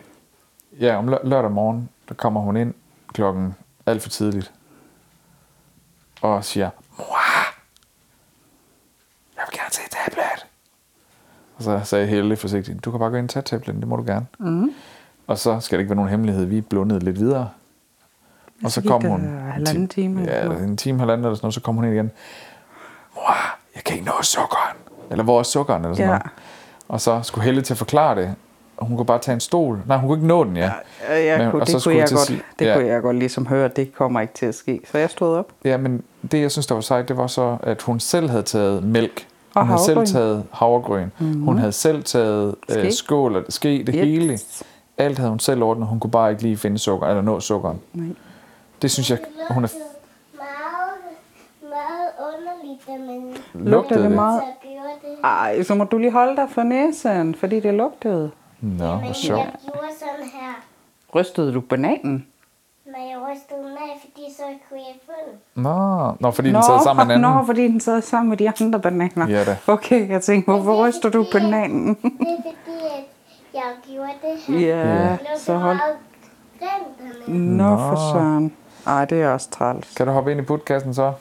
ja, 0.79 0.95
om 0.97 1.09
lø- 1.13 1.27
lørdag 1.27 1.51
morgen, 1.51 1.89
der 2.09 2.13
kommer 2.15 2.41
hun 2.41 2.57
ind 2.57 2.73
klokken 3.13 3.55
alt 3.85 4.01
for 4.01 4.09
tidligt. 4.09 4.51
Og 6.21 6.45
siger, 6.45 6.69
mor, 6.97 7.17
jeg 9.35 9.43
vil 9.51 9.59
gerne 9.59 9.69
tage 9.71 9.87
tablet. 9.91 10.45
Og 11.57 11.63
så 11.63 11.81
sagde 11.83 12.07
Helle 12.07 12.35
forsigtigt, 12.35 12.85
du 12.85 12.91
kan 12.91 12.99
bare 12.99 13.09
gå 13.09 13.15
ind 13.15 13.25
og 13.25 13.29
tage 13.29 13.43
tabletten, 13.43 13.81
det 13.81 13.87
må 13.89 13.95
du 13.95 14.03
gerne. 14.03 14.25
Mm. 14.39 14.69
Og 15.27 15.37
så 15.37 15.59
skal 15.59 15.77
det 15.77 15.81
ikke 15.81 15.89
være 15.89 15.95
nogen 15.95 16.09
hemmelighed, 16.11 16.45
vi 16.45 16.61
blundede 16.61 16.99
lidt 16.99 17.19
videre. 17.19 17.49
Og 18.63 18.71
så 18.71 18.81
gik 18.81 18.89
kom 18.89 19.05
hun... 19.05 19.21
halvanden 19.51 19.87
time 19.87 20.21
Ja, 20.23 20.43
en 20.45 20.77
time, 20.77 20.99
halvanden 20.99 21.25
eller 21.25 21.35
sådan 21.35 21.45
noget, 21.45 21.53
så 21.53 21.61
kom 21.61 21.75
hun 21.75 21.83
ind 21.85 21.93
igen. 21.93 22.11
Mor, 23.15 23.35
jeg 23.75 23.83
kan 23.83 23.95
ikke 23.95 24.05
nå 24.07 24.21
sukkeren. 24.21 24.77
Eller 25.11 25.23
hvor 25.23 25.39
er 25.39 25.43
sukkeren? 25.43 25.81
Eller 25.85 25.95
sådan 25.95 26.09
Ja. 26.09 26.17
noget. 26.17 26.31
Og 26.87 27.01
så 27.01 27.21
skulle 27.23 27.45
Helle 27.45 27.61
til 27.61 27.73
at 27.73 27.77
forklare 27.77 28.15
det. 28.15 28.35
Og 28.77 28.85
hun 28.87 28.97
kunne 28.97 29.05
bare 29.05 29.19
tage 29.19 29.33
en 29.33 29.39
stol. 29.39 29.79
Nej, 29.87 29.97
hun 29.97 30.07
kunne 30.09 30.17
ikke 30.17 30.27
nå 30.27 30.43
den, 30.43 30.57
ja. 30.57 30.71
Ja, 31.09 31.25
jeg 31.25 31.39
Men- 31.39 31.51
kunne, 31.51 31.61
og 31.61 31.67
så 31.67 31.77
det 31.77 31.83
kunne 31.83 31.95
jeg 31.95 32.07
godt, 32.09 32.19
sige- 32.19 32.41
det 32.59 32.65
ja. 32.65 32.75
kunne 32.75 32.87
jeg 32.87 33.01
godt 33.01 33.15
ligesom 33.15 33.45
høre, 33.47 33.65
at 33.65 33.75
det 33.75 33.95
kommer 33.95 34.21
ikke 34.21 34.33
til 34.33 34.45
at 34.45 34.55
ske. 34.55 34.81
Så 34.91 34.97
jeg 34.97 35.09
stod 35.09 35.35
op. 35.37 35.47
Ja, 35.65 35.77
men 35.77 36.03
det, 36.31 36.41
jeg 36.41 36.51
synes, 36.51 36.67
der 36.67 36.75
var 36.75 36.81
sejt, 36.81 37.07
det 37.07 37.17
var 37.17 37.27
så, 37.27 37.57
at 37.63 37.81
hun 37.81 37.99
selv 37.99 38.29
havde 38.29 38.43
taget 38.43 38.83
mælk. 38.83 39.27
Og 39.55 39.61
Hun 39.61 39.67
havde 39.69 39.81
selv 39.83 40.05
taget 40.05 40.43
havregryn. 40.51 41.07
Mm-hmm. 41.19 41.41
Hun 41.41 41.57
havde 41.57 41.71
selv 41.71 42.03
taget 42.03 42.55
øh, 42.69 42.75
Ske. 42.83 42.91
skål 42.91 43.35
og 43.35 43.43
ske, 43.49 43.69
det 43.87 43.95
Yes. 43.95 44.03
hele. 44.03 44.39
Alt 44.97 45.17
havde 45.17 45.29
hun 45.29 45.39
selv 45.39 45.63
ordnet. 45.63 45.87
Hun 45.87 45.99
kunne 45.99 46.11
bare 46.11 46.31
ikke 46.31 46.41
lige 46.43 46.57
finde 46.57 46.77
sukker, 46.77 47.07
eller 47.07 47.21
nå 47.21 47.39
sukkeren. 47.39 47.79
Nej. 47.93 48.07
Det 48.81 48.91
synes 48.91 49.09
jeg, 49.09 49.17
hun 49.49 49.63
er... 49.63 49.67
Lugtede 53.53 54.03
det 54.03 54.11
meget? 54.11 54.41
Ej, 55.23 55.63
så 55.63 55.75
må 55.75 55.83
du 55.83 55.97
lige 55.97 56.11
holde 56.11 56.35
dig 56.35 56.47
for 56.51 56.63
næsen, 56.63 57.35
fordi 57.35 57.59
det 57.59 57.73
lugtede. 57.73 58.31
Nå, 58.61 58.91
Men 58.95 58.99
hvor 59.05 59.13
sjovt. 59.13 59.39
jeg 59.39 59.53
gjorde 59.63 59.87
sådan 59.99 60.25
her, 60.33 60.53
Rystede 61.15 61.53
du 61.53 61.61
bananen? 61.61 62.27
når 62.85 63.09
jeg 63.09 63.17
rystede 63.31 63.59
den 63.59 63.77
af, 63.77 63.99
fordi 64.01 64.25
så 64.37 64.43
kunne 64.69 64.79
jeg 64.79 64.95
få 65.05 65.11
den. 65.31 65.63
Nå, 65.63 66.11
nå 66.19 66.31
fordi 66.31 66.51
den 66.51 66.63
sad 66.63 66.83
sammen 66.83 67.07
med 67.07 67.15
en 67.15 67.23
anden. 67.25 67.39
Nå, 67.39 67.45
fordi 67.45 67.63
den 67.63 67.79
sad 67.79 68.01
sammen 68.01 68.29
med 68.29 68.37
de 68.37 68.49
andre 68.61 68.79
bananer. 68.79 69.27
Ja 69.29 69.43
da. 69.45 69.57
Okay, 69.67 70.09
jeg 70.09 70.21
tænkte, 70.21 70.51
hvorfor 70.51 70.87
ryster 70.87 71.09
du 71.09 71.25
bananen? 71.31 71.87
Det 71.95 72.01
er 72.03 72.35
fordi, 72.43 72.85
at 72.97 73.03
jeg 73.53 73.63
gjorde 73.91 74.11
det 74.21 74.59
her. 74.59 74.59
ja, 74.59 75.11
Det 75.11 75.19
så 75.37 75.57
hold. 75.57 75.77
grimt. 76.59 77.27
Nå, 77.57 77.77
for 77.77 78.11
søren. 78.13 78.53
Ej, 78.87 79.05
det 79.05 79.21
er 79.21 79.29
også 79.29 79.49
træls. 79.49 79.93
Kan 79.95 80.07
du 80.07 80.13
hoppe 80.13 80.31
ind 80.31 80.39
i 80.41 80.43
putkassen 80.43 80.93
så? 80.93 81.13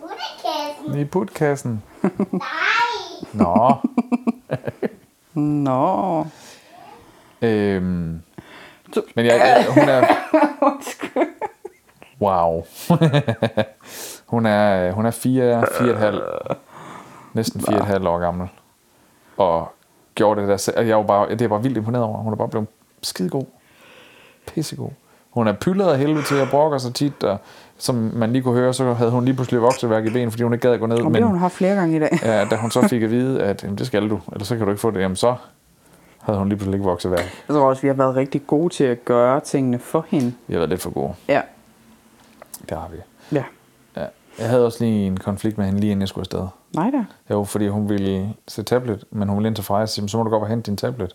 Buddekassen. 0.00 1.00
I 1.00 1.04
putkassen. 1.04 1.82
Nej. 2.32 2.42
Nå. 3.32 3.74
Nå. 5.36 6.26
øhm. 7.42 8.22
Men 9.14 9.26
jeg, 9.26 9.40
jeg, 9.40 9.66
hun 9.74 9.88
er... 9.88 10.06
Wow. 12.20 12.64
hun 14.32 14.46
er, 14.46 14.92
hun 14.92 15.06
er 15.06 15.10
fire, 15.10 15.66
fire 15.78 15.90
et 15.90 15.98
halvt, 15.98 16.22
næsten 17.32 17.60
fire 17.60 17.76
et 17.76 17.86
halvt 17.86 18.06
år 18.06 18.18
gammel. 18.18 18.48
Og 19.36 19.68
gjorde 20.14 20.40
det 20.40 20.48
der 20.48 20.56
selv. 20.56 20.86
Jeg 20.86 20.96
var 20.96 21.02
bare, 21.02 21.30
det 21.30 21.42
er 21.42 21.48
bare 21.48 21.62
vildt 21.62 21.76
imponeret 21.76 22.04
over. 22.04 22.18
Hun 22.18 22.32
er 22.32 22.36
bare 22.36 22.48
blevet 22.48 22.68
skidegod. 23.02 23.44
Pissegod. 24.46 24.90
Hun 25.36 25.48
er 25.48 25.52
pyldet 25.52 25.84
af 25.84 25.98
helvede 25.98 26.22
til 26.22 26.34
at 26.34 26.50
brokke 26.50 26.80
sig 26.80 26.94
tit, 26.94 27.24
og 27.24 27.38
som 27.78 27.94
man 28.14 28.32
lige 28.32 28.42
kunne 28.42 28.54
høre, 28.54 28.74
så 28.74 28.94
havde 28.94 29.10
hun 29.10 29.24
lige 29.24 29.34
pludselig 29.34 29.62
vokseværk 29.62 30.06
i 30.06 30.10
ben, 30.10 30.30
fordi 30.30 30.42
hun 30.42 30.52
ikke 30.52 30.68
gad 30.68 30.74
at 30.74 30.80
gå 30.80 30.86
ned. 30.86 30.96
Og 31.00 31.14
det 31.14 31.22
har 31.22 31.28
hun 31.28 31.38
haft 31.38 31.54
flere 31.54 31.74
gange 31.74 31.96
i 31.96 31.98
dag. 31.98 32.18
Ja, 32.22 32.44
da 32.44 32.56
hun 32.56 32.70
så 32.70 32.82
fik 32.90 33.02
at 33.02 33.10
vide, 33.10 33.42
at 33.42 33.62
jamen, 33.62 33.78
det 33.78 33.86
skal 33.86 34.10
du, 34.10 34.20
eller 34.32 34.44
så 34.44 34.56
kan 34.56 34.64
du 34.64 34.70
ikke 34.70 34.80
få 34.80 34.90
det, 34.90 35.00
jamen 35.00 35.16
så 35.16 35.34
havde 36.18 36.38
hun 36.38 36.48
lige 36.48 36.56
pludselig 36.56 36.74
ikke 36.74 36.88
vokseværk. 36.88 37.44
Jeg 37.48 37.56
tror 37.56 37.68
også, 37.68 37.82
vi 37.82 37.88
har 37.88 37.94
været 37.94 38.16
rigtig 38.16 38.46
gode 38.46 38.74
til 38.74 38.84
at 38.84 39.04
gøre 39.04 39.40
tingene 39.40 39.78
for 39.78 40.06
hende. 40.08 40.34
Vi 40.46 40.54
har 40.54 40.58
været 40.58 40.70
lidt 40.70 40.82
for 40.82 40.90
gode. 40.90 41.14
Ja. 41.28 41.40
Det 42.68 42.78
har 42.78 42.88
vi. 42.92 42.96
Ja. 43.36 43.44
Ja. 43.96 44.06
Jeg 44.38 44.48
havde 44.48 44.66
også 44.66 44.84
lige 44.84 45.06
en 45.06 45.16
konflikt 45.16 45.58
med 45.58 45.66
hende, 45.66 45.80
lige 45.80 45.90
inden 45.90 46.00
jeg 46.00 46.08
skulle 46.08 46.22
afsted. 46.22 46.46
Nej 46.74 46.90
da. 46.90 47.04
Jo, 47.30 47.44
fordi 47.44 47.68
hun 47.68 47.88
ville 47.88 48.34
se 48.48 48.62
tablet, 48.62 49.04
men 49.10 49.28
hun 49.28 49.38
ville 49.38 49.48
ind 49.48 49.56
til 49.56 49.64
Freja 49.64 49.82
og 49.82 49.88
sige, 49.88 50.08
så 50.08 50.16
må 50.16 50.22
du 50.22 50.30
gå 50.30 50.36
og 50.36 50.48
hente 50.48 50.70
din 50.70 50.76
tablet. 50.76 51.12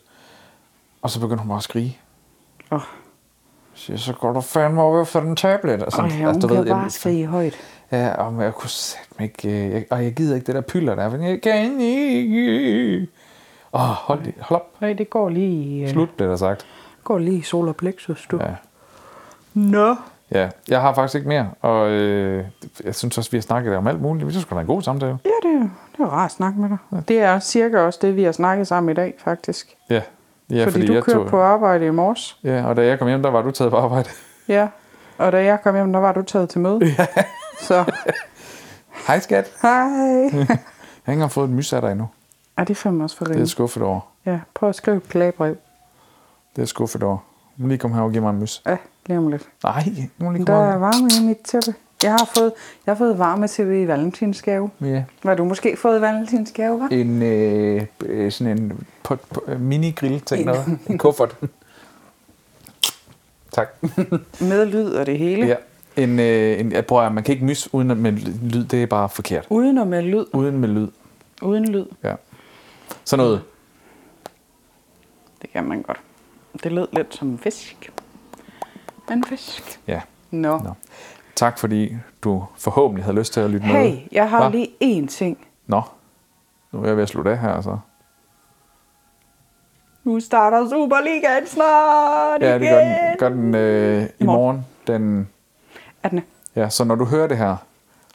Og 1.01 1.09
så 1.09 1.19
begyndte 1.19 1.41
hun 1.41 1.47
bare 1.49 1.57
at 1.57 1.63
skrige. 1.63 1.99
Åh. 2.71 2.81
Så, 3.73 3.97
så 3.97 4.13
går 4.13 4.33
du 4.33 4.41
fandme 4.41 4.81
over 4.81 5.01
efter 5.01 5.19
den 5.19 5.35
tablet. 5.35 5.73
Og 5.83 5.87
Ej, 5.87 5.89
sådan, 6.09 6.11
ja, 6.25 6.31
hun 6.31 6.41
du 6.41 6.47
ved, 6.47 6.65
bare 6.65 6.89
skrige 6.89 7.25
højt. 7.27 7.53
Ja, 7.91 8.13
og 8.13 8.43
jeg 8.43 8.53
kunne 8.53 8.69
sætte 8.69 9.07
mig 9.19 9.23
ikke... 9.25 9.65
øh, 9.65 9.71
Jeg, 9.71 9.85
og 9.91 10.03
jeg 10.03 10.13
gider 10.13 10.35
ikke 10.35 10.47
det 10.47 10.55
der 10.55 10.61
pylder 10.61 10.95
der, 10.95 11.09
for 11.09 11.17
jeg 11.17 11.41
kan 11.41 11.79
ikke... 11.81 13.07
Åh, 13.73 13.79
hold, 13.81 14.23
lige- 14.23 14.35
hold 14.41 14.61
op. 14.61 14.67
Nej, 14.81 14.93
det 14.93 15.09
går 15.09 15.29
lige, 15.29 15.83
øh, 15.83 15.89
Slut, 15.89 16.09
blev 16.09 16.29
der 16.29 16.35
sagt. 16.35 16.65
går 17.03 17.17
lige 17.17 17.37
i 17.37 17.41
sol 17.41 17.67
og 17.67 17.75
plexus, 17.75 18.27
du. 18.31 18.37
Ja. 18.41 18.55
Nå. 19.53 19.95
ja, 20.31 20.49
jeg 20.67 20.81
har 20.81 20.93
faktisk 20.93 21.15
ikke 21.15 21.27
mere, 21.27 21.49
og 21.61 21.89
øh, 21.89 22.45
jeg 22.83 22.95
synes 22.95 23.17
også, 23.17 23.31
vi 23.31 23.37
har 23.37 23.41
snakket 23.41 23.75
om 23.75 23.87
alt 23.87 24.01
muligt. 24.01 24.27
Vi 24.27 24.31
synes, 24.31 24.45
det 24.45 24.55
var 24.55 24.61
en 24.61 24.67
god 24.67 24.81
samtale. 24.81 25.17
Ja, 25.25 25.49
det, 25.49 25.55
er- 25.55 25.69
det 25.97 25.99
er 25.99 26.05
rart 26.05 26.25
at 26.25 26.31
snakke 26.31 26.59
med 26.61 26.69
dig. 26.69 27.07
Det 27.07 27.21
er 27.21 27.39
cirka 27.39 27.77
også 27.79 27.99
det, 28.01 28.15
vi 28.15 28.23
har 28.23 28.31
snakket 28.31 28.67
sammen 28.67 28.91
i 28.91 28.93
dag, 28.93 29.13
faktisk. 29.17 29.75
Ja, 29.89 30.01
ja 30.51 30.63
fordi, 30.63 30.71
fordi 30.71 30.85
du 30.87 30.93
jeg 30.93 31.03
kørte 31.03 31.29
på 31.29 31.41
arbejde 31.41 31.85
i 31.85 31.89
morges. 31.89 32.37
Ja, 32.43 32.65
og 32.65 32.75
da 32.75 32.85
jeg 32.85 32.99
kom 32.99 33.07
hjem, 33.07 33.23
der 33.23 33.29
var 33.29 33.41
du 33.41 33.51
taget 33.51 33.71
på 33.71 33.77
arbejde. 33.77 34.09
Ja. 34.47 34.67
Og 35.17 35.31
da 35.31 35.43
jeg 35.43 35.61
kom 35.63 35.75
hjem, 35.75 35.93
der 35.93 35.99
var 35.99 36.11
du 36.13 36.21
taget 36.21 36.49
til 36.49 36.61
møde. 36.61 36.79
Ja. 36.97 37.05
Så, 37.61 37.91
Hej 39.07 39.19
skat. 39.19 39.51
hej. 39.61 39.71
Jeg 39.81 40.47
har 41.05 41.13
ikke 41.13 41.17
engang 41.17 41.31
fået 41.31 41.45
et 41.45 41.51
mys 41.55 41.73
af 41.73 41.81
dig 41.81 41.91
endnu. 41.91 42.07
Ej, 42.57 42.63
det 42.63 42.71
er 42.73 42.75
fandme 42.75 43.03
også 43.03 43.17
for 43.17 43.25
Det 43.25 43.41
er 43.41 43.45
skuffet 43.45 43.83
over. 43.83 43.99
Ja, 44.25 44.39
prøv 44.53 44.69
at 44.69 44.75
skrive 44.75 44.97
et 44.97 45.03
klagebrev. 45.09 45.49
Det 45.49 45.57
er 46.55 46.61
jeg 46.61 46.67
skuffet 46.67 47.03
over. 47.03 47.17
Må 47.57 47.67
lige 47.67 47.77
komme 47.77 47.95
her 47.95 48.03
og 48.03 48.11
give 48.11 48.21
mig 48.23 48.29
en 48.29 48.39
mys. 48.39 48.61
Ja, 48.65 48.77
lige 49.05 49.17
om 49.17 49.27
lidt. 49.27 49.47
Nej, 49.63 49.83
nu 50.17 50.31
lige 50.31 50.45
Der 50.45 50.53
komme 50.53 50.71
er 50.73 50.77
varme 50.77 51.09
i 51.21 51.27
mit 51.27 51.37
tæppe. 51.37 51.73
Jeg 52.03 52.11
har 52.11 52.29
fået, 52.37 52.53
jeg 52.85 52.93
har 52.93 52.97
fået 52.97 53.19
varme 53.19 53.47
tv 53.47 53.81
i 53.83 53.87
valentinsgave. 53.87 54.69
Ja. 54.81 54.85
Hvad 54.85 55.03
har 55.31 55.35
du 55.35 55.45
måske 55.45 55.77
fået 55.77 55.97
i 55.97 56.01
valentinsgave, 56.01 56.85
hva'? 56.85 56.93
En, 56.93 57.21
øh, 57.21 57.85
øh, 58.05 58.31
sådan 58.31 58.57
en 58.57 58.87
på, 59.03 59.15
på, 59.15 59.43
øh, 59.47 59.61
mini-grill, 59.61 60.19
tænk 60.19 60.45
noget. 60.45 60.79
En 60.89 60.97
kuffert. 60.97 61.35
tak. 63.51 63.67
Med 64.41 64.65
lyd 64.65 64.85
og 64.91 65.05
det 65.05 65.17
hele. 65.17 65.47
Ja. 65.47 65.55
En, 66.03 66.19
øh, 66.19 66.59
en, 66.59 66.71
jeg 66.71 66.85
prøver, 66.85 67.09
man 67.09 67.23
kan 67.23 67.33
ikke 67.33 67.45
mys 67.45 67.73
uden 67.73 67.91
at- 67.91 67.97
med 67.97 68.11
lyd, 68.51 68.63
det 68.65 68.83
er 68.83 68.87
bare 68.87 69.09
forkert. 69.09 69.47
Uden 69.49 69.77
og 69.77 69.87
med 69.87 70.01
lyd. 70.01 70.25
Uden 70.33 70.57
med 70.59 70.69
lyd. 70.69 70.87
Uden 71.41 71.65
lyd. 71.69 71.85
Ja. 72.03 72.15
Sådan 73.05 73.25
noget. 73.25 73.41
Det 75.41 75.49
kan 75.53 75.63
man 75.63 75.81
godt. 75.81 75.99
Det 76.63 76.71
lød 76.71 76.87
lidt 76.93 77.15
som 77.15 77.27
en 77.29 77.37
fisk. 77.39 77.91
En 79.11 79.23
fisk. 79.23 79.79
Ja. 79.87 80.01
Nå. 80.31 80.57
Nå. 80.57 80.73
Tak 81.41 81.59
fordi 81.59 81.95
du 82.23 82.45
forhåbentlig 82.57 83.05
havde 83.05 83.17
lyst 83.17 83.33
til 83.33 83.39
at 83.39 83.49
lytte 83.49 83.67
med. 83.67 83.75
Hey, 83.75 83.97
jeg 84.11 84.29
har 84.29 84.49
Hva? 84.49 84.57
lige 84.57 84.69
én 84.83 85.07
ting. 85.07 85.37
Nå. 85.67 85.81
Nu 86.71 86.83
er 86.83 86.87
jeg 86.87 86.95
ved 86.95 87.03
at 87.03 87.09
slutte 87.09 87.31
af 87.31 87.39
her, 87.39 87.49
altså. 87.49 87.77
Nu 90.03 90.19
starter 90.19 90.69
Superligaen 90.69 91.47
snart 91.47 92.41
Ja, 92.41 92.59
det 92.59 92.69
gør 92.69 92.79
den, 92.79 93.17
gør 93.17 93.29
den 93.29 93.55
øh, 93.55 94.09
i 94.19 94.23
morgen. 94.23 94.65
Den, 94.87 95.29
18. 96.03 96.21
ja, 96.55 96.69
så 96.69 96.83
når 96.83 96.95
du 96.95 97.05
hører 97.05 97.27
det 97.27 97.37
her, 97.37 97.55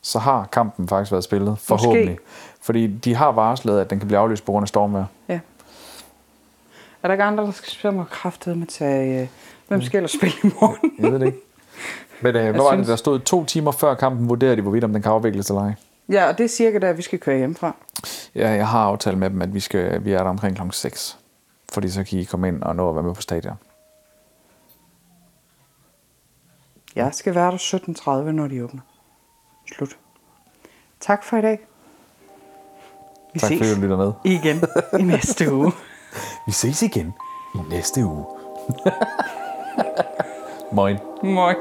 så 0.03 0.19
har 0.19 0.49
kampen 0.53 0.89
faktisk 0.89 1.13
været 1.13 1.25
spillet, 1.25 1.59
forhåbentlig. 1.59 2.19
Fordi 2.61 2.87
de 2.87 3.15
har 3.15 3.33
varslet, 3.33 3.81
at 3.81 3.91
den 3.91 3.99
kan 3.99 4.09
blive 4.09 4.19
aflyst 4.19 4.45
på 4.45 4.53
grund 4.53 4.65
af 4.65 4.69
stormvejr. 4.69 5.05
Ja. 5.29 5.41
Er 7.03 7.09
der 7.09 7.13
ikke 7.13 7.25
andre, 7.25 7.45
der 7.45 7.51
skal 7.51 7.73
spille 7.73 7.97
mig 7.97 8.07
kraftet 8.11 8.59
med 8.59 8.67
tage... 8.67 9.23
Øh, 9.23 9.29
hvem 9.69 9.83
skal 9.83 9.99
ellers 9.99 10.13
spille 10.13 10.37
i 10.45 10.51
morgen? 10.61 10.93
Jeg 10.99 11.13
ved 11.13 11.21
det 11.21 11.27
ikke. 11.27 11.46
Men 12.21 12.37
øh, 12.37 12.43
hvad 12.43 12.53
var 12.53 12.71
synes- 12.71 12.87
det, 12.87 12.91
der 12.91 12.97
stod 12.97 13.19
to 13.21 13.45
timer 13.45 13.71
før 13.73 13.95
kampen, 13.95 14.29
vurderede 14.29 14.57
de, 14.57 14.63
hvorvidt 14.63 14.85
om 14.85 14.93
den 14.93 15.03
kan 15.03 15.13
afvikles 15.13 15.49
eller 15.51 15.63
ej. 15.63 15.75
ja, 16.09 16.29
og 16.29 16.39
det 16.39 16.45
er 16.45 16.49
cirka 16.49 16.79
der, 16.79 16.93
vi 16.93 17.03
skal 17.03 17.19
køre 17.19 17.37
hjemmefra. 17.39 17.75
Ja, 18.35 18.51
jeg 18.51 18.69
har 18.69 18.81
aftalt 18.85 19.19
med 19.19 19.31
dem, 19.31 19.43
at 19.43 19.55
vi, 19.55 19.61
skal, 19.61 20.05
vi 20.05 20.13
er 20.13 20.19
der 20.23 20.31
omkring 20.31 20.57
klokken 20.57 20.73
6. 20.73 21.19
Fordi 21.73 21.89
så 21.89 22.05
kan 22.05 22.19
I 22.19 22.25
komme 22.25 22.49
ind 22.49 22.63
og 22.63 22.77
nå 22.77 22.89
at 22.89 22.95
være 22.95 23.05
med 23.05 23.15
på 23.15 23.21
stadion. 23.23 23.55
Jeg 26.97 27.11
skal 27.15 27.35
være 27.35 27.51
der 27.51 27.57
17.30, 28.27 28.31
når 28.31 28.47
de 28.49 28.65
åbner. 28.65 28.81
Slut. 29.77 29.97
Tak 31.01 31.25
for 31.25 31.37
i 31.37 31.41
dag. 31.43 31.59
Vi 33.35 33.39
Tak 33.41 33.47
fordi 33.49 33.59
ses 33.65 33.75
du 33.77 33.81
lytter 33.81 33.97
med. 33.97 34.13
igen 34.25 34.63
i 35.01 35.03
næste 35.03 35.53
uge. 35.55 35.73
Vi 36.47 36.53
ses 36.53 36.83
igen 36.83 37.15
i 37.55 37.59
næste 37.71 38.05
uge. 38.05 38.25
Moi. 40.73 40.97
Moi. 41.23 41.55